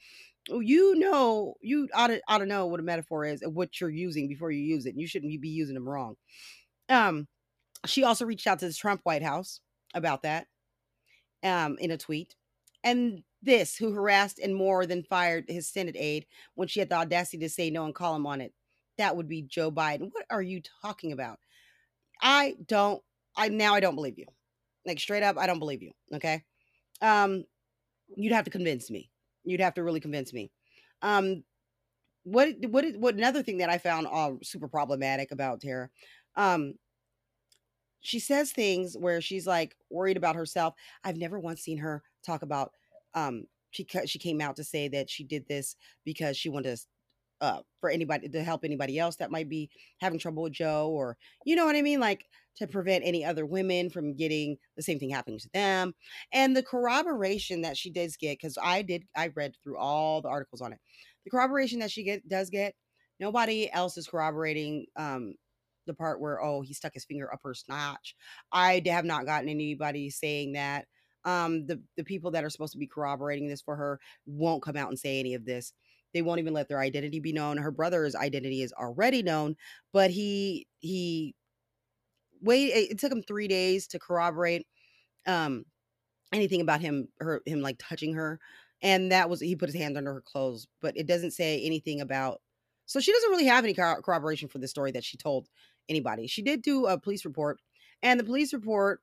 You 0.48 0.94
know, 0.96 1.54
you 1.62 1.88
ought 1.94 2.08
to, 2.08 2.20
ought 2.28 2.38
to 2.38 2.46
know 2.46 2.66
what 2.66 2.80
a 2.80 2.84
metaphor 2.84 3.24
is 3.24 3.42
and 3.42 3.54
what 3.54 3.80
you're 3.80 3.90
using 3.90 4.28
before 4.28 4.50
you 4.50 4.62
use 4.62 4.86
it. 4.86 4.94
You 4.96 5.06
shouldn't 5.06 5.40
be 5.40 5.48
using 5.48 5.74
them 5.74 5.88
wrong. 5.88 6.16
Um, 6.88 7.28
she 7.86 8.04
also 8.04 8.24
reached 8.24 8.46
out 8.46 8.58
to 8.60 8.68
the 8.68 8.74
Trump 8.74 9.00
White 9.04 9.22
House 9.22 9.60
about 9.94 10.22
that 10.22 10.46
um, 11.42 11.76
in 11.78 11.90
a 11.90 11.96
tweet. 11.96 12.34
And 12.82 13.22
this, 13.42 13.76
who 13.76 13.92
harassed 13.92 14.38
and 14.38 14.54
more 14.54 14.86
than 14.86 15.02
fired 15.02 15.44
his 15.48 15.68
Senate 15.68 15.96
aide 15.98 16.26
when 16.54 16.68
she 16.68 16.80
had 16.80 16.88
the 16.88 16.96
audacity 16.96 17.38
to 17.38 17.48
say 17.48 17.70
no 17.70 17.84
and 17.84 17.94
call 17.94 18.16
him 18.16 18.26
on 18.26 18.40
it. 18.40 18.52
That 18.98 19.16
would 19.16 19.28
be 19.28 19.42
Joe 19.42 19.70
Biden. 19.70 20.10
What 20.12 20.24
are 20.30 20.42
you 20.42 20.62
talking 20.82 21.12
about? 21.12 21.38
I 22.24 22.56
don't 22.66 23.02
I 23.36 23.50
now 23.50 23.74
I 23.74 23.80
don't 23.80 23.96
believe 23.96 24.18
you. 24.18 24.26
Like 24.86 25.00
straight 25.00 25.22
up, 25.22 25.38
I 25.38 25.46
don't 25.46 25.60
believe 25.60 25.82
you. 25.82 25.92
Okay. 26.14 26.42
Um, 27.02 27.44
you'd 28.16 28.32
have 28.32 28.46
to 28.46 28.50
convince 28.50 28.90
me. 28.90 29.10
You'd 29.44 29.60
have 29.60 29.74
to 29.74 29.84
really 29.84 30.00
convince 30.00 30.32
me. 30.32 30.52
Um, 31.02 31.44
what 32.24 32.50
what 32.68 32.86
what 32.96 33.16
another 33.16 33.42
thing 33.42 33.58
that 33.58 33.70
I 33.70 33.78
found 33.78 34.06
um 34.08 34.40
super 34.42 34.68
problematic 34.68 35.32
about 35.32 35.60
Tara, 35.62 35.90
um, 36.36 36.74
she 38.00 38.18
says 38.18 38.52
things 38.52 38.96
where 38.98 39.20
she's 39.20 39.46
like 39.46 39.76
worried 39.90 40.16
about 40.16 40.36
herself. 40.36 40.74
I've 41.02 41.16
never 41.16 41.40
once 41.40 41.62
seen 41.62 41.78
her 41.78 42.02
talk 42.24 42.42
about 42.42 42.72
um 43.14 43.44
she 43.70 43.86
she 44.06 44.18
came 44.18 44.40
out 44.40 44.56
to 44.56 44.64
say 44.64 44.88
that 44.88 45.10
she 45.10 45.24
did 45.24 45.46
this 45.48 45.76
because 46.04 46.36
she 46.36 46.48
wanted 46.50 46.76
to 46.76 46.82
uh, 47.40 47.60
for 47.80 47.90
anybody 47.90 48.28
to 48.28 48.42
help 48.42 48.64
anybody 48.64 48.98
else 48.98 49.16
that 49.16 49.30
might 49.30 49.48
be 49.48 49.70
having 50.00 50.18
trouble 50.18 50.42
with 50.42 50.52
Joe, 50.52 50.88
or 50.90 51.16
you 51.44 51.56
know 51.56 51.66
what 51.66 51.76
I 51.76 51.82
mean, 51.82 52.00
like 52.00 52.26
to 52.56 52.66
prevent 52.66 53.04
any 53.04 53.24
other 53.24 53.44
women 53.44 53.90
from 53.90 54.14
getting 54.14 54.56
the 54.76 54.82
same 54.82 54.98
thing 54.98 55.10
happening 55.10 55.38
to 55.40 55.48
them. 55.52 55.94
And 56.32 56.56
the 56.56 56.62
corroboration 56.62 57.62
that 57.62 57.76
she 57.76 57.90
does 57.90 58.16
get, 58.16 58.38
because 58.38 58.56
I 58.62 58.82
did, 58.82 59.04
I 59.16 59.28
read 59.34 59.54
through 59.62 59.78
all 59.78 60.22
the 60.22 60.28
articles 60.28 60.60
on 60.60 60.72
it. 60.72 60.78
The 61.24 61.30
corroboration 61.30 61.80
that 61.80 61.90
she 61.90 62.04
get 62.04 62.28
does 62.28 62.50
get, 62.50 62.74
nobody 63.18 63.70
else 63.72 63.96
is 63.96 64.06
corroborating 64.06 64.86
um, 64.96 65.34
the 65.86 65.94
part 65.94 66.20
where 66.20 66.42
oh 66.42 66.62
he 66.62 66.74
stuck 66.74 66.94
his 66.94 67.04
finger 67.04 67.32
up 67.32 67.40
her 67.42 67.54
snatch. 67.54 68.14
I 68.52 68.82
have 68.86 69.04
not 69.04 69.26
gotten 69.26 69.48
anybody 69.48 70.10
saying 70.10 70.52
that. 70.52 70.86
Um, 71.26 71.66
the 71.66 71.80
the 71.96 72.04
people 72.04 72.32
that 72.32 72.44
are 72.44 72.50
supposed 72.50 72.72
to 72.72 72.78
be 72.78 72.86
corroborating 72.86 73.48
this 73.48 73.62
for 73.62 73.76
her 73.76 73.98
won't 74.26 74.62
come 74.62 74.76
out 74.76 74.90
and 74.90 74.98
say 74.98 75.18
any 75.18 75.34
of 75.34 75.46
this. 75.46 75.72
They 76.14 76.22
won't 76.22 76.40
even 76.40 76.54
let 76.54 76.68
their 76.68 76.78
identity 76.78 77.20
be 77.20 77.32
known. 77.32 77.58
Her 77.58 77.70
brother's 77.72 78.14
identity 78.14 78.62
is 78.62 78.72
already 78.72 79.22
known, 79.22 79.56
but 79.92 80.10
he 80.10 80.66
he 80.78 81.34
wait. 82.40 82.68
It 82.68 82.98
took 82.98 83.12
him 83.12 83.22
three 83.22 83.48
days 83.48 83.86
to 83.88 83.98
corroborate 83.98 84.66
um 85.26 85.64
anything 86.32 86.60
about 86.60 86.80
him 86.80 87.08
her 87.20 87.42
him 87.46 87.60
like 87.60 87.76
touching 87.78 88.14
her, 88.14 88.40
and 88.80 89.12
that 89.12 89.28
was 89.28 89.40
he 89.40 89.56
put 89.56 89.68
his 89.68 89.76
hand 89.76 89.98
under 89.98 90.14
her 90.14 90.22
clothes, 90.22 90.66
but 90.80 90.96
it 90.96 91.06
doesn't 91.06 91.32
say 91.32 91.60
anything 91.64 92.00
about. 92.00 92.40
So 92.86 93.00
she 93.00 93.12
doesn't 93.12 93.30
really 93.30 93.46
have 93.46 93.64
any 93.64 93.74
corroboration 93.74 94.48
for 94.48 94.58
the 94.58 94.68
story 94.68 94.92
that 94.92 95.04
she 95.04 95.16
told 95.16 95.48
anybody. 95.88 96.26
She 96.26 96.42
did 96.42 96.62
do 96.62 96.86
a 96.86 96.98
police 96.98 97.24
report, 97.24 97.60
and 98.02 98.20
the 98.20 98.24
police 98.24 98.54
report 98.54 99.00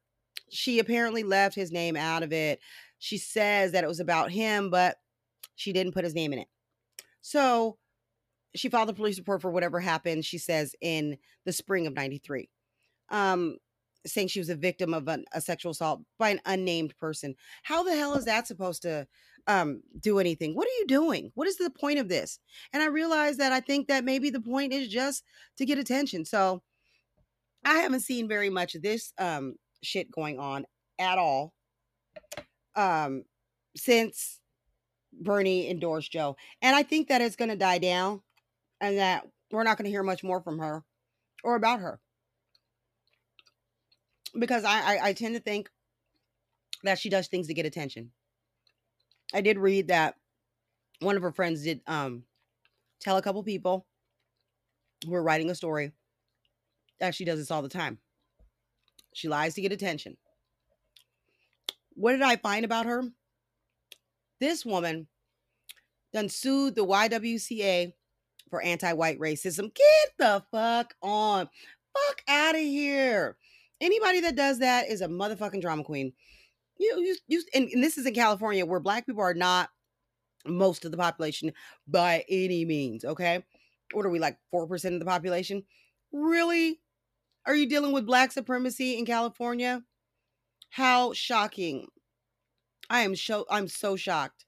she 0.49 0.79
apparently 0.79 1.23
left 1.23 1.55
his 1.55 1.71
name 1.71 1.95
out 1.95 2.23
of 2.23 2.33
it. 2.33 2.59
She 2.99 3.17
says 3.17 3.71
that 3.71 3.83
it 3.83 3.87
was 3.87 3.99
about 3.99 4.31
him, 4.31 4.69
but 4.69 4.97
she 5.55 5.73
didn't 5.73 5.93
put 5.93 6.03
his 6.03 6.13
name 6.13 6.33
in 6.33 6.39
it. 6.39 6.47
So 7.21 7.77
she 8.55 8.69
filed 8.69 8.89
a 8.89 8.93
police 8.93 9.17
report 9.17 9.41
for 9.41 9.51
whatever 9.51 9.79
happened, 9.79 10.25
she 10.25 10.37
says, 10.37 10.75
in 10.81 11.17
the 11.45 11.53
spring 11.53 11.87
of 11.87 11.93
93. 11.93 12.49
Um, 13.09 13.57
saying 14.05 14.27
she 14.27 14.39
was 14.39 14.49
a 14.49 14.55
victim 14.55 14.93
of 14.93 15.07
an, 15.07 15.25
a 15.33 15.41
sexual 15.41 15.71
assault 15.71 16.01
by 16.17 16.29
an 16.29 16.41
unnamed 16.45 16.97
person. 16.97 17.35
How 17.63 17.83
the 17.83 17.95
hell 17.95 18.15
is 18.15 18.25
that 18.25 18.47
supposed 18.47 18.81
to 18.81 19.07
um, 19.47 19.81
do 19.99 20.19
anything? 20.19 20.55
What 20.55 20.67
are 20.67 20.79
you 20.79 20.87
doing? 20.87 21.31
What 21.35 21.47
is 21.47 21.57
the 21.57 21.69
point 21.69 21.99
of 21.99 22.09
this? 22.09 22.39
And 22.73 22.81
I 22.81 22.87
realized 22.87 23.39
that 23.39 23.51
I 23.51 23.59
think 23.59 23.87
that 23.87 24.03
maybe 24.03 24.29
the 24.29 24.41
point 24.41 24.73
is 24.73 24.87
just 24.87 25.23
to 25.57 25.65
get 25.65 25.77
attention. 25.77 26.25
So 26.25 26.63
I 27.63 27.75
haven't 27.79 28.01
seen 28.01 28.27
very 28.27 28.49
much 28.49 28.75
of 28.75 28.81
this 28.81 29.13
um, 29.17 29.55
shit 29.83 30.11
going 30.11 30.39
on 30.39 30.65
at 30.99 31.17
all 31.17 31.53
um, 32.75 33.23
since 33.75 34.40
Bernie 35.13 35.69
endorsed 35.69 36.11
Joe. 36.11 36.35
And 36.61 36.75
I 36.75 36.83
think 36.83 37.07
that 37.09 37.21
it's 37.21 37.35
going 37.35 37.49
to 37.49 37.55
die 37.55 37.77
down 37.77 38.21
and 38.79 38.97
that 38.97 39.27
we're 39.51 39.63
not 39.63 39.77
going 39.77 39.85
to 39.85 39.91
hear 39.91 40.03
much 40.03 40.23
more 40.23 40.41
from 40.41 40.59
her 40.59 40.83
or 41.43 41.55
about 41.55 41.79
her. 41.79 41.99
Because 44.37 44.63
I, 44.63 44.95
I, 44.95 44.99
I 45.09 45.13
tend 45.13 45.35
to 45.35 45.41
think 45.41 45.69
that 46.83 46.99
she 46.99 47.09
does 47.09 47.27
things 47.27 47.47
to 47.47 47.53
get 47.53 47.65
attention. 47.65 48.11
I 49.33 49.41
did 49.41 49.57
read 49.57 49.89
that 49.89 50.15
one 50.99 51.15
of 51.15 51.21
her 51.21 51.31
friends 51.31 51.63
did 51.63 51.81
um, 51.87 52.23
tell 53.01 53.17
a 53.17 53.21
couple 53.21 53.43
people 53.43 53.85
who 55.05 55.11
were 55.11 55.23
writing 55.23 55.49
a 55.49 55.55
story 55.55 55.91
that 56.99 57.15
she 57.15 57.25
does 57.25 57.39
this 57.39 57.51
all 57.51 57.61
the 57.61 57.69
time. 57.69 57.97
She 59.13 59.27
lies 59.27 59.55
to 59.55 59.61
get 59.61 59.71
attention. 59.71 60.17
What 61.93 62.13
did 62.13 62.21
I 62.21 62.37
find 62.37 62.63
about 62.63 62.85
her? 62.85 63.03
This 64.41 64.65
woman 64.65 65.07
then 66.11 66.27
sued 66.27 66.75
the 66.75 66.85
YWCA 66.85 67.93
for 68.49 68.61
anti-white 68.61 69.19
racism. 69.19 69.73
Get 69.73 70.09
the 70.17 70.43
fuck 70.51 70.95
on. 71.01 71.47
Fuck 71.93 72.21
out 72.27 72.55
of 72.55 72.61
here. 72.61 73.37
Anybody 73.79 74.19
that 74.21 74.35
does 74.35 74.59
that 74.59 74.89
is 74.89 75.01
a 75.01 75.07
motherfucking 75.07 75.61
drama 75.61 75.83
queen. 75.83 76.13
You, 76.79 76.99
you, 76.99 77.15
you 77.27 77.43
and, 77.53 77.69
and 77.69 77.83
this 77.83 77.99
is 77.99 78.07
in 78.07 78.15
California 78.15 78.65
where 78.65 78.79
black 78.79 79.05
people 79.05 79.21
are 79.21 79.35
not 79.35 79.69
most 80.47 80.85
of 80.85 80.91
the 80.91 80.97
population 80.97 81.53
by 81.87 82.25
any 82.27 82.65
means. 82.65 83.05
Okay. 83.05 83.45
What 83.93 84.07
are 84.07 84.09
we 84.09 84.19
like 84.19 84.37
4% 84.53 84.93
of 84.93 84.99
the 84.99 85.05
population? 85.05 85.63
Really? 86.11 86.79
Are 87.45 87.55
you 87.55 87.69
dealing 87.69 87.91
with 87.91 88.07
black 88.07 88.31
supremacy 88.31 88.97
in 88.97 89.05
California? 89.05 89.83
How 90.71 91.13
shocking. 91.13 91.87
I 92.91 93.01
am 93.01 93.15
so 93.15 93.45
I'm 93.49 93.69
so 93.69 93.95
shocked. 93.95 94.45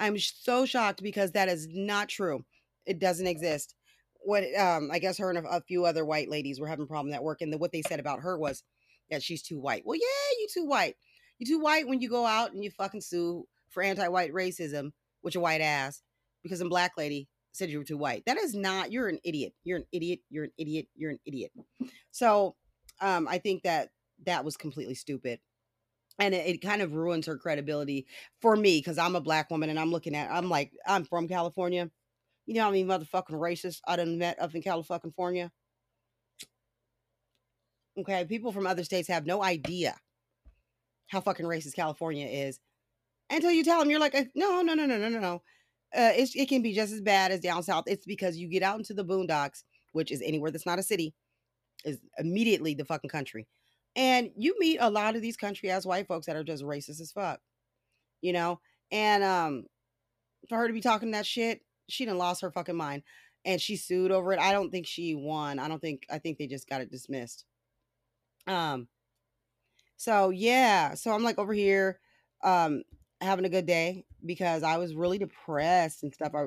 I'm 0.00 0.18
so 0.18 0.64
shocked 0.64 1.02
because 1.02 1.32
that 1.32 1.48
is 1.48 1.68
not 1.70 2.08
true. 2.08 2.44
It 2.86 2.98
doesn't 2.98 3.26
exist. 3.26 3.74
What 4.22 4.42
um 4.58 4.90
I 4.90 4.98
guess 4.98 5.18
her 5.18 5.28
and 5.28 5.38
a, 5.38 5.48
a 5.48 5.60
few 5.60 5.84
other 5.84 6.04
white 6.04 6.30
ladies 6.30 6.58
were 6.58 6.66
having 6.66 6.84
a 6.84 6.88
problem 6.88 7.12
at 7.14 7.22
work 7.22 7.42
and 7.42 7.52
the, 7.52 7.58
what 7.58 7.72
they 7.72 7.82
said 7.82 8.00
about 8.00 8.20
her 8.20 8.38
was 8.38 8.62
that 9.10 9.22
she's 9.22 9.42
too 9.42 9.60
white. 9.60 9.82
Well, 9.84 9.96
yeah, 9.96 10.38
you 10.40 10.48
too 10.52 10.64
white. 10.64 10.96
You 11.38 11.46
too 11.46 11.60
white 11.60 11.86
when 11.86 12.00
you 12.00 12.08
go 12.08 12.24
out 12.24 12.54
and 12.54 12.64
you 12.64 12.70
fucking 12.70 13.02
sue 13.02 13.46
for 13.68 13.82
anti-white 13.82 14.32
racism 14.32 14.92
with 15.22 15.34
your 15.34 15.42
white 15.42 15.60
ass 15.60 16.00
because 16.42 16.60
a 16.62 16.64
black 16.64 16.92
lady 16.96 17.28
said 17.52 17.68
you 17.68 17.78
were 17.78 17.84
too 17.84 17.98
white. 17.98 18.22
That 18.26 18.38
is 18.38 18.54
not, 18.54 18.92
you're 18.92 19.08
an 19.08 19.18
idiot. 19.24 19.52
You're 19.62 19.78
an 19.78 19.86
idiot. 19.92 20.20
You're 20.30 20.44
an 20.44 20.52
idiot. 20.56 20.86
You're 20.96 21.10
an 21.10 21.20
idiot. 21.26 21.52
So 22.10 22.56
um, 23.00 23.28
I 23.28 23.38
think 23.38 23.62
that 23.64 23.90
that 24.26 24.44
was 24.44 24.56
completely 24.56 24.94
stupid. 24.94 25.40
And 26.18 26.34
it, 26.34 26.46
it 26.46 26.58
kind 26.62 26.82
of 26.82 26.94
ruins 26.94 27.26
her 27.26 27.36
credibility 27.36 28.06
for 28.40 28.56
me 28.56 28.78
because 28.78 28.98
I'm 28.98 29.16
a 29.16 29.20
black 29.20 29.50
woman 29.50 29.70
and 29.70 29.78
I'm 29.78 29.90
looking 29.90 30.14
at, 30.14 30.30
I'm 30.30 30.48
like, 30.48 30.72
I'm 30.86 31.04
from 31.04 31.28
California. 31.28 31.90
You 32.46 32.54
know 32.54 32.62
how 32.64 32.70
many 32.70 32.84
motherfucking 32.84 33.30
racists 33.30 33.80
I 33.86 33.96
done 33.96 34.18
met 34.18 34.40
up 34.40 34.54
in 34.54 34.62
California? 34.62 35.50
Okay, 37.98 38.24
people 38.26 38.52
from 38.52 38.66
other 38.66 38.84
states 38.84 39.08
have 39.08 39.26
no 39.26 39.42
idea 39.42 39.96
how 41.08 41.20
fucking 41.20 41.46
racist 41.46 41.74
California 41.74 42.26
is 42.26 42.58
until 43.30 43.52
you 43.52 43.64
tell 43.64 43.78
them. 43.78 43.90
You're 43.90 44.00
like, 44.00 44.14
no, 44.34 44.62
no, 44.62 44.74
no, 44.74 44.86
no, 44.86 44.98
no, 44.98 45.08
no, 45.08 45.20
no 45.20 45.42
uh, 45.96 46.12
it 46.14 46.48
can 46.48 46.62
be 46.62 46.72
just 46.72 46.92
as 46.92 47.00
bad 47.00 47.30
as 47.30 47.40
down 47.40 47.62
south. 47.62 47.84
It's 47.86 48.06
because 48.06 48.36
you 48.36 48.48
get 48.48 48.62
out 48.62 48.78
into 48.78 48.94
the 48.94 49.04
boondocks, 49.04 49.62
which 49.92 50.10
is 50.10 50.20
anywhere 50.22 50.50
that's 50.50 50.66
not 50.66 50.78
a 50.78 50.82
city, 50.82 51.14
is 51.84 51.98
immediately 52.18 52.74
the 52.74 52.84
fucking 52.84 53.10
country. 53.10 53.46
And 53.96 54.30
you 54.36 54.56
meet 54.58 54.78
a 54.80 54.90
lot 54.90 55.16
of 55.16 55.22
these 55.22 55.36
country 55.36 55.70
ass 55.70 55.86
white 55.86 56.08
folks 56.08 56.26
that 56.26 56.36
are 56.36 56.44
just 56.44 56.64
racist 56.64 57.00
as 57.00 57.12
fuck, 57.12 57.40
you 58.20 58.32
know? 58.32 58.60
And 58.90 59.22
um, 59.22 59.64
for 60.48 60.58
her 60.58 60.66
to 60.66 60.74
be 60.74 60.80
talking 60.80 61.12
that 61.12 61.26
shit, 61.26 61.60
she 61.88 62.04
done 62.04 62.18
lost 62.18 62.42
her 62.42 62.50
fucking 62.50 62.76
mind. 62.76 63.02
And 63.44 63.60
she 63.60 63.76
sued 63.76 64.10
over 64.10 64.32
it. 64.32 64.38
I 64.38 64.52
don't 64.52 64.70
think 64.70 64.86
she 64.86 65.14
won. 65.14 65.58
I 65.58 65.68
don't 65.68 65.80
think, 65.80 66.06
I 66.10 66.18
think 66.18 66.38
they 66.38 66.46
just 66.46 66.68
got 66.68 66.80
it 66.80 66.90
dismissed. 66.90 67.44
Um, 68.46 68.88
so 69.96 70.30
yeah, 70.30 70.94
so 70.94 71.12
I'm 71.12 71.22
like 71.22 71.38
over 71.38 71.52
here, 71.52 72.00
um, 72.42 72.82
having 73.20 73.44
a 73.44 73.50
good 73.50 73.66
day 73.66 74.04
because 74.24 74.62
I 74.62 74.76
was 74.76 74.94
really 74.94 75.18
depressed 75.18 76.02
and 76.02 76.12
stuff. 76.14 76.32
I, 76.34 76.46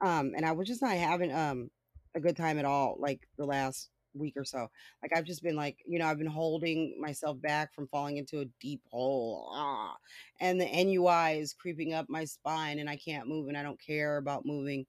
um, 0.00 0.32
and 0.36 0.44
I 0.44 0.52
was 0.52 0.68
just 0.68 0.82
not 0.82 0.92
having 0.92 1.32
um 1.32 1.70
a 2.14 2.20
good 2.20 2.36
time 2.36 2.58
at 2.58 2.64
all. 2.64 2.96
Like 2.98 3.28
the 3.38 3.44
last 3.44 3.90
week 4.16 4.34
or 4.36 4.44
so, 4.44 4.68
like 5.02 5.12
I've 5.16 5.24
just 5.24 5.42
been 5.42 5.56
like, 5.56 5.78
you 5.86 5.98
know, 5.98 6.06
I've 6.06 6.18
been 6.18 6.26
holding 6.26 7.00
myself 7.00 7.40
back 7.40 7.74
from 7.74 7.88
falling 7.88 8.16
into 8.16 8.40
a 8.40 8.46
deep 8.60 8.82
hole. 8.90 9.48
Ah, 9.52 9.96
and 10.40 10.60
the 10.60 10.66
NUI 10.66 11.32
is 11.32 11.52
creeping 11.52 11.92
up 11.94 12.06
my 12.08 12.24
spine, 12.24 12.78
and 12.78 12.88
I 12.90 12.96
can't 12.96 13.28
move, 13.28 13.48
and 13.48 13.56
I 13.56 13.62
don't 13.62 13.80
care 13.80 14.16
about 14.16 14.46
moving 14.46 14.86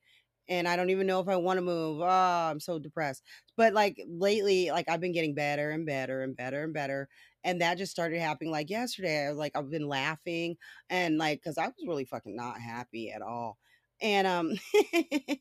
and 0.49 0.67
I 0.67 0.75
don't 0.78 0.89
even 0.91 1.07
know 1.07 1.19
if 1.19 1.28
I 1.28 1.36
want 1.36 1.57
to 1.57 1.61
move. 1.61 1.99
Oh, 2.01 2.05
I'm 2.05 2.59
so 2.59 2.80
depressed. 2.80 3.23
But 3.57 3.73
like 3.73 4.01
lately, 4.07 4.69
like 4.71 4.88
I've 4.89 5.01
been 5.01 5.11
getting 5.11 5.36
better 5.36 5.71
and 5.71 5.86
better 5.86 6.21
and 6.23 6.36
better 6.36 6.63
and 6.63 6.73
better 6.73 7.09
and 7.43 7.61
that 7.61 7.78
just 7.78 7.91
started 7.91 8.19
happening 8.19 8.51
like 8.51 8.69
yesterday. 8.69 9.25
I 9.25 9.30
was 9.30 9.38
like, 9.38 9.55
I've 9.55 9.69
been 9.69 9.88
laughing 9.88 10.57
and 10.89 11.17
like, 11.17 11.41
cause 11.43 11.57
I 11.57 11.67
was 11.67 11.75
really 11.86 12.05
fucking 12.05 12.36
not 12.36 12.59
happy 12.59 13.11
at 13.11 13.21
all. 13.21 13.57
And, 14.01 14.28
um, 14.28 14.53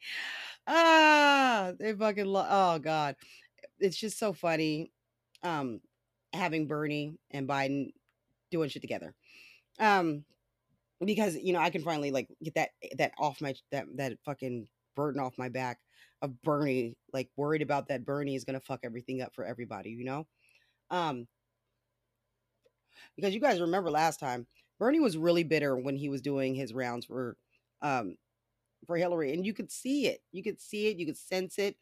ah, 0.66 1.72
they 1.78 1.92
fucking, 1.92 2.26
lo- 2.26 2.46
oh 2.48 2.78
God. 2.78 3.16
It's 3.78 3.96
just 3.96 4.18
so 4.18 4.32
funny. 4.32 4.92
Um, 5.42 5.80
having 6.32 6.66
Bernie 6.66 7.18
and 7.30 7.48
Biden 7.48 7.92
doing 8.50 8.68
shit 8.68 8.82
together. 8.82 9.14
Um, 9.80 10.24
because 11.04 11.36
you 11.36 11.52
know 11.52 11.58
I 11.60 11.70
can 11.70 11.82
finally 11.82 12.10
like 12.10 12.28
get 12.42 12.54
that 12.54 12.70
that 12.96 13.12
off 13.18 13.40
my 13.40 13.54
that 13.70 13.86
that 13.96 14.18
fucking 14.24 14.68
burden 14.94 15.20
off 15.20 15.38
my 15.38 15.48
back 15.48 15.78
of 16.20 16.40
Bernie, 16.42 16.96
like 17.12 17.28
worried 17.36 17.62
about 17.62 17.88
that 17.88 18.04
Bernie 18.04 18.36
is 18.36 18.44
gonna 18.44 18.60
fuck 18.60 18.80
everything 18.84 19.22
up 19.22 19.34
for 19.34 19.44
everybody, 19.44 19.90
you 19.90 20.04
know? 20.04 20.26
Um 20.90 21.26
because 23.16 23.34
you 23.34 23.40
guys 23.40 23.60
remember 23.60 23.90
last 23.90 24.20
time, 24.20 24.46
Bernie 24.78 25.00
was 25.00 25.16
really 25.16 25.44
bitter 25.44 25.76
when 25.76 25.96
he 25.96 26.08
was 26.08 26.22
doing 26.22 26.54
his 26.54 26.72
rounds 26.72 27.06
for 27.06 27.36
um 27.82 28.16
for 28.86 28.96
Hillary. 28.96 29.32
And 29.32 29.44
you 29.46 29.54
could 29.54 29.70
see 29.70 30.06
it. 30.06 30.22
You 30.32 30.42
could 30.42 30.60
see 30.60 30.88
it. 30.88 30.96
You 30.96 31.06
could 31.06 31.16
sense 31.16 31.58
it. 31.58 31.76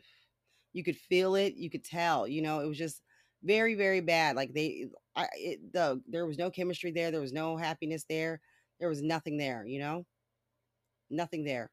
You 0.72 0.84
could 0.84 0.96
feel 0.96 1.34
it. 1.34 1.54
You 1.54 1.70
could 1.70 1.84
tell. 1.84 2.26
You 2.28 2.42
know, 2.42 2.60
it 2.60 2.68
was 2.68 2.78
just 2.78 3.02
very, 3.42 3.74
very 3.74 4.00
bad. 4.00 4.36
Like 4.36 4.52
they, 4.54 4.86
I, 5.16 5.28
it, 5.36 5.72
the 5.72 6.00
there 6.08 6.26
was 6.26 6.38
no 6.38 6.50
chemistry 6.50 6.90
there. 6.92 7.10
There 7.10 7.20
was 7.20 7.32
no 7.32 7.56
happiness 7.56 8.04
there. 8.08 8.40
There 8.78 8.88
was 8.88 9.02
nothing 9.02 9.36
there. 9.36 9.64
You 9.66 9.80
know, 9.80 10.06
nothing 11.10 11.44
there. 11.44 11.70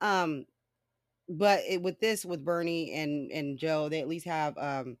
Um, 0.00 0.46
but 1.28 1.62
it, 1.68 1.82
with 1.82 2.00
this, 2.00 2.24
with 2.24 2.44
Bernie 2.44 2.92
and 2.94 3.30
and 3.32 3.58
Joe, 3.58 3.88
they 3.88 4.00
at 4.00 4.08
least 4.08 4.26
have 4.26 4.56
um, 4.58 4.98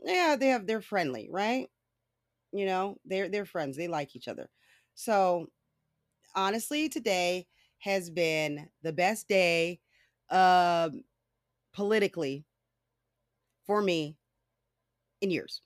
yeah, 0.00 0.36
they 0.38 0.48
have 0.48 0.66
they're 0.66 0.80
friendly, 0.80 1.28
right? 1.30 1.68
You 2.52 2.66
know, 2.66 2.98
they're 3.04 3.28
they're 3.28 3.46
friends. 3.46 3.76
They 3.76 3.88
like 3.88 4.16
each 4.16 4.28
other. 4.28 4.50
So 4.94 5.48
honestly, 6.34 6.88
today 6.88 7.46
has 7.78 8.10
been 8.10 8.68
the 8.82 8.92
best 8.92 9.28
day 9.28 9.80
um 10.30 11.02
politically 11.72 12.44
for 13.66 13.82
me 13.82 14.16
in 15.20 15.30
years. 15.30 15.62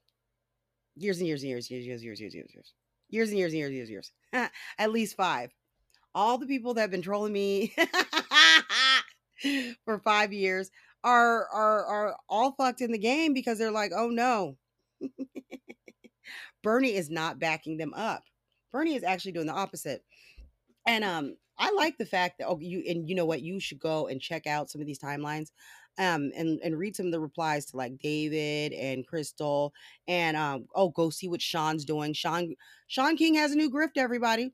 Years 0.97 1.19
and 1.19 1.27
years 1.27 1.43
and 1.43 1.51
years, 1.51 1.71
years, 1.71 1.87
years, 1.87 2.03
years, 2.03 2.21
years, 2.21 2.35
years, 2.35 2.51
years. 2.55 2.75
Years 3.09 3.29
and 3.31 3.39
years 3.39 3.53
and 3.53 3.59
years, 3.59 3.73
years, 3.73 3.91
years. 3.91 4.13
At 4.79 4.93
least 4.93 5.17
five. 5.17 5.51
All 6.15 6.39
the 6.39 6.47
people 6.47 6.75
that 6.75 6.83
have 6.83 6.91
been 6.91 7.03
trolling 7.03 7.33
me 7.33 7.75
for 9.85 9.99
five 10.01 10.33
years 10.33 10.71
are 11.05 11.47
are 11.49 11.87
are 11.87 12.17
all 12.29 12.53
fucked 12.53 12.81
in 12.81 12.93
the 12.93 12.99
game 12.99 13.33
because 13.33 13.59
they're 13.59 13.71
like, 13.71 13.93
oh 13.95 14.09
no. 14.09 14.57
Bernie 16.63 16.95
is 16.95 17.11
not 17.11 17.39
backing 17.39 17.77
them 17.77 17.93
up. 17.95 18.23
Bernie 18.71 18.95
is 18.95 19.05
actually 19.05 19.33
doing 19.33 19.47
the 19.47 19.53
opposite. 19.53 20.05
And 20.87 21.05
um 21.05 21.37
I 21.59 21.71
like 21.73 21.99
the 21.99 22.07
fact 22.07 22.39
that 22.39 22.49
oh 22.49 22.59
you 22.61 22.83
and 22.89 23.09
you 23.09 23.15
know 23.15 23.27
what 23.27 23.43
you 23.43 23.61
should 23.61 23.79
go 23.79 24.09
and 24.09 24.21
check 24.21 24.47
out 24.47 24.71
some 24.71 24.81
of 24.81 24.87
these 24.87 24.99
timelines 24.99 25.51
um 25.99 26.31
and 26.37 26.59
and 26.63 26.79
read 26.79 26.97
some 26.97 27.07
of 27.07 27.13
the 27.13 27.21
replies 27.21 27.67
to 27.67 27.77
like 27.77 27.99
David 27.99 28.73
and 28.73 29.07
Krystal 29.07 29.71
and 30.09 30.37
um 30.37 30.67
oh 30.75 30.89
go 30.91 31.11
see 31.11 31.29
what 31.29 31.43
Shaun's 31.43 31.85
doing. 31.85 32.13
Shaun 32.13 32.55
Shaun 32.87 33.17
King 33.17 33.35
has 33.35 33.53
a 33.53 33.57
new 33.57 33.71
grift 33.71 33.97
everybody. 33.97 34.53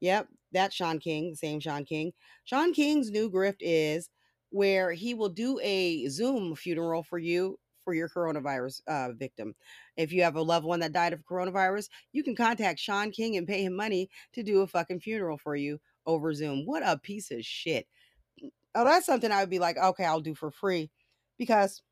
Yep, 0.00 0.28
that's 0.52 0.74
Shaun 0.74 0.98
King, 0.98 1.30
the 1.30 1.36
same 1.36 1.60
Shaun 1.60 1.84
King. 1.84 2.12
Shaun 2.44 2.72
King's 2.72 3.10
new 3.10 3.30
grift 3.30 3.58
is 3.60 4.10
where 4.50 4.92
he 4.92 5.14
will 5.14 5.28
do 5.28 5.58
a 5.62 6.06
Zoom 6.08 6.54
funeral 6.54 7.02
for 7.02 7.18
you 7.18 7.58
for 7.84 7.94
your 7.94 8.08
coronavirus 8.08 8.80
uh, 8.86 9.12
victim. 9.12 9.54
If 9.96 10.12
you 10.12 10.22
have 10.22 10.36
a 10.36 10.42
loved 10.42 10.66
one 10.66 10.80
that 10.80 10.92
died 10.92 11.12
of 11.12 11.24
coronavirus, 11.24 11.88
you 12.12 12.22
can 12.22 12.36
contact 12.36 12.78
Shaun 12.78 13.10
King 13.10 13.36
and 13.36 13.46
pay 13.46 13.64
him 13.64 13.74
money 13.74 14.08
to 14.34 14.42
do 14.42 14.60
a 14.60 14.66
fucking 14.66 15.00
funeral 15.00 15.38
for 15.38 15.56
you 15.56 15.80
over 16.08 16.34
Zoom. 16.34 16.64
What 16.64 16.82
a 16.84 16.98
piece 16.98 17.30
of 17.30 17.44
shit. 17.44 17.86
Oh, 18.74 18.84
that's 18.84 19.06
something 19.06 19.30
I 19.30 19.40
would 19.40 19.50
be 19.50 19.58
like, 19.60 19.76
okay, 19.76 20.04
I'll 20.04 20.20
do 20.20 20.34
for 20.34 20.50
free 20.50 20.90
because 21.38 21.82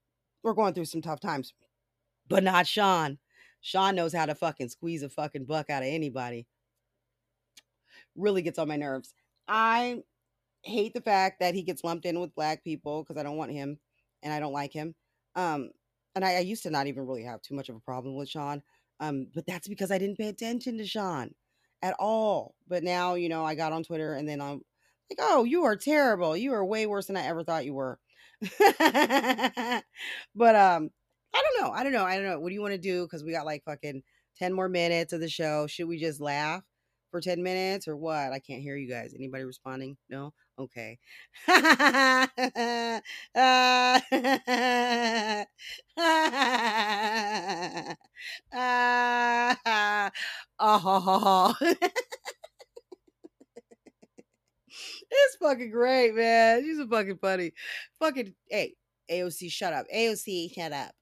we're 0.43 0.55
going 0.55 0.75
through 0.75 0.87
some 0.87 1.03
tough 1.03 1.21
times. 1.21 1.55
But 2.29 2.43
not 2.43 2.67
Shaun. 2.67 3.19
Shaun 3.61 3.95
knows 3.95 4.13
how 4.13 4.27
to 4.27 4.35
fucking 4.35 4.71
squeeze 4.71 5.03
a 5.03 5.09
fucking 5.09 5.45
buck 5.45 5.71
out 5.71 5.83
of 5.83 5.89
anybody. 5.89 6.47
Really 8.17 8.43
gets 8.43 8.59
on 8.59 8.69
my 8.69 8.77
nerves. 8.77 9.15
I 9.47 10.03
hate 10.63 10.95
the 10.95 11.01
fact 11.01 11.41
that 11.41 11.55
he 11.55 11.63
gets 11.63 11.85
lumped 11.85 12.07
in 12.07 12.19
with 12.19 12.35
black 12.35 12.65
people 12.65 13.03
because 13.03 13.21
I 13.21 13.23
don't 13.23 13.37
want 13.37 13.53
him 13.53 13.79
and 14.23 14.33
I 14.33 14.41
don't 14.41 14.53
like 14.53 14.73
him. 14.73 14.95
Um, 15.37 15.71
and 16.15 16.25
I, 16.25 16.37
I, 16.37 16.41
used 16.41 16.63
to 16.63 16.71
not 16.71 16.87
even 16.87 17.07
really 17.07 17.25
have 17.25 17.43
too 17.43 17.55
much 17.55 17.69
of 17.69 17.77
a 17.77 17.81
problem 17.81 18.17
with 18.17 18.29
Shaun. 18.29 18.63
Um, 19.01 19.27
but 19.35 19.47
that's 19.47 19.69
because 19.69 19.91
I 19.91 19.99
didn't 19.99 20.17
pay 20.17 20.29
attention 20.29 20.79
to 20.79 20.87
Shaun 20.87 21.31
at 21.87 21.95
all. 21.99 22.55
But 22.69 22.83
now, 22.83 23.15
you 23.15 23.29
know, 23.29 23.45
I 23.45 23.55
got 23.55 23.73
on 23.73 23.85
Twitter 23.85 24.15
and 24.15 24.29
then 24.29 24.41
I'm 24.41 24.61
like, 25.11 25.19
oh, 25.21 25.45
you 25.45 25.65
are 25.65 25.77
terrible. 25.77 26.37
You 26.37 26.53
are 26.55 26.65
way 26.65 26.87
worse 26.87 27.07
than 27.07 27.17
I 27.17 27.27
ever 27.27 27.45
thought 27.45 27.65
you 27.65 27.75
were. 27.75 27.99
but 28.41 28.65
um, 30.57 30.91
I 31.35 31.43
don't 31.43 31.61
know. 31.61 31.71
I 31.71 31.83
don't 31.83 31.93
know. 31.93 32.05
I 32.05 32.17
don't 32.17 32.27
know. 32.27 32.41
What 32.41 32.49
do 32.49 32.55
you 32.55 32.63
want 32.63 32.75
to 32.75 32.79
do? 32.79 33.05
Because 33.05 33.23
we 33.23 33.33
got 33.33 33.47
like 33.47 33.63
fucking 33.65 34.03
10 34.39 34.53
more 34.53 34.69
minutes 34.69 35.13
of 35.13 35.21
the 35.21 35.29
show. 35.29 35.67
Should 35.67 35.89
we 35.89 35.99
just 35.99 36.21
laugh 36.21 36.63
for 37.11 37.21
10 37.21 37.43
minutes 37.43 37.87
or 37.87 37.97
what? 37.97 38.33
I 38.33 38.41
can't 38.41 38.63
hear 38.63 38.77
you 38.77 38.91
guys. 38.91 39.15
Anybody 39.15 39.45
responding? 39.45 39.97
No? 40.11 40.33
Okay. 40.59 40.99
oh. 50.59 51.55
it's 55.11 55.37
fucking 55.41 55.71
great, 55.71 56.15
man. 56.15 56.63
She's 56.63 56.79
a 56.79 56.87
fucking 56.87 57.19
funny. 57.19 57.53
Fucking 58.01 58.35
hey, 58.49 58.75
AOC, 59.11 59.51
shut 59.53 59.75
up. 59.75 59.87
AOC, 59.95 60.55
shut 60.55 60.73
up. 60.73 60.93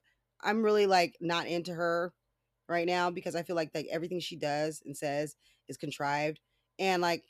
I'm 0.43 0.63
really 0.63 0.85
like 0.85 1.15
not 1.21 1.47
into 1.47 1.73
her 1.73 2.13
right 2.67 2.85
now 2.87 3.09
because 3.09 3.35
I 3.35 3.43
feel 3.43 3.55
like 3.55 3.71
like 3.73 3.87
everything 3.91 4.19
she 4.19 4.35
does 4.35 4.81
and 4.85 4.95
says 4.97 5.35
is 5.69 5.77
contrived. 5.77 6.39
And 6.77 7.01
like 7.01 7.23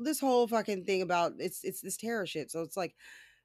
this 0.00 0.20
whole 0.20 0.46
fucking 0.48 0.84
thing 0.84 1.02
about 1.02 1.34
it's 1.38 1.64
it's 1.64 1.80
this 1.80 1.96
terror 1.96 2.26
shit. 2.26 2.50
So 2.50 2.62
it's 2.62 2.76
like 2.76 2.94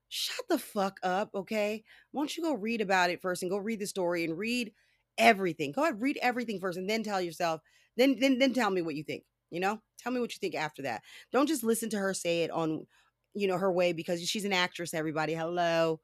shut 0.09 0.45
the 0.49 0.57
fuck 0.57 0.99
up, 1.03 1.31
okay? 1.33 1.83
Why 2.11 2.21
don't 2.21 2.37
you 2.37 2.43
go 2.43 2.53
read 2.53 2.81
about 2.81 3.09
it 3.09 3.21
first 3.21 3.41
and 3.41 3.51
go 3.51 3.57
read 3.57 3.79
the 3.79 3.87
story 3.87 4.23
and 4.23 4.37
read 4.37 4.71
everything. 5.17 5.71
Go 5.71 5.83
ahead, 5.83 6.01
read 6.01 6.19
everything 6.21 6.59
first 6.59 6.77
and 6.77 6.89
then 6.89 7.03
tell 7.03 7.21
yourself, 7.21 7.61
then 7.97 8.17
then 8.19 8.39
then 8.39 8.53
tell 8.53 8.69
me 8.69 8.81
what 8.81 8.95
you 8.95 9.03
think. 9.03 9.23
You 9.51 9.59
know, 9.59 9.79
tell 9.99 10.11
me 10.11 10.19
what 10.19 10.33
you 10.33 10.39
think 10.39 10.55
after 10.55 10.81
that. 10.83 11.01
Don't 11.31 11.47
just 11.47 11.63
listen 11.63 11.89
to 11.91 11.97
her 11.97 12.13
say 12.13 12.43
it 12.43 12.51
on, 12.51 12.85
you 13.33 13.47
know, 13.47 13.57
her 13.57 13.71
way 13.71 13.93
because 13.93 14.27
she's 14.27 14.45
an 14.45 14.53
actress. 14.53 14.93
Everybody, 14.93 15.33
hello. 15.33 15.99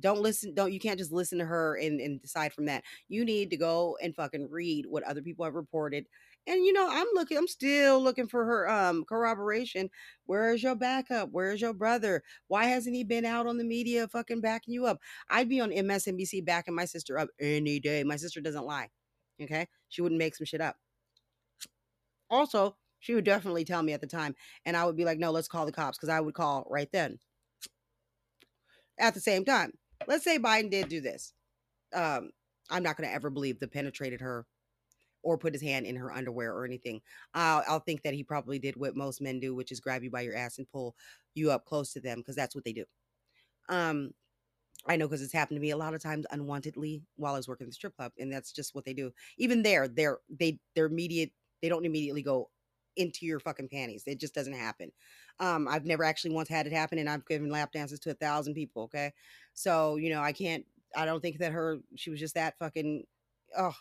Don't 0.00 0.20
listen. 0.20 0.54
Don't 0.54 0.72
you 0.72 0.80
can't 0.80 0.98
just 0.98 1.12
listen 1.12 1.38
to 1.38 1.44
her 1.44 1.76
and, 1.76 2.00
and 2.00 2.20
decide 2.20 2.52
from 2.52 2.66
that. 2.66 2.82
You 3.08 3.24
need 3.24 3.50
to 3.50 3.56
go 3.56 3.96
and 4.02 4.14
fucking 4.14 4.48
read 4.50 4.86
what 4.88 5.04
other 5.04 5.22
people 5.22 5.44
have 5.44 5.54
reported. 5.54 6.06
And 6.46 6.64
you 6.64 6.72
know, 6.72 6.88
I'm 6.90 7.06
looking. 7.14 7.38
I'm 7.38 7.48
still 7.48 8.02
looking 8.02 8.28
for 8.28 8.44
her 8.44 8.68
um 8.68 9.04
corroboration. 9.04 9.88
Where 10.26 10.52
is 10.52 10.62
your 10.62 10.74
backup? 10.74 11.30
Where 11.32 11.52
is 11.52 11.60
your 11.60 11.72
brother? 11.72 12.22
Why 12.48 12.64
hasn't 12.64 12.94
he 12.94 13.04
been 13.04 13.24
out 13.24 13.46
on 13.46 13.56
the 13.56 13.64
media 13.64 14.06
fucking 14.08 14.40
backing 14.42 14.74
you 14.74 14.86
up? 14.86 14.98
I'd 15.30 15.48
be 15.48 15.60
on 15.60 15.70
MSNBC 15.70 16.44
backing 16.44 16.74
my 16.74 16.84
sister 16.84 17.18
up 17.18 17.28
any 17.40 17.80
day. 17.80 18.04
My 18.04 18.16
sister 18.16 18.40
doesn't 18.40 18.66
lie. 18.66 18.88
Okay, 19.42 19.68
she 19.88 20.02
wouldn't 20.02 20.18
make 20.18 20.36
some 20.36 20.44
shit 20.44 20.60
up. 20.60 20.76
Also, 22.30 22.76
she 23.00 23.14
would 23.14 23.24
definitely 23.24 23.64
tell 23.64 23.82
me 23.82 23.92
at 23.92 24.00
the 24.00 24.06
time. 24.06 24.34
And 24.64 24.76
I 24.76 24.84
would 24.84 24.96
be 24.96 25.04
like, 25.04 25.18
no, 25.18 25.30
let's 25.30 25.48
call 25.48 25.66
the 25.66 25.72
cops 25.72 25.98
because 25.98 26.08
I 26.08 26.20
would 26.20 26.34
call 26.34 26.66
right 26.70 26.88
then. 26.92 27.18
At 28.98 29.14
the 29.14 29.20
same 29.20 29.44
time, 29.44 29.72
let's 30.06 30.24
say 30.24 30.38
Biden 30.38 30.70
did 30.70 30.88
do 30.88 31.00
this. 31.00 31.32
Um, 31.94 32.30
I'm 32.70 32.82
not 32.82 32.96
to 32.96 33.12
ever 33.12 33.30
believe 33.30 33.60
the 33.60 33.68
penetrated 33.68 34.20
her 34.20 34.46
or 35.24 35.38
put 35.38 35.54
his 35.54 35.62
hand 35.62 35.86
in 35.86 35.96
her 35.96 36.12
underwear 36.12 36.52
or 36.52 36.64
anything. 36.64 37.00
I'll, 37.32 37.64
I'll 37.66 37.80
think 37.80 38.02
that 38.02 38.14
he 38.14 38.22
probably 38.22 38.58
did 38.58 38.76
what 38.76 38.94
most 38.94 39.20
men 39.20 39.40
do, 39.40 39.54
which 39.54 39.72
is 39.72 39.80
grab 39.80 40.04
you 40.04 40.10
by 40.10 40.20
your 40.20 40.36
ass 40.36 40.58
and 40.58 40.68
pull 40.70 40.94
you 41.34 41.50
up 41.50 41.64
close 41.64 41.92
to 41.94 42.00
them 42.00 42.18
because 42.18 42.36
that's 42.36 42.54
what 42.54 42.64
they 42.64 42.72
do. 42.72 42.84
Um, 43.68 44.12
I 44.86 44.96
know 44.96 45.06
because 45.06 45.22
it's 45.22 45.32
happened 45.32 45.56
to 45.56 45.62
me 45.62 45.70
a 45.70 45.76
lot 45.76 45.94
of 45.94 46.02
times 46.02 46.26
unwantedly 46.32 47.02
while 47.16 47.34
I 47.34 47.38
was 47.38 47.48
working 47.48 47.64
in 47.64 47.70
the 47.70 47.74
strip 47.74 47.96
club, 47.96 48.12
and 48.18 48.32
that's 48.32 48.52
just 48.52 48.74
what 48.74 48.84
they 48.84 48.92
do. 48.92 49.10
Even 49.38 49.62
there, 49.62 49.88
they're 49.88 50.18
they 50.28 50.58
they're 50.74 50.86
immediate. 50.86 51.32
They 51.62 51.70
don't 51.70 51.86
immediately 51.86 52.22
go 52.22 52.50
into 52.96 53.24
your 53.26 53.40
fucking 53.40 53.68
panties. 53.68 54.04
It 54.06 54.20
just 54.20 54.34
doesn't 54.34 54.52
happen. 54.52 54.92
Um, 55.40 55.66
I've 55.68 55.86
never 55.86 56.04
actually 56.04 56.34
once 56.34 56.48
had 56.48 56.66
it 56.66 56.72
happen, 56.72 56.98
and 56.98 57.08
I've 57.08 57.26
given 57.26 57.50
lap 57.50 57.72
dances 57.72 57.98
to 58.00 58.10
a 58.10 58.14
thousand 58.14 58.54
people. 58.54 58.84
Okay, 58.84 59.12
so 59.54 59.96
you 59.96 60.10
know 60.10 60.20
I 60.20 60.32
can't. 60.32 60.66
I 60.94 61.06
don't 61.06 61.20
think 61.20 61.38
that 61.38 61.52
her. 61.52 61.78
She 61.96 62.10
was 62.10 62.20
just 62.20 62.34
that 62.34 62.58
fucking. 62.58 63.04
Oh, 63.56 63.74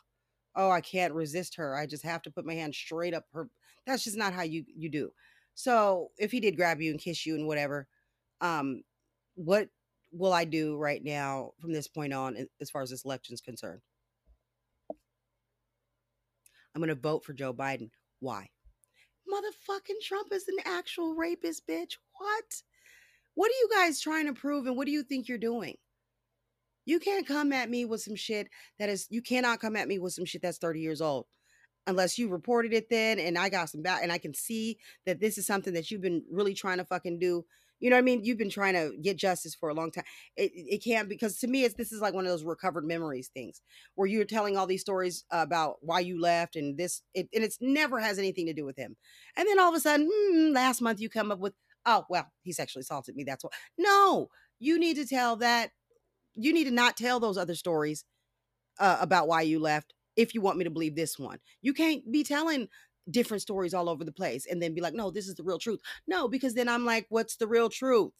oh, 0.56 0.70
I 0.70 0.82
can't 0.82 1.14
resist 1.14 1.56
her. 1.56 1.76
I 1.76 1.86
just 1.86 2.04
have 2.04 2.22
to 2.24 2.32
put 2.32 2.46
my 2.46 2.54
hand 2.54 2.76
straight 2.76 3.14
up 3.14 3.26
her. 3.34 3.50
That's 3.86 4.04
just 4.04 4.18
not 4.18 4.34
how 4.34 4.44
you 4.44 4.66
you 4.76 4.90
do. 4.90 5.12
So 5.56 6.10
if 6.18 6.32
he 6.32 6.40
did 6.40 6.56
grab 6.58 6.82
you 6.82 6.92
and 6.92 7.00
kiss 7.00 7.26
you 7.26 7.36
and 7.36 7.48
whatever, 7.48 7.88
um, 8.42 8.84
what 9.36 9.70
will 10.12 10.34
I 10.34 10.46
do 10.46 10.78
right 10.78 11.04
now 11.04 11.52
from 11.60 11.74
this 11.74 11.88
point 11.88 12.14
on 12.14 12.48
as 12.62 12.70
far 12.70 12.82
as 12.82 12.90
this 12.90 13.06
election 13.06 13.34
is 13.34 13.42
concerned? 13.42 13.82
I'm 16.76 16.82
going 16.82 16.90
to 16.90 16.96
vote 16.96 17.24
for 17.24 17.34
Joe 17.34 17.54
Biden. 17.54 17.92
Why? 18.20 18.50
motherfucking 19.34 20.02
Trump 20.04 20.32
is 20.32 20.48
an 20.48 20.58
actual 20.66 21.16
rapist, 21.16 21.68
bitch. 21.68 21.98
What? 22.18 22.64
What 23.36 23.50
are 23.50 23.60
you 23.62 23.70
guys 23.74 24.00
trying 24.00 24.28
to 24.28 24.34
prove 24.34 24.68
and 24.68 24.78
what 24.78 24.86
do 24.86 24.92
you 24.92 25.04
think 25.04 25.28
you're 25.28 25.38
doing? 25.38 25.76
You 26.86 27.00
can't 27.00 27.28
come 27.28 27.54
at 27.54 27.70
me 27.70 27.86
with 27.86 28.02
some 28.02 28.16
shit 28.16 28.50
that 28.80 28.90
is, 28.90 29.08
you 29.10 29.22
cannot 29.22 29.60
come 29.60 29.76
at 29.76 29.88
me 29.88 30.00
with 30.00 30.14
some 30.14 30.26
shit 30.26 30.42
that's 30.42 30.58
30 30.58 30.80
years 30.80 31.02
old 31.02 31.26
unless 31.86 32.18
you 32.18 32.30
reported 32.30 32.74
it 32.74 32.90
then 32.90 33.20
and 33.20 33.38
I 33.38 33.50
got 33.50 33.70
some 33.70 33.82
back 33.82 34.02
and 34.04 34.12
I 34.12 34.18
can 34.18 34.34
see 34.34 34.78
that 35.06 35.20
this 35.20 35.38
is 35.38 35.46
something 35.46 35.74
that 35.74 35.92
you've 35.92 36.02
been 36.02 36.24
really 36.32 36.54
trying 36.54 36.78
to 36.78 36.86
fucking 36.86 37.20
do 37.20 37.44
you 37.84 37.90
know 37.90 37.98
what 37.98 38.04
I 38.04 38.04
mean? 38.04 38.24
You've 38.24 38.38
been 38.38 38.50
trying 38.50 38.76
to 38.76 38.94
get 39.02 39.18
justice 39.18 39.56
for 39.56 39.68
a 39.68 39.74
long 39.74 39.92
time. 39.92 40.06
It, 40.38 40.54
it 40.56 40.84
can't 40.86 41.10
because 41.10 41.38
to 41.40 41.48
me, 41.48 41.66
it's 41.66 41.76
this 41.76 41.92
is 41.92 42.00
like 42.00 42.14
one 42.14 42.26
of 42.26 42.32
those 42.32 42.46
recovered 42.46 42.86
memories 42.86 43.30
things 43.34 43.62
where 43.96 44.08
you're 44.08 44.24
telling 44.24 44.56
all 44.56 44.66
these 44.66 44.80
stories 44.80 45.26
about 45.32 45.76
why 45.82 46.00
you 46.00 46.22
left 46.22 46.56
and 46.56 46.78
this, 46.78 47.02
it, 47.14 47.28
and 47.34 47.44
it's 47.44 47.58
never 47.60 48.00
has 48.00 48.18
anything 48.18 48.46
to 48.46 48.54
do 48.54 48.64
with 48.64 48.78
him. 48.78 48.96
And 49.36 49.46
then 49.50 49.60
all 49.60 49.68
of 49.68 49.76
a 49.76 49.82
sudden, 49.82 50.10
mm, 50.10 50.54
last 50.56 50.82
month 50.82 51.02
you 51.02 51.10
come 51.10 51.30
up 51.30 51.40
with 51.40 51.56
oh 51.86 52.06
well, 52.10 52.32
he 52.44 52.54
sexually 52.54 52.82
assaulted 52.82 53.18
me. 53.18 53.26
That's 53.26 53.44
what. 53.44 53.52
No, 53.78 54.30
you 54.60 54.80
need 54.80 54.96
to 54.96 55.06
tell 55.06 55.36
that. 55.38 55.72
You 56.36 56.54
need 56.54 56.66
to 56.66 56.72
not 56.72 56.98
tell 56.98 57.20
those 57.20 57.38
other 57.38 57.56
stories 57.56 58.06
uh, 58.80 58.98
about 59.00 59.28
why 59.28 59.42
you 59.42 59.60
left 59.60 59.94
if 60.16 60.34
you 60.34 60.42
want 60.42 60.58
me 60.58 60.64
to 60.64 60.70
believe 60.70 60.96
this 60.96 61.18
one. 61.18 61.40
You 61.62 61.74
can't 61.74 62.12
be 62.12 62.24
telling 62.24 62.68
different 63.10 63.42
stories 63.42 63.74
all 63.74 63.90
over 63.90 64.04
the 64.04 64.12
place 64.12 64.46
and 64.50 64.62
then 64.62 64.74
be 64.74 64.82
like, 64.82 64.94
no, 64.94 65.12
this 65.12 65.28
is 65.28 65.36
the 65.36 65.44
real 65.44 65.60
truth. 65.60 65.80
No, 66.08 66.28
because 66.28 66.54
then 66.54 66.70
I'm 66.70 66.86
like, 66.86 67.06
what's 67.10 67.36
the 67.36 67.48
real 67.48 67.70
truth? 67.70 68.12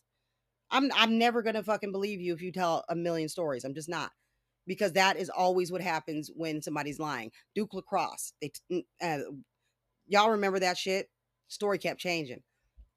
I'm 0.72 0.92
I'm 0.96 1.18
never 1.18 1.44
gonna 1.44 1.64
fucking 1.64 1.92
believe 1.92 2.20
you 2.20 2.34
if 2.34 2.42
you 2.42 2.52
tell 2.52 2.84
a 2.90 2.96
million 2.96 3.30
stories. 3.30 3.64
I'm 3.64 3.76
just 3.76 3.90
not. 3.90 4.12
Because 4.66 4.94
that 4.94 5.18
is 5.18 5.30
always 5.30 5.72
what 5.72 5.82
happens 5.82 6.32
when 6.34 6.62
somebody's 6.62 7.00
lying. 7.00 7.32
Duke 7.54 7.74
Lacrosse. 7.74 8.34
They, 8.42 8.52
uh, 9.02 9.20
y'all 10.08 10.32
remember 10.32 10.60
that 10.60 10.78
shit? 10.78 11.10
Story 11.50 11.78
kept 11.78 12.00
changing. 12.00 12.42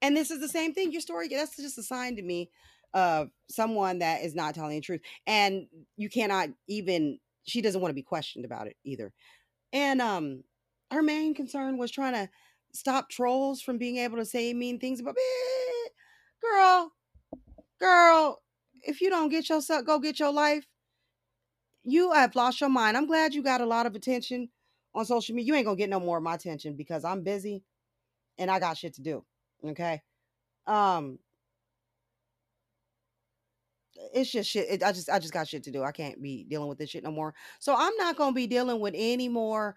And 0.01 0.17
this 0.17 0.31
is 0.31 0.41
the 0.41 0.49
same 0.49 0.75
thing. 0.75 0.93
Your 0.93 1.01
story, 1.01 1.27
that's 1.29 1.57
just 1.57 1.79
a 1.79 1.83
sign 1.83 2.17
to 2.17 2.23
me 2.23 2.51
of 2.97 3.29
someone 3.49 3.99
that 3.99 4.23
is 4.23 4.35
not 4.35 4.55
telling 4.55 4.75
the 4.75 4.81
truth. 4.81 5.03
And 5.27 5.67
you 5.99 6.09
cannot 6.09 6.49
even, 6.67 7.19
she 7.45 7.61
doesn't 7.61 7.81
want 7.81 7.91
to 7.91 7.95
be 7.95 8.03
questioned 8.03 8.47
about 8.47 8.67
it 8.67 8.77
either. 8.85 9.13
And 9.73 10.01
um, 10.01 10.45
her 10.91 11.03
main 11.03 11.35
concern 11.35 11.77
was 11.77 11.91
trying 11.91 12.15
to 12.15 12.29
stop 12.73 13.11
trolls 13.11 13.61
from 13.61 13.77
being 13.77 13.99
able 13.99 14.17
to 14.17 14.25
say 14.25 14.53
mean 14.55 14.81
things 14.81 14.99
about 14.99 15.15
me. 15.15 15.23
Girl, 16.43 16.93
girl, 17.79 18.43
if 18.83 19.03
you 19.03 19.11
don't 19.11 19.29
get 19.29 19.51
yourself, 19.51 19.85
go 19.85 19.99
get 19.99 20.19
your 20.19 20.33
life. 20.33 20.65
You 21.85 22.13
have 22.13 22.35
lost 22.35 22.61
your 22.63 22.71
mind. 22.71 22.97
I'm 22.97 23.07
glad 23.07 23.35
you 23.35 23.43
got 23.43 23.61
a 23.61 23.67
lot 23.67 23.85
of 23.85 23.95
attention 23.95 24.49
on 24.95 25.05
social 25.05 25.35
media. 25.35 25.49
You 25.49 25.55
ain't 25.55 25.67
gonna 25.67 25.77
get 25.77 25.91
no 25.91 26.01
more 26.01 26.17
of 26.17 26.23
my 26.23 26.35
attention 26.35 26.77
because 26.77 27.05
I'm 27.05 27.23
busy 27.23 27.63
and 28.39 28.51
I 28.51 28.59
got 28.59 28.79
shit 28.79 28.95
to 28.95 29.03
do. 29.03 29.25
Okay. 29.65 30.01
Um 30.67 31.19
it's 34.15 34.31
just 34.31 34.51
shit. 34.51 34.67
It, 34.71 34.83
I 34.83 34.93
just 34.93 35.11
I 35.11 35.19
just 35.19 35.33
got 35.33 35.49
shit 35.49 35.65
to 35.65 35.71
do. 35.71 35.83
I 35.83 35.93
can't 35.93 36.21
be 36.23 36.45
dealing 36.49 36.69
with 36.69 36.79
this 36.79 36.91
shit 36.91 37.05
no 37.05 37.11
more. 37.11 37.35
So 37.59 37.75
I'm 37.77 37.97
not 37.97 38.17
gonna 38.17 38.33
be 38.33 38.47
dealing 38.47 38.81
with 38.81 38.95
any 38.97 39.29
more 39.29 39.77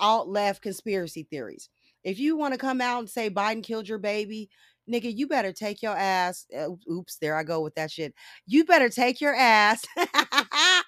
alt 0.00 0.28
left 0.28 0.62
conspiracy 0.62 1.26
theories. 1.30 1.68
If 2.04 2.18
you 2.18 2.36
want 2.36 2.54
to 2.54 2.58
come 2.58 2.80
out 2.80 3.00
and 3.00 3.10
say 3.10 3.30
Biden 3.30 3.62
killed 3.62 3.88
your 3.88 3.98
baby, 3.98 4.48
nigga, 4.90 5.14
you 5.14 5.26
better 5.26 5.52
take 5.52 5.82
your 5.82 5.96
ass. 5.96 6.46
Uh, 6.56 6.70
oops, 6.90 7.18
there 7.20 7.36
I 7.36 7.42
go 7.42 7.60
with 7.60 7.74
that 7.74 7.90
shit. 7.90 8.14
You 8.46 8.64
better 8.64 8.88
take 8.88 9.20
your 9.20 9.34
ass 9.34 9.84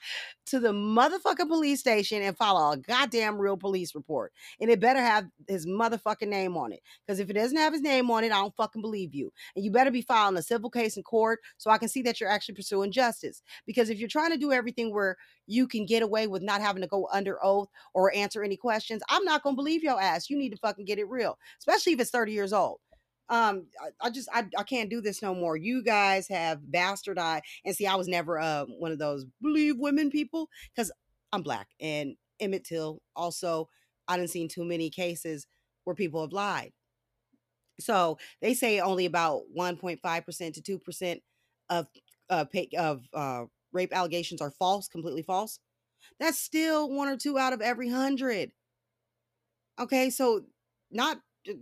to 0.50 0.60
the 0.60 0.72
motherfucking 0.72 1.48
police 1.48 1.80
station 1.80 2.22
and 2.22 2.36
file 2.36 2.72
a 2.72 2.76
goddamn 2.76 3.38
real 3.38 3.56
police 3.56 3.94
report. 3.94 4.32
And 4.60 4.68
it 4.68 4.80
better 4.80 5.00
have 5.00 5.26
his 5.48 5.66
motherfucking 5.66 6.28
name 6.28 6.56
on 6.56 6.72
it. 6.72 6.80
Because 7.06 7.20
if 7.20 7.30
it 7.30 7.34
doesn't 7.34 7.56
have 7.56 7.72
his 7.72 7.82
name 7.82 8.10
on 8.10 8.24
it, 8.24 8.32
I 8.32 8.40
don't 8.40 8.54
fucking 8.56 8.82
believe 8.82 9.14
you. 9.14 9.32
And 9.54 9.64
you 9.64 9.70
better 9.70 9.90
be 9.92 10.02
filing 10.02 10.36
a 10.36 10.42
civil 10.42 10.68
case 10.68 10.96
in 10.96 11.04
court 11.04 11.38
so 11.56 11.70
I 11.70 11.78
can 11.78 11.88
see 11.88 12.02
that 12.02 12.20
you're 12.20 12.28
actually 12.30 12.56
pursuing 12.56 12.90
justice. 12.90 13.42
Because 13.64 13.90
if 13.90 13.98
you're 13.98 14.08
trying 14.08 14.32
to 14.32 14.36
do 14.36 14.52
everything 14.52 14.92
where 14.92 15.16
you 15.46 15.68
can 15.68 15.86
get 15.86 16.02
away 16.02 16.26
with 16.26 16.42
not 16.42 16.60
having 16.60 16.82
to 16.82 16.88
go 16.88 17.08
under 17.12 17.38
oath 17.44 17.68
or 17.94 18.14
answer 18.14 18.42
any 18.42 18.56
questions, 18.56 19.02
I'm 19.08 19.24
not 19.24 19.42
gonna 19.42 19.56
believe 19.56 19.82
your 19.84 20.00
ass. 20.00 20.28
You 20.28 20.36
need 20.36 20.50
to 20.50 20.58
fucking 20.58 20.84
get 20.84 20.98
it 20.98 21.08
real, 21.08 21.38
especially 21.58 21.92
if 21.92 22.00
it's 22.00 22.10
30 22.10 22.32
years 22.32 22.52
old 22.52 22.80
um 23.30 23.66
I, 23.80 24.06
I, 24.06 24.10
just 24.10 24.28
I, 24.32 24.44
I 24.58 24.62
can't 24.64 24.90
do 24.90 25.00
this 25.00 25.22
no 25.22 25.34
more. 25.34 25.56
You 25.56 25.82
guys 25.82 26.28
have 26.28 26.60
bastardized 26.70 27.42
and 27.64 27.74
see 27.74 27.86
i 27.86 27.94
was 27.94 28.08
never 28.08 28.38
uh 28.38 28.66
one 28.66 28.92
of 28.92 28.98
those 28.98 29.24
believe 29.40 29.76
women 29.78 30.10
people 30.10 30.48
because 30.74 30.92
i'm 31.32 31.42
black 31.42 31.68
and 31.80 32.16
emmett 32.40 32.64
till 32.64 33.00
also 33.16 33.68
i 34.08 34.16
didn't 34.16 34.30
seen 34.30 34.48
too 34.48 34.64
many 34.64 34.90
cases 34.90 35.46
where 35.84 35.94
people 35.94 36.20
have 36.22 36.32
lied. 36.32 36.72
So 37.80 38.18
they 38.40 38.54
say 38.54 38.80
only 38.80 39.06
about 39.06 39.42
1.5% 39.56 40.62
to 40.62 40.78
2% 40.78 41.20
of 41.68 41.86
uh, 42.28 42.44
of 42.78 43.02
uh, 43.12 43.44
rape 43.72 43.92
allegations 43.92 44.40
are 44.40 44.52
false 44.52 44.88
completely 44.88 45.22
false. 45.22 45.58
That's 46.20 46.38
still 46.38 46.88
one 46.88 47.08
or 47.08 47.16
two 47.16 47.38
out 47.38 47.52
of 47.52 47.60
every 47.60 47.88
hundred. 47.88 48.52
Okay 49.80 50.10
so 50.10 50.42
not 50.90 51.18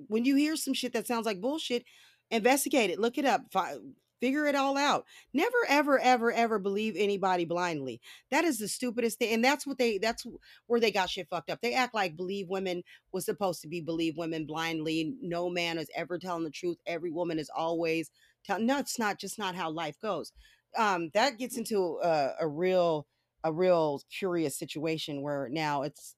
when 0.09 0.25
you 0.25 0.37
hear 0.37 0.57
some 0.57 0.75
shit 0.75 0.93
that 0.93 1.07
sounds 1.07 1.27
like 1.27 1.41
bullshit, 1.41 1.85
investigate 2.31 2.91
it, 2.91 2.99
look 2.99 3.19
it 3.19 3.25
up, 3.25 3.43
fi- 3.53 3.77
figure 4.21 4.47
it 4.47 4.55
all 4.55 4.77
out. 4.77 5.05
Never, 5.33 5.57
ever, 5.69 5.99
ever, 5.99 6.33
ever 6.33 6.59
believe 6.59 6.95
anybody 6.97 7.45
blindly. 7.45 8.01
That 8.31 8.45
is 8.45 8.59
the 8.59 8.69
stupidest 8.69 9.19
thing, 9.19 9.33
and 9.35 9.45
that's 9.45 9.67
what 9.67 9.79
they. 9.79 9.99
That's 9.99 10.27
where 10.67 10.81
they 10.81 10.91
got 10.91 11.11
shit 11.11 11.29
fucked 11.29 11.51
up. 11.51 11.61
They 11.61 11.75
act 11.75 11.95
like 11.95 12.17
believe 12.17 12.49
women 12.49 12.83
was 13.13 13.25
supposed 13.25 13.63
to 13.63 13.69
be 13.69 13.81
believe 13.81 14.17
women 14.17 14.47
blindly. 14.47 15.15
No 15.21 15.49
man 15.49 15.79
is 15.79 15.89
ever 15.95 16.19
telling 16.19 16.45
the 16.45 16.51
truth. 16.51 16.79
Every 16.87 17.11
woman 17.11 17.39
is 17.39 17.51
always 17.55 18.11
telling. 18.45 18.67
No, 18.67 18.79
it's 18.79 18.99
not 18.99 19.19
just 19.19 19.39
not 19.39 19.55
how 19.55 19.71
life 19.71 19.97
goes. 20.01 20.33
Um, 20.77 21.11
that 21.15 21.39
gets 21.39 21.57
into 21.57 21.99
a, 22.03 22.33
a 22.41 22.49
real, 22.49 23.07
a 23.43 23.53
real 23.53 24.03
curious 24.17 24.57
situation 24.57 25.23
where 25.23 25.49
now 25.51 25.83
it's 25.83 26.15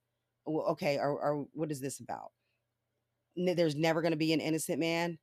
okay. 0.46 0.98
Or, 0.98 1.11
or 1.11 1.46
what 1.52 1.70
is 1.70 1.80
this 1.80 2.00
about? 2.00 2.32
There's 3.37 3.76
never 3.76 4.03
going 4.03 4.12
to 4.12 4.16
be 4.16 4.33
an 4.33 4.41
innocent 4.41 4.78
man. 4.78 5.18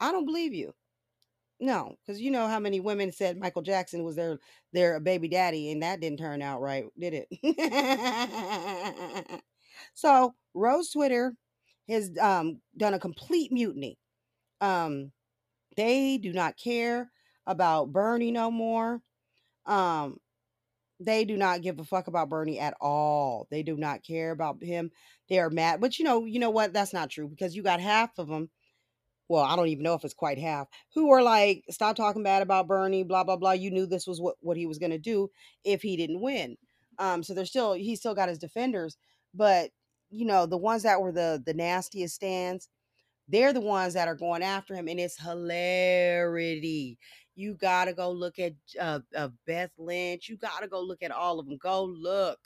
I 0.00 0.12
don't 0.12 0.26
believe 0.26 0.54
you. 0.54 0.74
No, 1.60 1.94
because 2.04 2.20
you 2.20 2.32
know 2.32 2.48
how 2.48 2.58
many 2.58 2.80
women 2.80 3.12
said 3.12 3.38
Michael 3.38 3.62
Jackson 3.62 4.02
was 4.02 4.16
their 4.16 4.38
their 4.72 4.98
baby 4.98 5.28
daddy, 5.28 5.70
and 5.70 5.82
that 5.82 6.00
didn't 6.00 6.18
turn 6.18 6.42
out 6.42 6.60
right, 6.60 6.86
did 6.98 7.24
it? 7.30 9.42
so 9.94 10.34
Rose 10.54 10.90
Twitter 10.90 11.34
has 11.88 12.10
um, 12.20 12.60
done 12.76 12.94
a 12.94 12.98
complete 12.98 13.52
mutiny. 13.52 13.98
Um, 14.60 15.12
they 15.76 16.18
do 16.18 16.32
not 16.32 16.56
care 16.56 17.10
about 17.46 17.92
Bernie 17.92 18.32
no 18.32 18.50
more. 18.50 19.00
Um, 19.66 20.18
they 21.04 21.24
do 21.24 21.36
not 21.36 21.62
give 21.62 21.78
a 21.78 21.84
fuck 21.84 22.06
about 22.06 22.28
Bernie 22.28 22.58
at 22.58 22.74
all. 22.80 23.46
They 23.50 23.62
do 23.62 23.76
not 23.76 24.02
care 24.02 24.30
about 24.30 24.62
him. 24.62 24.90
They 25.28 25.38
are 25.38 25.50
mad. 25.50 25.80
But 25.80 25.98
you 25.98 26.04
know, 26.04 26.24
you 26.24 26.38
know 26.38 26.50
what? 26.50 26.72
That's 26.72 26.92
not 26.92 27.10
true 27.10 27.28
because 27.28 27.54
you 27.54 27.62
got 27.62 27.80
half 27.80 28.18
of 28.18 28.28
them. 28.28 28.50
Well, 29.28 29.42
I 29.42 29.56
don't 29.56 29.68
even 29.68 29.84
know 29.84 29.94
if 29.94 30.04
it's 30.04 30.14
quite 30.14 30.38
half 30.38 30.68
who 30.94 31.10
are 31.12 31.22
like, 31.22 31.64
stop 31.70 31.96
talking 31.96 32.22
bad 32.22 32.42
about 32.42 32.68
Bernie, 32.68 33.04
blah 33.04 33.24
blah 33.24 33.36
blah. 33.36 33.52
You 33.52 33.70
knew 33.70 33.86
this 33.86 34.06
was 34.06 34.20
what 34.20 34.36
what 34.40 34.56
he 34.56 34.66
was 34.66 34.78
going 34.78 34.90
to 34.90 34.98
do 34.98 35.30
if 35.64 35.82
he 35.82 35.96
didn't 35.96 36.20
win. 36.20 36.56
Um, 36.98 37.22
so 37.22 37.34
there's 37.34 37.48
still 37.48 37.72
he 37.72 37.96
still 37.96 38.14
got 38.14 38.28
his 38.28 38.38
defenders, 38.38 38.96
but 39.34 39.70
you 40.10 40.26
know 40.26 40.46
the 40.46 40.58
ones 40.58 40.82
that 40.82 41.00
were 41.00 41.12
the 41.12 41.42
the 41.44 41.54
nastiest 41.54 42.14
stands, 42.14 42.68
they're 43.28 43.52
the 43.52 43.60
ones 43.60 43.94
that 43.94 44.08
are 44.08 44.14
going 44.14 44.42
after 44.42 44.74
him, 44.74 44.88
and 44.88 45.00
it's 45.00 45.18
hilarity. 45.20 46.98
You 47.34 47.54
got 47.54 47.86
to 47.86 47.94
go 47.94 48.10
look 48.10 48.38
at 48.38 48.54
uh, 48.80 49.00
uh, 49.16 49.28
Beth 49.46 49.70
Lynch. 49.78 50.28
You 50.28 50.36
got 50.36 50.60
to 50.60 50.68
go 50.68 50.80
look 50.80 51.02
at 51.02 51.10
all 51.10 51.38
of 51.38 51.46
them. 51.46 51.58
Go 51.62 51.84
look. 51.84 52.38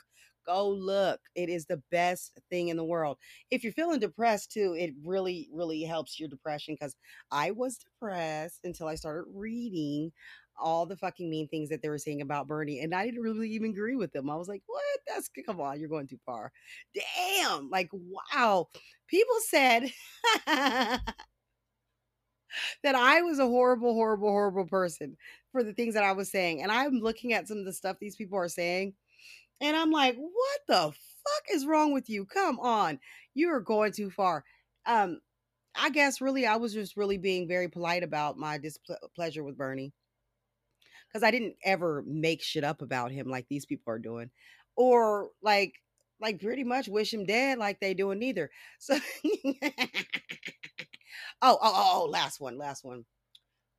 Go 0.47 0.69
look. 0.69 1.21
It 1.35 1.49
is 1.49 1.67
the 1.67 1.83
best 1.91 2.39
thing 2.51 2.69
in 2.69 2.77
the 2.77 2.85
world. 2.85 3.19
If 3.51 3.65
you're 3.65 3.73
feeling 3.73 3.99
depressed 3.99 4.53
too, 4.53 4.77
it 4.79 4.95
really, 5.05 5.49
really 5.53 5.83
helps 5.83 6.21
your 6.21 6.29
depression 6.29 6.75
because 6.79 6.95
I 7.33 7.51
was 7.51 7.79
depressed 7.79 8.61
until 8.63 8.87
I 8.87 8.95
started 8.95 9.25
reading 9.35 10.13
all 10.59 10.87
the 10.87 10.97
fucking 10.97 11.29
mean 11.29 11.49
things 11.49 11.69
that 11.69 11.83
they 11.83 11.89
were 11.89 11.99
saying 11.99 12.21
about 12.23 12.47
Bernie. 12.47 12.81
And 12.81 12.95
I 12.95 13.05
didn't 13.05 13.21
really 13.21 13.51
even 13.51 13.71
agree 13.71 13.97
with 13.97 14.13
them. 14.13 14.31
I 14.31 14.37
was 14.37 14.49
like, 14.49 14.63
what? 14.67 14.83
That's 15.07 15.29
come 15.45 15.61
on, 15.61 15.79
you're 15.81 15.89
going 15.89 16.07
too 16.07 16.21
far. 16.25 16.53
Damn. 16.95 17.69
Like, 17.69 17.91
wow. 17.93 18.69
People 19.09 19.37
said 19.49 19.91
that 22.83 22.95
I 22.95 23.23
was 23.23 23.39
a 23.39 23.47
horrible, 23.47 23.95
horrible, 23.95 24.29
horrible 24.29 24.67
person 24.67 25.17
for 25.53 25.63
the 25.63 25.73
things 25.73 25.95
that 25.95 26.05
I 26.05 26.13
was 26.13 26.31
saying. 26.31 26.63
And 26.63 26.71
I'm 26.71 27.01
looking 27.01 27.33
at 27.33 27.49
some 27.49 27.59
of 27.59 27.65
the 27.65 27.73
stuff 27.73 27.99
these 27.99 28.17
people 28.17 28.39
are 28.39 28.49
saying, 28.49 28.95
and 29.61 29.77
I'm 29.77 29.91
like, 29.91 30.17
what 30.17 30.61
the 30.69 30.93
fuck 30.93 31.45
is 31.53 31.67
wrong 31.67 31.93
with 31.93 32.09
you? 32.09 32.27
Come 32.27 32.59
on. 32.61 32.99
You 33.35 33.51
are 33.51 33.61
going 33.61 33.93
too 33.93 34.11
far. 34.11 34.45
Um, 34.87 35.21
I 35.75 35.91
guess 35.91 36.21
really 36.21 36.47
I 36.47 36.57
was 36.57 36.73
just 36.73 36.97
really 36.97 37.19
being 37.19 37.49
very 37.49 37.69
polite 37.69 38.03
about 38.03 38.39
my 38.39 38.59
displeasure 38.59 39.45
with 39.45 39.57
Bernie. 39.59 39.93
Because 41.09 41.23
I 41.23 41.31
didn't 41.31 41.57
ever 41.65 42.03
make 42.07 42.43
shit 42.43 42.65
up 42.65 42.83
about 42.83 43.13
him 43.13 43.29
like 43.29 43.47
these 43.49 43.67
people 43.67 43.93
are 43.93 43.99
doing. 43.99 44.31
Or 44.77 45.31
like 45.43 45.75
like 46.21 46.41
pretty 46.41 46.65
much 46.65 46.89
wish 46.89 47.13
him 47.13 47.27
dead 47.27 47.59
like 47.59 47.81
they 47.81 47.95
doing 47.95 48.19
neither. 48.19 48.51
So 48.79 48.99
Oh, 51.43 51.59
oh, 51.61 51.73
oh, 51.75 51.91
oh, 51.95 52.11
last 52.11 52.41
one, 52.41 52.59
last 52.59 52.85
one. 52.85 53.05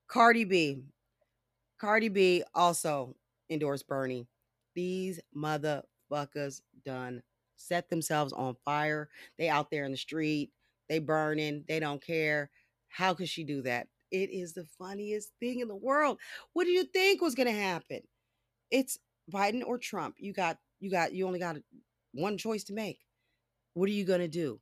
Cardi 0.08 0.46
B. 0.46 0.84
Cardi 1.80 2.10
B 2.10 2.44
also 2.56 3.16
endorsed 3.50 3.88
Bernie. 3.88 4.28
These 4.76 5.20
motherfuckers 5.36 6.62
done 6.86 7.22
set 7.56 7.90
themselves 7.90 8.34
on 8.34 8.56
fire. 8.64 9.10
They 9.38 9.50
out 9.50 9.70
there 9.70 9.84
in 9.86 9.92
the 9.92 9.98
street. 9.98 10.52
They 10.90 11.00
burning. 11.00 11.66
They 11.68 11.80
don't 11.80 12.04
care. 12.04 12.50
How 12.90 13.14
could 13.14 13.30
she 13.30 13.44
do 13.44 13.62
that? 13.64 13.88
It 14.12 14.30
is 14.30 14.54
the 14.54 14.66
funniest 14.78 15.32
thing 15.40 15.60
in 15.60 15.68
the 15.68 15.76
world. 15.76 16.18
What 16.54 16.64
do 16.64 16.72
you 16.72 16.86
think 16.86 17.22
was 17.22 17.36
going 17.36 17.48
to 17.48 17.54
happen? 17.54 18.02
It's 18.72 18.98
Biden 19.32 19.64
or 19.66 19.78
Trump. 19.78 20.16
You 20.18 20.34
got 20.34 20.58
you 20.80 20.90
got 20.90 21.14
you 21.14 21.28
only 21.28 21.40
got 21.40 21.58
one 22.14 22.38
choice 22.38 22.64
to 22.66 22.74
make. 22.74 23.00
What 23.74 23.90
are 23.90 23.94
you 23.94 24.06
going 24.06 24.22
to 24.22 24.28
do? 24.28 24.60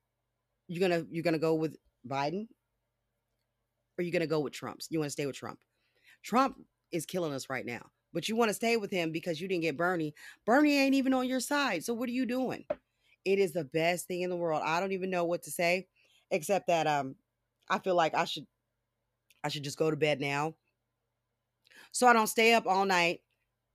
You're 0.68 0.88
going 0.88 1.04
to 1.04 1.08
you're 1.12 1.24
going 1.24 1.34
to 1.34 1.40
go 1.40 1.54
with 1.54 1.78
Biden 2.08 2.48
are 3.98 4.04
you 4.04 4.12
going 4.12 4.22
to 4.22 4.28
go 4.28 4.40
with 4.40 4.54
Trump's? 4.54 4.88
You 4.90 5.00
want 5.00 5.08
to 5.08 5.14
stay 5.14 5.26
with 5.26 5.36
Trump? 5.36 5.60
Trump 6.24 6.58
is 6.92 7.06
killing 7.06 7.34
us 7.34 7.50
right 7.50 7.66
now, 7.66 7.86
but 8.14 8.28
you 8.28 8.36
want 8.36 8.50
to 8.50 8.54
stay 8.56 8.78
with 8.78 8.92
him 8.92 9.12
because 9.12 9.40
you 9.40 9.48
didn't 9.48 9.64
get 9.64 9.78
Bernie. 9.78 10.14
Bernie 10.46 10.78
ain't 10.78 10.96
even 10.96 11.14
on 11.14 11.28
your 11.28 11.40
side. 11.40 11.84
So 11.84 11.94
what 11.94 12.10
are 12.10 12.14
you 12.14 12.26
doing? 12.26 12.66
It 13.26 13.40
is 13.40 13.54
the 13.54 13.66
best 13.66 14.08
thing 14.08 14.22
in 14.22 14.30
the 14.30 14.36
world. 14.36 14.62
I 14.64 14.80
don't 14.80 14.92
even 14.92 15.10
know 15.10 15.26
what 15.26 15.44
to 15.44 15.52
say 15.52 15.88
except 16.32 16.68
that 16.68 16.88
um 16.88 17.16
I 17.70 17.80
feel 17.80 17.96
like 17.96 18.16
I 18.16 18.26
should 18.26 18.46
I 19.44 19.50
should 19.50 19.64
just 19.64 19.78
go 19.78 19.90
to 19.90 19.98
bed 19.98 20.20
now. 20.20 20.56
So 21.92 22.08
I 22.08 22.14
don't 22.14 22.28
stay 22.28 22.54
up 22.54 22.66
all 22.68 22.86
night 22.86 23.22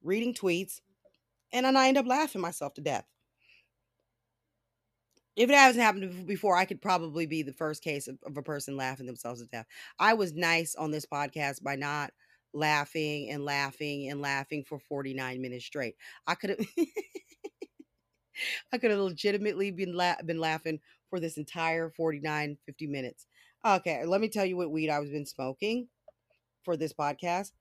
reading 0.02 0.34
tweets 0.34 0.80
and 1.52 1.66
then 1.66 1.76
I 1.76 1.88
end 1.88 1.98
up 1.98 2.06
laughing 2.06 2.40
myself 2.40 2.74
to 2.74 2.80
death. 2.80 3.04
If 5.36 5.48
it 5.48 5.54
hasn't 5.56 5.82
happened 5.84 6.26
before, 6.26 6.56
I 6.56 6.64
could 6.64 6.82
probably 6.82 7.26
be 7.26 7.42
the 7.42 7.52
first 7.52 7.82
case 7.82 8.08
of, 8.08 8.18
of 8.26 8.36
a 8.36 8.42
person 8.42 8.76
laughing 8.76 9.06
themselves 9.06 9.40
to 9.40 9.46
death. 9.46 9.66
I 9.98 10.14
was 10.14 10.34
nice 10.34 10.74
on 10.74 10.90
this 10.90 11.06
podcast 11.06 11.62
by 11.62 11.76
not 11.76 12.12
laughing 12.52 13.30
and 13.30 13.44
laughing 13.44 14.08
and 14.10 14.20
laughing 14.20 14.64
for 14.64 14.78
49 14.78 15.40
minutes 15.40 15.64
straight. 15.64 15.94
I 16.26 16.34
could 16.34 16.50
have 16.50 16.58
I 18.72 18.78
could 18.78 18.90
have 18.90 19.00
legitimately 19.00 19.70
been 19.70 19.94
la- 19.94 20.20
been 20.24 20.38
laughing 20.38 20.80
for 21.08 21.20
this 21.20 21.36
entire 21.36 21.90
49 21.90 22.58
50 22.66 22.86
minutes. 22.86 23.26
Okay, 23.64 24.04
let 24.04 24.20
me 24.20 24.28
tell 24.28 24.44
you 24.46 24.56
what 24.56 24.70
weed 24.70 24.90
I've 24.90 25.10
been 25.10 25.26
smoking 25.26 25.88
for 26.64 26.76
this 26.76 26.92
podcast. 26.92 27.52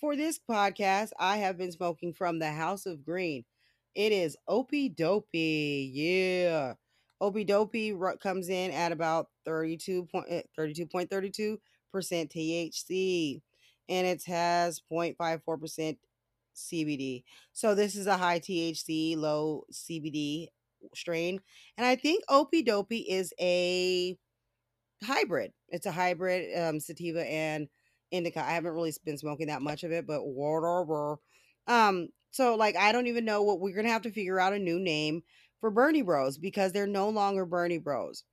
For 0.00 0.16
this 0.16 0.38
podcast, 0.38 1.10
I 1.18 1.38
have 1.38 1.58
been 1.58 1.72
smoking 1.72 2.14
from 2.14 2.38
the 2.38 2.52
House 2.52 2.86
of 2.86 3.04
Green. 3.04 3.44
It 3.94 4.12
is 4.12 4.36
Opie 4.48 4.88
Dopey. 4.90 5.90
Yeah. 5.94 6.74
Opie 7.20 7.44
Dopey 7.44 7.94
comes 8.22 8.48
in 8.48 8.70
at 8.70 8.92
about 8.92 9.28
32 9.44 10.08
32.32% 10.58 11.58
THC 11.92 13.40
and 13.88 14.06
it 14.06 14.22
has 14.24 14.82
0.54% 14.92 15.96
CBD. 16.54 17.24
So 17.52 17.74
this 17.74 17.94
is 17.94 18.06
a 18.06 18.16
high 18.16 18.40
THC, 18.40 19.16
low 19.16 19.64
CBD 19.72 20.48
strain. 20.94 21.40
And 21.76 21.86
I 21.86 21.96
think 21.96 22.24
Opie 22.28 22.62
Dopey 22.62 22.98
is 22.98 23.32
a 23.40 24.16
hybrid. 25.02 25.52
It's 25.68 25.86
a 25.86 25.92
hybrid 25.92 26.56
um, 26.58 26.80
sativa 26.80 27.24
and 27.24 27.68
indica. 28.10 28.40
I 28.40 28.52
haven't 28.52 28.72
really 28.72 28.92
been 29.04 29.18
smoking 29.18 29.48
that 29.48 29.62
much 29.62 29.84
of 29.84 29.92
it, 29.92 30.06
but 30.06 30.24
whatever. 30.24 31.18
Um, 31.66 32.08
so 32.30 32.56
like 32.56 32.76
I 32.76 32.92
don't 32.92 33.06
even 33.06 33.24
know 33.24 33.42
what 33.42 33.60
we're 33.60 33.76
gonna 33.76 33.88
have 33.88 34.02
to 34.02 34.10
figure 34.10 34.40
out 34.40 34.52
a 34.52 34.58
new 34.58 34.78
name 34.78 35.22
for 35.60 35.70
Bernie 35.70 36.02
Bros 36.02 36.38
because 36.38 36.72
they're 36.72 36.86
no 36.86 37.08
longer 37.08 37.44
Bernie 37.46 37.78
Bros. 37.78 38.24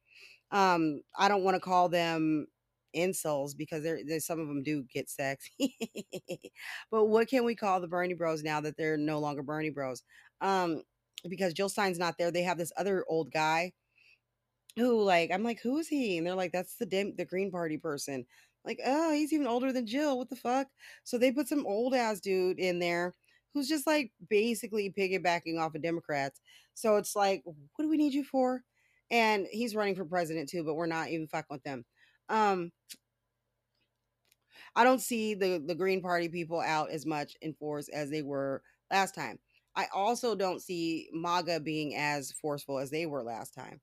Um, 0.51 1.01
I 1.17 1.27
don't 1.27 1.43
want 1.43 1.55
to 1.55 1.61
call 1.61 1.89
them 1.89 2.47
incels 2.95 3.55
because 3.57 3.83
some 4.25 4.39
of 4.39 4.47
them 4.47 4.63
do 4.63 4.83
get 4.93 5.09
sex. 5.09 5.49
but 6.91 7.05
what 7.05 7.27
can 7.27 7.43
we 7.43 7.55
call 7.55 7.81
the 7.81 7.87
Bernie 7.87 8.13
Bros 8.13 8.43
now 8.43 8.61
that 8.61 8.77
they're 8.77 8.97
no 8.97 9.19
longer 9.19 9.43
Bernie 9.43 9.69
Bros? 9.69 10.03
Um, 10.41 10.83
because 11.27 11.53
Jill 11.53 11.69
Stein's 11.69 11.99
not 11.99 12.15
there, 12.17 12.31
they 12.31 12.43
have 12.43 12.57
this 12.57 12.71
other 12.77 13.03
old 13.07 13.31
guy 13.31 13.73
who 14.77 15.01
like 15.01 15.31
I'm 15.31 15.43
like, 15.43 15.61
who 15.61 15.77
is 15.77 15.87
he? 15.87 16.17
And 16.17 16.27
they're 16.27 16.35
like, 16.35 16.51
that's 16.51 16.75
the 16.75 16.85
Dem- 16.85 17.15
the 17.17 17.25
Green 17.25 17.51
Party 17.51 17.77
person. 17.77 18.25
Like, 18.65 18.79
oh, 18.85 19.11
he's 19.11 19.31
even 19.31 19.47
older 19.47 19.71
than 19.71 19.85
Jill. 19.85 20.17
What 20.17 20.29
the 20.29 20.35
fuck? 20.35 20.67
So 21.03 21.17
they 21.17 21.31
put 21.31 21.47
some 21.47 21.65
old 21.65 21.93
ass 21.93 22.19
dude 22.19 22.59
in 22.59 22.79
there 22.79 23.13
who's 23.53 23.69
just 23.69 23.87
like 23.87 24.11
basically 24.29 24.93
piggybacking 24.97 25.59
off 25.59 25.75
of 25.75 25.81
Democrats. 25.81 26.41
So 26.75 26.97
it's 26.97 27.15
like, 27.15 27.43
what 27.45 27.83
do 27.83 27.89
we 27.89 27.97
need 27.97 28.13
you 28.13 28.23
for? 28.23 28.61
And 29.11 29.47
he's 29.51 29.75
running 29.75 29.95
for 29.95 30.05
president 30.05 30.49
too, 30.49 30.63
but 30.63 30.75
we're 30.75 30.85
not 30.85 31.09
even 31.09 31.27
fucking 31.27 31.47
with 31.55 31.63
them. 31.63 31.85
Um, 32.29 32.71
I 34.75 34.83
don't 34.83 35.01
see 35.01 35.33
the 35.33 35.63
the 35.65 35.75
Green 35.75 36.01
Party 36.01 36.29
people 36.29 36.59
out 36.59 36.91
as 36.91 37.05
much 37.05 37.35
in 37.41 37.53
force 37.53 37.87
as 37.89 38.09
they 38.09 38.21
were 38.21 38.61
last 38.91 39.15
time. 39.15 39.39
I 39.75 39.87
also 39.93 40.35
don't 40.35 40.61
see 40.61 41.09
MAGA 41.13 41.59
being 41.61 41.95
as 41.95 42.31
forceful 42.31 42.79
as 42.79 42.89
they 42.89 43.05
were 43.05 43.23
last 43.23 43.53
time. 43.53 43.81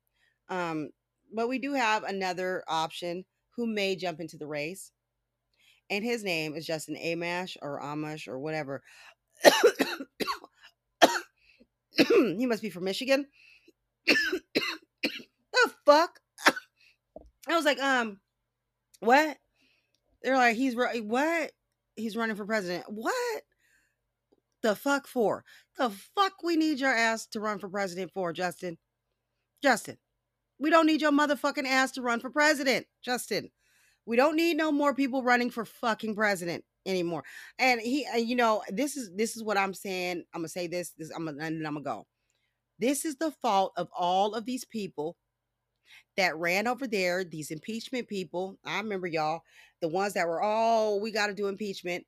Um, 0.49 0.89
but 1.33 1.47
we 1.47 1.59
do 1.59 1.73
have 1.73 2.03
another 2.03 2.63
option 2.67 3.25
who 3.55 3.67
may 3.67 3.95
jump 3.95 4.19
into 4.19 4.37
the 4.37 4.47
race. 4.47 4.91
And 5.89 6.03
his 6.03 6.23
name 6.23 6.55
is 6.55 6.65
Justin 6.65 6.95
Amash 6.95 7.57
or 7.61 7.79
Amash 7.81 8.27
or 8.27 8.39
whatever. 8.39 8.81
he 12.07 12.45
must 12.45 12.61
be 12.61 12.69
from 12.69 12.85
Michigan. 12.85 13.27
the 14.07 15.71
fuck? 15.85 16.19
I 17.47 17.55
was 17.55 17.65
like, 17.65 17.79
um, 17.79 18.19
what? 18.99 19.37
They're 20.21 20.37
like, 20.37 20.55
he's 20.55 20.75
what? 20.75 21.51
He's 21.95 22.17
running 22.17 22.35
for 22.35 22.45
president. 22.45 22.85
What? 22.87 23.43
The 24.61 24.75
fuck 24.75 25.07
for? 25.07 25.43
The 25.77 25.91
fuck 26.15 26.33
we 26.43 26.55
need 26.55 26.79
your 26.79 26.93
ass 26.93 27.27
to 27.27 27.39
run 27.39 27.59
for 27.59 27.67
president 27.67 28.11
for, 28.13 28.31
Justin? 28.31 28.77
Justin, 29.61 29.97
we 30.59 30.69
don't 30.69 30.85
need 30.85 31.01
your 31.01 31.11
motherfucking 31.11 31.67
ass 31.67 31.91
to 31.93 32.01
run 32.01 32.19
for 32.19 32.29
president, 32.29 32.87
Justin. 33.03 33.49
We 34.05 34.15
don't 34.15 34.35
need 34.35 34.57
no 34.57 34.71
more 34.71 34.93
people 34.93 35.23
running 35.23 35.49
for 35.49 35.65
fucking 35.65 36.15
president 36.15 36.63
anymore. 36.85 37.23
And 37.59 37.79
he, 37.81 38.05
you 38.17 38.35
know, 38.35 38.63
this 38.69 38.97
is 38.97 39.11
this 39.15 39.35
is 39.35 39.43
what 39.43 39.57
I'm 39.57 39.73
saying. 39.73 40.23
I'm 40.33 40.41
gonna 40.41 40.49
say 40.49 40.67
this. 40.67 40.93
This 40.97 41.11
I'm 41.15 41.25
gonna, 41.25 41.43
and 41.43 41.65
I'm 41.67 41.73
gonna 41.73 41.83
go. 41.83 42.07
This 42.79 43.05
is 43.05 43.15
the 43.15 43.31
fault 43.41 43.73
of 43.77 43.87
all 43.97 44.33
of 44.33 44.45
these 44.45 44.65
people 44.65 45.15
that 46.17 46.37
ran 46.37 46.67
over 46.67 46.87
there. 46.87 47.23
These 47.23 47.51
impeachment 47.51 48.07
people. 48.07 48.57
I 48.65 48.77
remember 48.77 49.07
y'all, 49.07 49.41
the 49.81 49.87
ones 49.87 50.13
that 50.13 50.27
were, 50.27 50.41
oh, 50.43 50.99
we 51.01 51.11
got 51.11 51.27
to 51.27 51.33
do 51.33 51.47
impeachment 51.47 52.05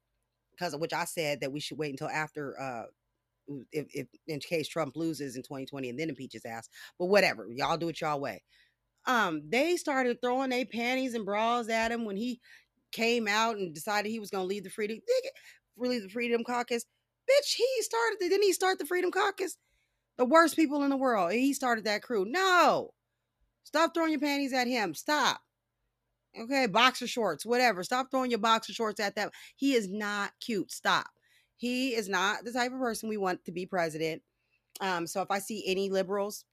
because 0.51 0.73
of 0.73 0.81
which 0.81 0.93
I 0.93 1.05
said 1.05 1.41
that 1.41 1.51
we 1.51 1.59
should 1.59 1.77
wait 1.77 1.91
until 1.91 2.09
after 2.09 2.59
uh 2.59 2.83
if, 3.71 3.85
if 3.93 4.07
in 4.27 4.39
case 4.39 4.67
Trump 4.67 4.95
loses 4.95 5.35
in 5.35 5.43
2020 5.43 5.89
and 5.89 5.99
then 5.99 6.09
impeach 6.09 6.33
his 6.33 6.45
ass. 6.45 6.67
But 6.97 7.05
whatever, 7.05 7.47
y'all 7.49 7.77
do 7.77 7.89
it 7.89 8.01
y'all 8.01 8.19
way. 8.19 8.41
Um, 9.05 9.43
they 9.47 9.75
started 9.75 10.19
throwing 10.19 10.49
their 10.49 10.65
panties 10.65 11.13
and 11.13 11.25
bras 11.25 11.69
at 11.69 11.91
him 11.91 12.05
when 12.05 12.17
he 12.17 12.39
came 12.95 13.27
out 13.27 13.57
and 13.57 13.73
decided 13.73 14.09
he 14.09 14.19
was 14.19 14.29
gonna 14.31 14.45
lead 14.45 14.63
the 14.63 14.69
freedom 14.69 14.99
really 15.77 15.99
the 15.99 16.09
Freedom 16.09 16.43
Caucus. 16.43 16.85
Bitch, 17.29 17.53
he 17.55 17.67
started 17.81 18.17
didn't 18.19 18.43
he 18.43 18.53
start 18.53 18.79
the 18.79 18.85
Freedom 18.85 19.11
Caucus? 19.11 19.57
The 20.17 20.25
worst 20.25 20.55
people 20.55 20.83
in 20.83 20.89
the 20.89 20.97
world. 20.97 21.33
He 21.33 21.53
started 21.53 21.83
that 21.85 22.01
crew. 22.01 22.25
No. 22.25 22.91
Stop 23.63 23.93
throwing 23.93 24.11
your 24.11 24.21
panties 24.21 24.53
at 24.53 24.67
him. 24.67 24.93
Stop. 24.93 25.41
Okay, 26.39 26.67
boxer 26.67 27.07
shorts, 27.07 27.45
whatever. 27.45 27.83
Stop 27.83 28.07
throwing 28.11 28.29
your 28.29 28.39
boxer 28.39 28.73
shorts 28.73 28.99
at 28.99 29.15
that. 29.15 29.31
He 29.55 29.73
is 29.73 29.89
not 29.89 30.31
cute. 30.39 30.71
Stop. 30.71 31.07
He 31.57 31.95
is 31.95 32.09
not 32.09 32.43
the 32.43 32.51
type 32.51 32.73
of 32.73 32.79
person 32.79 33.09
we 33.09 33.17
want 33.17 33.43
to 33.45 33.51
be 33.51 33.65
president. 33.65 34.21
Um, 34.81 35.07
so 35.07 35.21
if 35.21 35.31
I 35.31 35.39
see 35.39 35.63
any 35.65 35.89
liberals 35.89 36.43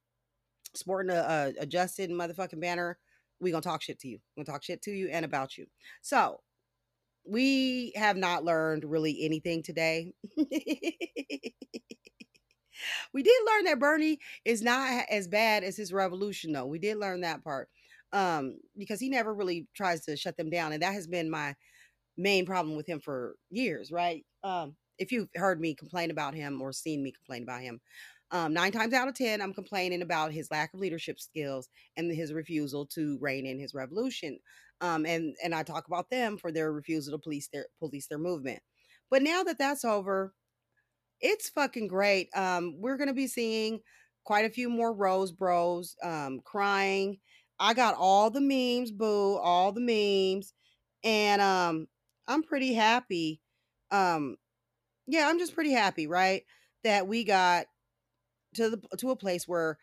sporting 0.74 1.11
a, 1.11 1.20
a, 1.59 1.62
a 1.62 1.66
Justin 1.66 2.12
motherfucking 2.12 2.61
banner, 2.61 2.99
we 3.43 3.51
gonna 3.51 3.61
talk 3.61 3.82
shit 3.82 3.99
to 4.01 4.09
you. 4.09 4.18
We're 4.36 4.45
gonna 4.45 4.55
talk 4.55 4.62
shit 4.62 4.82
to 4.82 4.93
you 4.93 5.09
and 5.09 5.24
about 5.24 5.59
you. 5.59 5.66
So 6.01 6.40
we 7.24 7.93
have 7.97 8.16
not 8.16 8.45
learned 8.45 8.84
really 8.84 9.24
anything 9.24 9.62
today. 9.62 10.12
we 10.36 10.47
did 13.22 13.40
learn 13.47 13.64
that 13.64 13.78
Bernie 13.78 14.18
is 14.45 14.62
not 14.62 15.05
as 15.11 15.28
bad 15.28 15.64
as 15.64 15.76
his 15.76 15.93
revolution, 15.93 16.53
though. 16.53 16.66
We 16.66 16.78
did 16.78 16.97
learn 16.97 17.20
that 17.20 17.45
part 17.45 17.68
um, 18.12 18.59
because 18.76 19.01
he 19.01 19.09
never 19.09 19.34
really 19.34 19.66
tries 19.74 20.05
to 20.07 20.16
shut 20.16 20.36
them 20.36 20.51
down, 20.51 20.72
and 20.72 20.82
that 20.82 20.95
has 20.95 21.07
been 21.07 21.30
my 21.30 21.55
main 22.16 22.47
problem 22.47 22.76
with 22.76 22.86
him 22.86 23.01
for 23.01 23.36
years, 23.51 23.90
right? 23.90 24.24
Um, 24.45 24.76
if 24.99 25.12
you've 25.12 25.28
heard 25.34 25.61
me 25.61 25.74
complain 25.74 26.11
about 26.11 26.34
him 26.34 26.61
or 26.61 26.72
seen 26.72 27.03
me 27.03 27.12
complain 27.12 27.43
about 27.43 27.62
him, 27.62 27.80
um, 28.33 28.53
nine 28.55 28.72
times 28.72 28.95
out 28.95 29.09
of 29.09 29.14
ten, 29.14 29.41
I'm 29.43 29.55
complaining 29.55 30.03
about 30.03 30.33
his 30.33 30.51
lack 30.51 30.74
of 30.74 30.80
leadership 30.80 31.20
skills 31.20 31.68
and 31.97 32.11
his 32.12 32.33
refusal 32.33 32.87
to 32.89 33.18
rein 33.20 33.47
in 33.47 33.59
his 33.59 33.74
revolution. 33.74 34.39
Um, 34.80 35.07
and 35.07 35.37
and 35.45 35.55
I 35.55 35.62
talk 35.62 35.87
about 35.87 36.11
them 36.11 36.39
for 36.39 36.51
their 36.53 36.72
refusal 36.72 37.12
to 37.16 37.22
police 37.22 37.49
their 37.53 37.66
police 37.78 38.07
their 38.09 38.18
movement. 38.18 38.61
But 39.11 39.22
now 39.22 39.43
that 39.45 39.59
that's 39.59 39.85
over, 39.85 40.35
it's 41.20 41.51
fucking 41.51 41.89
great. 41.89 42.28
Um, 42.35 42.74
we're 42.80 42.97
gonna 42.97 43.14
be 43.14 43.26
seeing 43.26 43.80
quite 44.24 44.45
a 44.45 44.51
few 44.51 44.68
more 44.68 44.93
Rose 44.93 45.33
Bros 45.33 45.97
um, 46.03 46.41
crying. 46.45 47.18
I 47.59 47.74
got 47.74 47.95
all 47.97 48.30
the 48.30 48.41
memes, 48.41 48.91
boo, 48.91 49.37
all 49.37 49.72
the 49.72 49.80
memes, 49.80 50.53
and 51.05 51.41
um, 51.43 51.89
I'm 52.26 52.43
pretty 52.43 52.74
happy. 52.74 53.41
Um, 53.91 54.37
yeah, 55.07 55.28
I'm 55.28 55.39
just 55.39 55.55
pretty 55.55 55.72
happy, 55.72 56.07
right? 56.07 56.45
That 56.85 57.07
we 57.09 57.24
got 57.24 57.66
to 58.55 58.70
the 58.70 58.96
to 58.98 59.11
a 59.11 59.16
place 59.16 59.48
where 59.48 59.78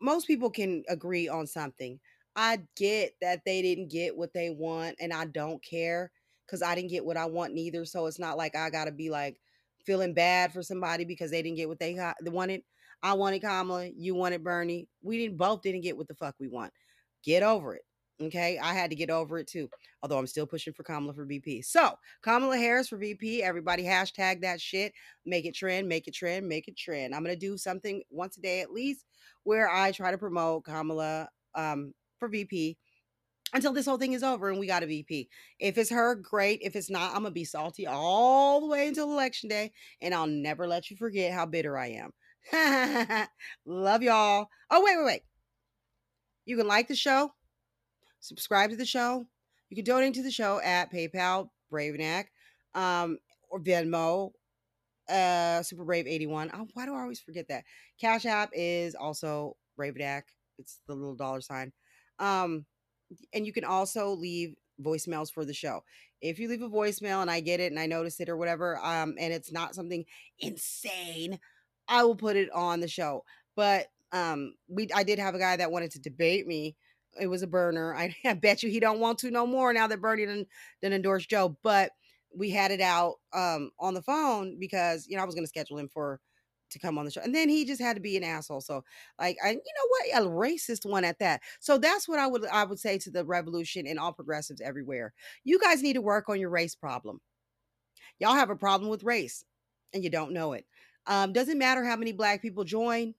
most 0.00 0.26
people 0.26 0.50
can 0.50 0.84
agree 0.88 1.28
on 1.28 1.46
something. 1.46 1.98
I 2.34 2.60
get 2.76 3.14
that 3.22 3.40
they 3.46 3.62
didn't 3.62 3.88
get 3.88 4.16
what 4.16 4.32
they 4.34 4.50
want, 4.50 4.96
and 5.00 5.12
I 5.12 5.26
don't 5.26 5.62
care 5.64 6.10
because 6.46 6.62
I 6.62 6.74
didn't 6.74 6.90
get 6.90 7.04
what 7.04 7.16
I 7.16 7.26
want 7.26 7.54
neither. 7.54 7.84
So 7.84 8.06
it's 8.06 8.18
not 8.18 8.36
like 8.36 8.54
I 8.56 8.70
gotta 8.70 8.92
be 8.92 9.10
like 9.10 9.40
feeling 9.84 10.14
bad 10.14 10.52
for 10.52 10.62
somebody 10.62 11.04
because 11.04 11.30
they 11.30 11.42
didn't 11.42 11.56
get 11.56 11.68
what 11.68 11.78
they 11.78 11.94
got 11.94 12.16
wanted. 12.22 12.62
I 13.02 13.14
wanted 13.14 13.40
Kamala, 13.40 13.90
you 13.96 14.14
wanted 14.14 14.42
Bernie. 14.44 14.88
We 15.02 15.18
didn't 15.18 15.38
both 15.38 15.62
didn't 15.62 15.82
get 15.82 15.96
what 15.96 16.08
the 16.08 16.14
fuck 16.14 16.34
we 16.40 16.48
want. 16.48 16.72
Get 17.24 17.42
over 17.42 17.74
it. 17.74 17.82
Okay, 18.22 18.58
I 18.58 18.72
had 18.72 18.88
to 18.90 18.96
get 18.96 19.10
over 19.10 19.38
it 19.38 19.46
too. 19.46 19.68
Although 20.02 20.18
I'm 20.18 20.26
still 20.26 20.46
pushing 20.46 20.72
for 20.72 20.82
Kamala 20.82 21.12
for 21.12 21.26
VP. 21.26 21.62
So 21.62 21.92
Kamala 22.22 22.56
Harris 22.56 22.88
for 22.88 22.96
VP. 22.96 23.42
Everybody 23.42 23.84
hashtag 23.84 24.40
that 24.40 24.60
shit. 24.60 24.94
Make 25.26 25.44
it 25.44 25.54
trend. 25.54 25.86
Make 25.86 26.08
it 26.08 26.14
trend. 26.14 26.48
Make 26.48 26.66
it 26.66 26.78
trend. 26.78 27.14
I'm 27.14 27.22
gonna 27.22 27.36
do 27.36 27.58
something 27.58 28.02
once 28.10 28.38
a 28.38 28.40
day 28.40 28.60
at 28.60 28.72
least 28.72 29.04
where 29.44 29.68
I 29.68 29.92
try 29.92 30.10
to 30.10 30.18
promote 30.18 30.64
Kamala 30.64 31.28
um, 31.54 31.92
for 32.18 32.28
VP 32.28 32.78
until 33.52 33.72
this 33.72 33.86
whole 33.86 33.98
thing 33.98 34.12
is 34.12 34.22
over 34.22 34.50
and 34.50 34.58
we 34.58 34.66
got 34.66 34.82
a 34.82 34.86
VP. 34.86 35.28
If 35.58 35.76
it's 35.78 35.90
her, 35.90 36.14
great. 36.14 36.60
If 36.62 36.74
it's 36.74 36.90
not, 36.90 37.10
I'm 37.10 37.22
gonna 37.22 37.30
be 37.32 37.44
salty 37.44 37.86
all 37.86 38.60
the 38.60 38.66
way 38.66 38.88
until 38.88 39.12
election 39.12 39.48
day, 39.48 39.72
and 40.00 40.14
I'll 40.14 40.26
never 40.26 40.66
let 40.66 40.90
you 40.90 40.96
forget 40.96 41.32
how 41.32 41.46
bitter 41.46 41.76
I 41.76 42.00
am. 42.52 43.28
Love 43.66 44.02
y'all. 44.02 44.48
Oh 44.70 44.82
wait, 44.82 44.96
wait, 44.96 45.04
wait. 45.04 45.22
You 46.44 46.56
can 46.56 46.66
like 46.66 46.88
the 46.88 46.94
show 46.94 47.32
subscribe 48.26 48.70
to 48.70 48.76
the 48.76 48.84
show. 48.84 49.26
You 49.70 49.76
can 49.76 49.84
donate 49.84 50.14
to 50.14 50.22
the 50.22 50.30
show 50.30 50.60
at 50.60 50.92
PayPal, 50.92 51.48
Bravenac, 51.70 52.26
um, 52.74 53.18
or 53.48 53.60
Venmo, 53.60 54.32
uh, 55.08 55.62
Super 55.62 55.84
Brave 55.84 56.06
81. 56.06 56.50
Oh, 56.54 56.66
why 56.74 56.86
do 56.86 56.94
I 56.94 57.00
always 57.00 57.20
forget 57.20 57.48
that? 57.48 57.64
Cash 58.00 58.26
App 58.26 58.50
is 58.52 58.94
also 58.94 59.56
Bravenac. 59.76 60.22
It's 60.58 60.80
the 60.86 60.94
little 60.94 61.14
dollar 61.14 61.40
sign. 61.40 61.72
Um, 62.18 62.64
and 63.32 63.46
you 63.46 63.52
can 63.52 63.64
also 63.64 64.10
leave 64.10 64.54
voicemails 64.82 65.32
for 65.32 65.44
the 65.44 65.54
show. 65.54 65.82
If 66.20 66.38
you 66.38 66.48
leave 66.48 66.62
a 66.62 66.68
voicemail 66.68 67.22
and 67.22 67.30
I 67.30 67.40
get 67.40 67.60
it 67.60 67.70
and 67.70 67.80
I 67.80 67.86
notice 67.86 68.20
it 68.20 68.28
or 68.28 68.36
whatever, 68.36 68.78
um, 68.78 69.14
and 69.18 69.32
it's 69.32 69.52
not 69.52 69.74
something 69.74 70.04
insane, 70.38 71.38
I 71.88 72.04
will 72.04 72.16
put 72.16 72.36
it 72.36 72.50
on 72.52 72.80
the 72.80 72.88
show. 72.88 73.24
But 73.54 73.86
um, 74.12 74.54
we 74.68 74.88
I 74.94 75.02
did 75.02 75.18
have 75.18 75.34
a 75.34 75.38
guy 75.38 75.56
that 75.56 75.70
wanted 75.70 75.90
to 75.92 76.00
debate 76.00 76.46
me 76.46 76.76
it 77.20 77.26
was 77.26 77.42
a 77.42 77.46
burner. 77.46 77.94
I, 77.94 78.14
I 78.24 78.34
bet 78.34 78.62
you 78.62 78.70
he 78.70 78.80
don't 78.80 79.00
want 79.00 79.18
to 79.20 79.30
no 79.30 79.46
more 79.46 79.72
now 79.72 79.86
that 79.86 80.00
Bernie 80.00 80.26
didn't, 80.26 80.48
didn't 80.82 80.96
endorse 80.96 81.26
Joe. 81.26 81.56
But 81.62 81.92
we 82.34 82.50
had 82.50 82.70
it 82.70 82.80
out 82.80 83.14
um, 83.32 83.70
on 83.78 83.94
the 83.94 84.02
phone 84.02 84.58
because 84.58 85.06
you 85.08 85.16
know 85.16 85.22
I 85.22 85.26
was 85.26 85.34
going 85.34 85.44
to 85.44 85.48
schedule 85.48 85.78
him 85.78 85.88
for 85.88 86.20
to 86.68 86.78
come 86.80 86.98
on 86.98 87.04
the 87.04 87.10
show, 87.10 87.20
and 87.22 87.34
then 87.34 87.48
he 87.48 87.64
just 87.64 87.80
had 87.80 87.94
to 87.96 88.02
be 88.02 88.16
an 88.16 88.24
asshole. 88.24 88.60
So 88.60 88.82
like, 89.18 89.36
I 89.44 89.50
you 89.50 89.56
know 89.56 90.20
what, 90.20 90.24
a 90.24 90.28
racist 90.28 90.88
one 90.88 91.04
at 91.04 91.18
that. 91.20 91.40
So 91.60 91.78
that's 91.78 92.08
what 92.08 92.18
I 92.18 92.26
would 92.26 92.46
I 92.46 92.64
would 92.64 92.78
say 92.78 92.98
to 92.98 93.10
the 93.10 93.24
revolution 93.24 93.86
and 93.86 93.98
all 93.98 94.12
progressives 94.12 94.60
everywhere. 94.60 95.12
You 95.44 95.58
guys 95.60 95.82
need 95.82 95.94
to 95.94 96.02
work 96.02 96.28
on 96.28 96.40
your 96.40 96.50
race 96.50 96.74
problem. 96.74 97.20
Y'all 98.18 98.34
have 98.34 98.50
a 98.50 98.56
problem 98.56 98.90
with 98.90 99.04
race, 99.04 99.44
and 99.94 100.02
you 100.02 100.10
don't 100.10 100.32
know 100.32 100.52
it. 100.52 100.64
Um, 101.06 101.32
doesn't 101.32 101.58
matter 101.58 101.84
how 101.84 101.96
many 101.96 102.12
black 102.12 102.42
people 102.42 102.64
join 102.64 103.14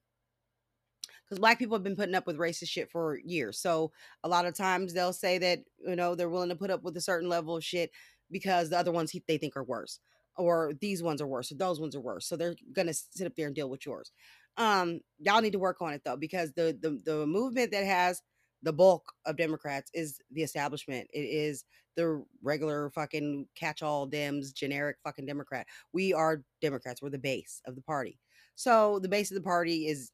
because 1.28 1.40
black 1.40 1.60
people 1.60 1.76
have 1.76 1.84
been 1.84 1.96
putting 1.96 2.16
up 2.16 2.26
with 2.26 2.38
racist 2.38 2.70
shit 2.70 2.90
for 2.90 3.20
years. 3.24 3.60
So 3.60 3.92
a 4.24 4.30
lot 4.30 4.46
of 4.46 4.56
times 4.56 4.94
they'll 4.94 5.14
say 5.14 5.38
that 5.40 5.60
you 5.86 5.96
know 5.96 6.16
they're 6.16 6.30
willing 6.30 6.50
to 6.50 6.56
put 6.56 6.72
up 6.72 6.84
with 6.84 6.96
a 6.98 7.02
certain 7.02 7.30
level 7.30 7.58
of 7.58 7.64
shit 7.64 7.92
because 8.32 8.70
the 8.70 8.78
other 8.78 8.92
ones 8.92 9.14
they 9.28 9.38
think 9.38 9.58
are 9.58 9.64
worse, 9.64 10.00
or 10.38 10.74
these 10.80 11.04
ones 11.04 11.22
are 11.22 11.28
worse, 11.28 11.52
or 11.52 11.56
those 11.56 11.80
ones 11.80 11.96
are 11.96 12.02
worse. 12.02 12.28
So 12.28 12.36
they're 12.36 12.56
gonna 12.74 12.94
sit 12.94 13.28
up 13.28 13.36
there 13.36 13.48
and 13.48 13.56
deal 13.56 13.70
with 13.70 13.86
yours. 13.86 14.12
Um, 14.58 15.02
y'all 15.20 15.42
need 15.42 15.54
to 15.54 15.60
work 15.60 15.82
on 15.82 15.94
it 15.94 16.02
though 16.04 16.18
because 16.18 16.54
the 16.54 16.78
the 16.82 17.00
the 17.06 17.26
movement 17.28 17.72
that 17.72 17.86
has 17.86 18.22
the 18.64 18.74
bulk 18.74 19.14
of 19.26 19.38
Democrats 19.38 19.92
is 19.94 20.20
the 20.32 20.42
establishment. 20.44 21.08
It 21.14 21.20
is 21.20 21.64
the 21.96 22.24
regular 22.42 22.90
fucking 22.92 23.48
catch-all 23.56 24.08
Dems, 24.08 24.54
generic 24.54 24.98
fucking 25.04 25.26
Democrat. 25.26 25.68
We 25.94 26.14
are 26.14 26.44
Democrats. 26.62 27.02
We're 27.02 27.10
the 27.10 27.18
base 27.18 27.62
of 27.66 27.76
the 27.76 27.82
party. 27.82 28.20
So 28.56 29.00
the 29.00 29.10
base 29.10 29.30
of 29.30 29.36
the 29.36 29.42
party 29.42 29.88
is 29.88 30.12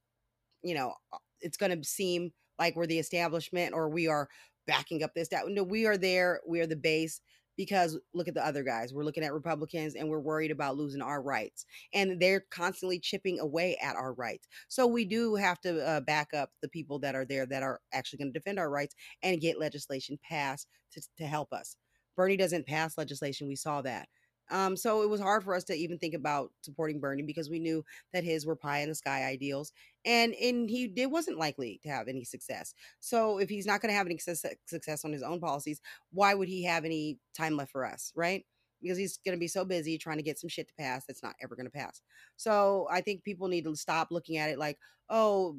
you 0.64 0.74
know, 0.74 0.94
uh, 1.12 1.18
it's 1.42 1.58
going 1.58 1.78
to 1.78 1.88
seem 1.88 2.32
like 2.60 2.76
we're 2.76 2.88
the 2.88 3.00
establishment 3.00 3.74
or 3.74 3.90
we 3.90 4.08
are 4.08 4.30
backing 4.66 5.04
up 5.04 5.14
this, 5.14 5.28
that. 5.30 5.44
No, 5.48 5.64
we 5.64 5.86
are 5.86 5.98
there. 5.98 6.40
We 6.48 6.62
are 6.62 6.68
the 6.68 6.76
base 6.76 7.20
because 7.58 7.98
look 8.14 8.28
at 8.28 8.34
the 8.34 8.46
other 8.46 8.64
guys. 8.64 8.94
We're 8.94 9.04
looking 9.04 9.24
at 9.24 9.34
Republicans 9.34 9.96
and 9.96 10.10
we're 10.10 10.20
worried 10.20 10.52
about 10.52 10.78
losing 10.78 11.02
our 11.02 11.22
rights. 11.22 11.66
And 11.94 12.20
they're 12.20 12.46
constantly 12.50 13.00
chipping 13.00 13.40
away 13.40 13.78
at 13.82 13.96
our 13.96 14.14
rights. 14.14 14.48
So 14.70 14.88
we 14.88 15.06
do 15.06 15.36
have 15.36 15.60
to 15.62 15.86
uh, 15.86 16.00
back 16.02 16.30
up 16.34 16.50
the 16.62 16.70
people 16.70 17.00
that 17.00 17.16
are 17.16 17.26
there 17.26 17.46
that 17.48 17.64
are 17.64 17.80
actually 17.92 18.18
going 18.18 18.34
to 18.34 18.40
defend 18.40 18.60
our 18.60 18.70
rights 18.70 18.96
and 19.22 19.42
get 19.42 19.60
legislation 19.60 20.18
passed 20.28 20.68
to, 20.94 21.02
to 21.18 21.26
help 21.26 21.54
us. 21.54 21.76
Bernie 22.16 22.38
doesn't 22.38 22.68
pass 22.68 22.98
legislation. 22.98 23.48
We 23.48 23.56
saw 23.56 23.82
that. 23.82 24.08
Um, 24.52 24.76
so 24.76 25.02
it 25.02 25.10
was 25.10 25.22
hard 25.22 25.44
for 25.44 25.56
us 25.56 25.64
to 25.66 25.74
even 25.74 25.98
think 25.98 26.14
about 26.14 26.52
supporting 26.62 27.00
Bernie 27.00 27.24
because 27.24 27.50
we 27.50 27.60
knew 27.60 27.84
that 28.14 28.24
his 28.24 28.46
were 28.46 28.56
pie 28.56 28.80
in 28.80 28.90
the 28.90 28.96
sky 28.96 29.24
ideals, 29.24 29.72
and 30.06 30.34
and 30.34 30.70
he 30.70 30.94
it 30.96 31.10
wasn't 31.10 31.38
likely 31.38 31.80
to 31.84 31.90
have 31.90 32.08
any 32.08 32.24
success. 32.24 32.74
So 33.00 33.40
if 33.40 33.50
he's 33.50 33.66
not 33.66 33.82
going 33.82 33.92
to 33.92 33.98
have 33.98 34.08
any 34.08 34.18
success, 34.18 35.06
on 35.06 35.14
his 35.14 35.24
own 35.24 35.40
policies, 35.40 35.82
why 36.12 36.34
would 36.34 36.48
he 36.48 36.64
have 36.66 36.86
any 36.86 37.20
time 37.36 37.56
left 37.56 37.72
for 37.72 37.86
us, 37.86 38.12
right? 38.16 38.46
Because 38.82 38.98
he's 38.98 39.18
going 39.26 39.36
to 39.36 39.40
be 39.40 39.48
so 39.48 39.64
busy 39.64 39.98
trying 39.98 40.18
to 40.18 40.24
get 40.24 40.40
some 40.40 40.50
shit 40.50 40.68
to 40.68 40.74
pass 40.78 41.06
that's 41.06 41.24
not 41.24 41.36
ever 41.42 41.56
going 41.56 41.66
to 41.66 41.72
pass. 41.72 42.02
So 42.36 42.88
I 42.92 43.02
think 43.02 43.24
people 43.24 43.48
need 43.48 43.64
to 43.64 43.76
stop 43.76 44.10
looking 44.12 44.38
at 44.38 44.50
it 44.50 44.60
like, 44.60 44.78
oh, 45.10 45.58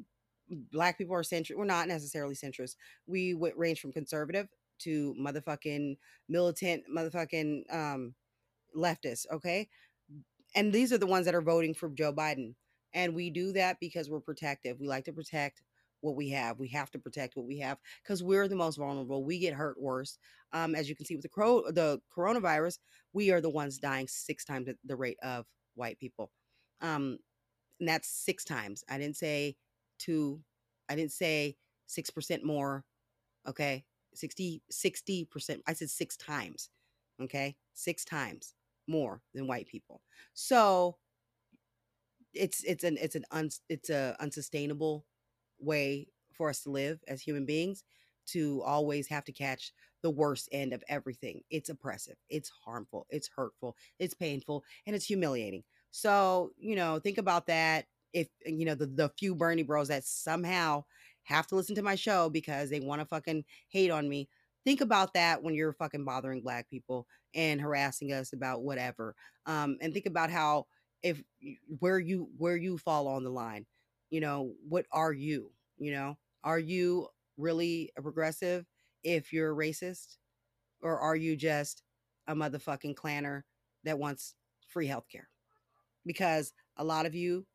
black 0.71 0.97
people 0.97 1.15
are 1.15 1.23
centrist. 1.23 1.57
We're 1.57 1.65
not 1.65 1.87
necessarily 1.87 2.35
centrist. 2.35 2.75
We 3.07 3.33
range 3.55 3.81
from 3.81 3.93
conservative 3.93 4.47
to 4.79 5.15
motherfucking 5.19 5.97
militant, 6.29 6.83
motherfucking 6.95 7.73
um 7.73 8.13
leftists, 8.75 9.25
okay? 9.31 9.67
And 10.55 10.71
these 10.71 10.93
are 10.93 10.97
the 10.97 11.05
ones 11.05 11.25
that 11.25 11.35
are 11.35 11.41
voting 11.41 11.73
for 11.73 11.89
Joe 11.89 12.13
Biden. 12.13 12.55
And 12.93 13.13
we 13.13 13.29
do 13.29 13.51
that 13.53 13.77
because 13.79 14.09
we're 14.09 14.21
protective. 14.21 14.79
We 14.79 14.87
like 14.87 15.05
to 15.05 15.13
protect 15.13 15.61
what 15.99 16.15
we 16.15 16.29
have. 16.29 16.59
We 16.59 16.69
have 16.69 16.89
to 16.91 16.99
protect 16.99 17.35
what 17.35 17.45
we 17.45 17.59
have 17.59 17.77
because 18.01 18.23
we're 18.23 18.47
the 18.47 18.55
most 18.55 18.77
vulnerable. 18.77 19.23
We 19.23 19.39
get 19.39 19.53
hurt 19.53 19.79
worse. 19.79 20.17
Um, 20.53 20.75
as 20.75 20.87
you 20.87 20.95
can 20.95 21.05
see 21.05 21.15
with 21.15 21.23
the 21.23 21.29
cro- 21.29 21.69
the 21.71 21.99
coronavirus, 22.15 22.79
we 23.11 23.31
are 23.31 23.41
the 23.41 23.49
ones 23.49 23.79
dying 23.79 24.07
six 24.07 24.45
times 24.45 24.69
the 24.85 24.95
rate 24.95 25.17
of 25.21 25.45
white 25.73 25.99
people. 25.99 26.31
Um, 26.81 27.17
and 27.79 27.89
that's 27.89 28.07
six 28.07 28.45
times. 28.45 28.83
I 28.89 28.97
didn't 28.97 29.17
say 29.17 29.57
two. 29.99 30.39
I 30.87 30.95
didn't 30.95 31.11
say 31.11 31.57
six 31.87 32.09
percent 32.09 32.45
more. 32.45 32.85
Okay, 33.47 33.83
60 34.13 34.61
percent. 35.25 35.61
I 35.67 35.73
said 35.73 35.89
six 35.89 36.15
times. 36.15 36.69
Okay, 37.21 37.55
six 37.73 38.05
times 38.05 38.53
more 38.87 39.21
than 39.33 39.47
white 39.47 39.67
people. 39.67 40.01
So 40.33 40.97
it's 42.33 42.63
it's 42.63 42.83
an 42.83 42.97
it's 43.01 43.15
an 43.15 43.25
un, 43.31 43.49
it's 43.69 43.89
a 43.89 44.15
unsustainable 44.19 45.05
way 45.59 46.07
for 46.33 46.49
us 46.49 46.61
to 46.63 46.69
live 46.69 46.99
as 47.07 47.21
human 47.21 47.45
beings 47.45 47.83
to 48.27 48.61
always 48.65 49.07
have 49.07 49.23
to 49.23 49.31
catch 49.31 49.71
the 50.01 50.09
worst 50.09 50.49
end 50.51 50.73
of 50.73 50.83
everything. 50.89 51.41
It's 51.49 51.69
oppressive, 51.69 52.15
it's 52.29 52.49
harmful, 52.65 53.05
it's 53.09 53.29
hurtful, 53.35 53.75
it's 53.99 54.13
painful, 54.13 54.63
and 54.85 54.95
it's 54.95 55.05
humiliating. 55.05 55.63
So, 55.91 56.51
you 56.57 56.75
know, 56.75 56.99
think 56.99 57.17
about 57.17 57.47
that. 57.47 57.85
If 58.13 58.27
you 58.45 58.65
know 58.65 58.75
the, 58.75 58.87
the 58.87 59.09
few 59.17 59.35
Bernie 59.35 59.63
bros 59.63 59.89
that 59.89 60.05
somehow 60.05 60.83
have 61.23 61.47
to 61.47 61.55
listen 61.55 61.75
to 61.75 61.81
my 61.81 61.95
show 61.95 62.29
because 62.29 62.69
they 62.69 62.79
want 62.79 63.01
to 63.01 63.05
fucking 63.05 63.43
hate 63.69 63.91
on 63.91 64.07
me, 64.07 64.29
think 64.65 64.81
about 64.81 65.13
that 65.13 65.43
when 65.43 65.53
you're 65.53 65.73
fucking 65.73 66.05
bothering 66.05 66.41
black 66.41 66.69
people 66.69 67.07
and 67.33 67.61
harassing 67.61 68.11
us 68.13 68.33
about 68.33 68.63
whatever 68.63 69.15
um 69.45 69.77
and 69.81 69.93
think 69.93 70.05
about 70.05 70.29
how 70.29 70.65
if 71.03 71.21
where 71.79 71.99
you 71.99 72.29
where 72.37 72.55
you 72.57 72.77
fall 72.77 73.07
on 73.07 73.23
the 73.23 73.29
line 73.29 73.65
you 74.09 74.21
know 74.21 74.53
what 74.67 74.85
are 74.91 75.13
you 75.13 75.51
you 75.77 75.91
know? 75.91 76.17
Are 76.45 76.57
you 76.59 77.09
really 77.37 77.91
a 77.97 78.01
progressive 78.01 78.65
if 79.03 79.33
you're 79.33 79.51
a 79.51 79.55
racist? 79.55 80.15
Or 80.81 80.99
are 80.99 81.15
you 81.15 81.35
just 81.35 81.83
a 82.27 82.35
motherfucking 82.35 82.95
clanner 82.95 83.43
that 83.83 83.99
wants 83.99 84.35
free 84.67 84.87
healthcare? 84.87 85.25
Because 86.05 86.53
a 86.77 86.83
lot 86.83 87.05
of 87.05 87.15
you 87.15 87.45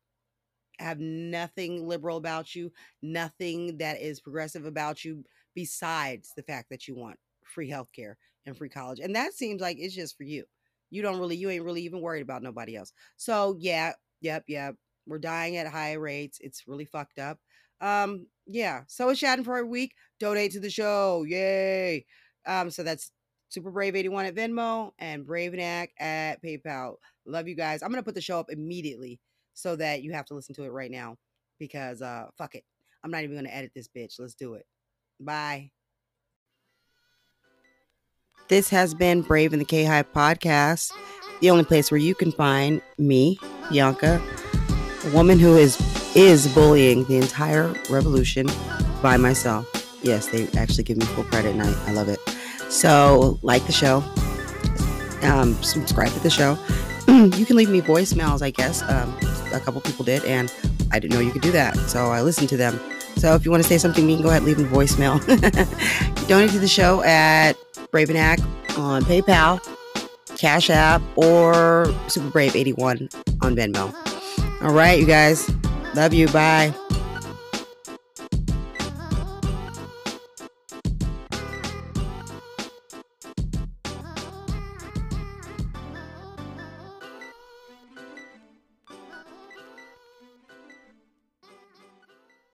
have 0.79 0.99
nothing 0.99 1.87
liberal 1.87 2.17
about 2.17 2.55
you 2.55 2.71
nothing 3.01 3.77
that 3.77 4.01
is 4.01 4.19
progressive 4.19 4.65
about 4.65 5.05
you 5.05 5.23
besides 5.55 6.33
the 6.35 6.43
fact 6.43 6.69
that 6.69 6.87
you 6.87 6.95
want 6.95 7.17
free 7.43 7.69
healthcare 7.69 8.15
and 8.45 8.57
free 8.57 8.69
college. 8.69 8.99
And 8.99 9.15
that 9.15 9.33
seems 9.33 9.61
like 9.61 9.77
it's 9.79 9.95
just 9.95 10.17
for 10.17 10.23
you. 10.23 10.45
You 10.89 11.01
don't 11.01 11.19
really, 11.19 11.35
you 11.35 11.49
ain't 11.49 11.63
really 11.63 11.83
even 11.83 12.01
worried 12.01 12.21
about 12.21 12.43
nobody 12.43 12.75
else. 12.75 12.93
So 13.17 13.55
yeah, 13.59 13.93
yep, 14.21 14.43
yep. 14.47 14.75
We're 15.07 15.19
dying 15.19 15.57
at 15.57 15.67
high 15.67 15.93
rates. 15.93 16.39
It's 16.41 16.67
really 16.67 16.85
fucked 16.85 17.19
up. 17.19 17.39
Um, 17.79 18.27
yeah. 18.45 18.81
So 18.87 19.09
it's 19.09 19.23
a 19.23 19.65
week. 19.65 19.93
Donate 20.19 20.51
to 20.51 20.59
the 20.59 20.69
show. 20.69 21.23
Yay. 21.27 22.05
Um, 22.45 22.69
so 22.69 22.83
that's 22.83 23.11
Super 23.49 23.71
Brave 23.71 23.95
81 23.95 24.25
at 24.25 24.35
Venmo 24.35 24.91
and 24.99 25.25
Bravenac 25.25 25.89
at 25.99 26.41
PayPal. 26.43 26.95
Love 27.25 27.47
you 27.47 27.55
guys. 27.55 27.81
I'm 27.81 27.89
gonna 27.89 28.03
put 28.03 28.15
the 28.15 28.21
show 28.21 28.39
up 28.39 28.49
immediately 28.49 29.19
so 29.53 29.75
that 29.75 30.03
you 30.03 30.13
have 30.13 30.25
to 30.25 30.33
listen 30.33 30.55
to 30.55 30.63
it 30.63 30.69
right 30.71 30.91
now 30.91 31.17
because 31.59 32.01
uh 32.01 32.27
fuck 32.37 32.55
it. 32.55 32.63
I'm 33.03 33.11
not 33.11 33.23
even 33.23 33.35
gonna 33.35 33.49
edit 33.49 33.71
this 33.75 33.87
bitch. 33.87 34.19
Let's 34.19 34.35
do 34.35 34.53
it. 34.53 34.65
Bye. 35.21 35.71
This 38.47 38.69
has 38.69 38.93
been 38.93 39.21
Brave 39.21 39.53
in 39.53 39.59
the 39.59 39.65
K 39.65 39.85
Hive 39.85 40.11
podcast, 40.11 40.91
the 41.39 41.49
only 41.49 41.63
place 41.63 41.89
where 41.89 41.99
you 41.99 42.13
can 42.15 42.31
find 42.31 42.81
me, 42.97 43.39
Bianca, 43.69 44.21
a 45.05 45.09
woman 45.11 45.39
who 45.39 45.55
is 45.55 45.79
is 46.15 46.53
bullying 46.53 47.05
the 47.05 47.15
entire 47.15 47.73
revolution 47.89 48.47
by 49.01 49.15
myself. 49.15 49.65
Yes, 50.03 50.27
they 50.27 50.47
actually 50.57 50.83
give 50.83 50.97
me 50.97 51.05
full 51.05 51.23
credit, 51.25 51.51
and 51.51 51.61
I, 51.61 51.87
I 51.87 51.91
love 51.93 52.09
it. 52.09 52.19
So, 52.69 53.39
like 53.41 53.65
the 53.67 53.71
show, 53.71 54.03
um, 55.21 55.53
subscribe 55.63 56.11
to 56.11 56.19
the 56.19 56.29
show. 56.29 56.57
you 57.37 57.45
can 57.45 57.55
leave 57.55 57.69
me 57.69 57.79
voicemails, 57.81 58.41
I 58.41 58.49
guess. 58.49 58.81
Um, 58.81 59.17
a 59.53 59.59
couple 59.59 59.79
people 59.81 60.03
did, 60.03 60.25
and 60.25 60.53
I 60.91 60.99
didn't 60.99 61.13
know 61.13 61.21
you 61.21 61.31
could 61.31 61.41
do 61.41 61.51
that. 61.51 61.77
So 61.89 62.07
I 62.07 62.21
listened 62.21 62.49
to 62.49 62.57
them. 62.57 62.79
So 63.17 63.35
if 63.35 63.45
you 63.45 63.51
want 63.51 63.63
to 63.63 63.69
say 63.69 63.77
something 63.77 64.05
mean, 64.05 64.21
go 64.21 64.29
ahead, 64.29 64.43
leave 64.43 64.59
a 64.59 64.63
voicemail. 64.63 65.19
Donate 66.27 66.51
to 66.51 66.59
the 66.59 66.67
show 66.67 67.03
at 67.03 67.53
Bravenak 67.91 68.39
on 68.77 69.03
PayPal, 69.03 69.61
Cash 70.37 70.69
App, 70.69 71.01
or 71.15 71.93
Super 72.07 72.29
Brave 72.29 72.55
81 72.55 73.09
on 73.41 73.55
Venmo. 73.55 73.93
All 74.63 74.73
right, 74.73 74.99
you 74.99 75.05
guys. 75.05 75.49
Love 75.93 76.13
you. 76.13 76.27
Bye. 76.29 76.73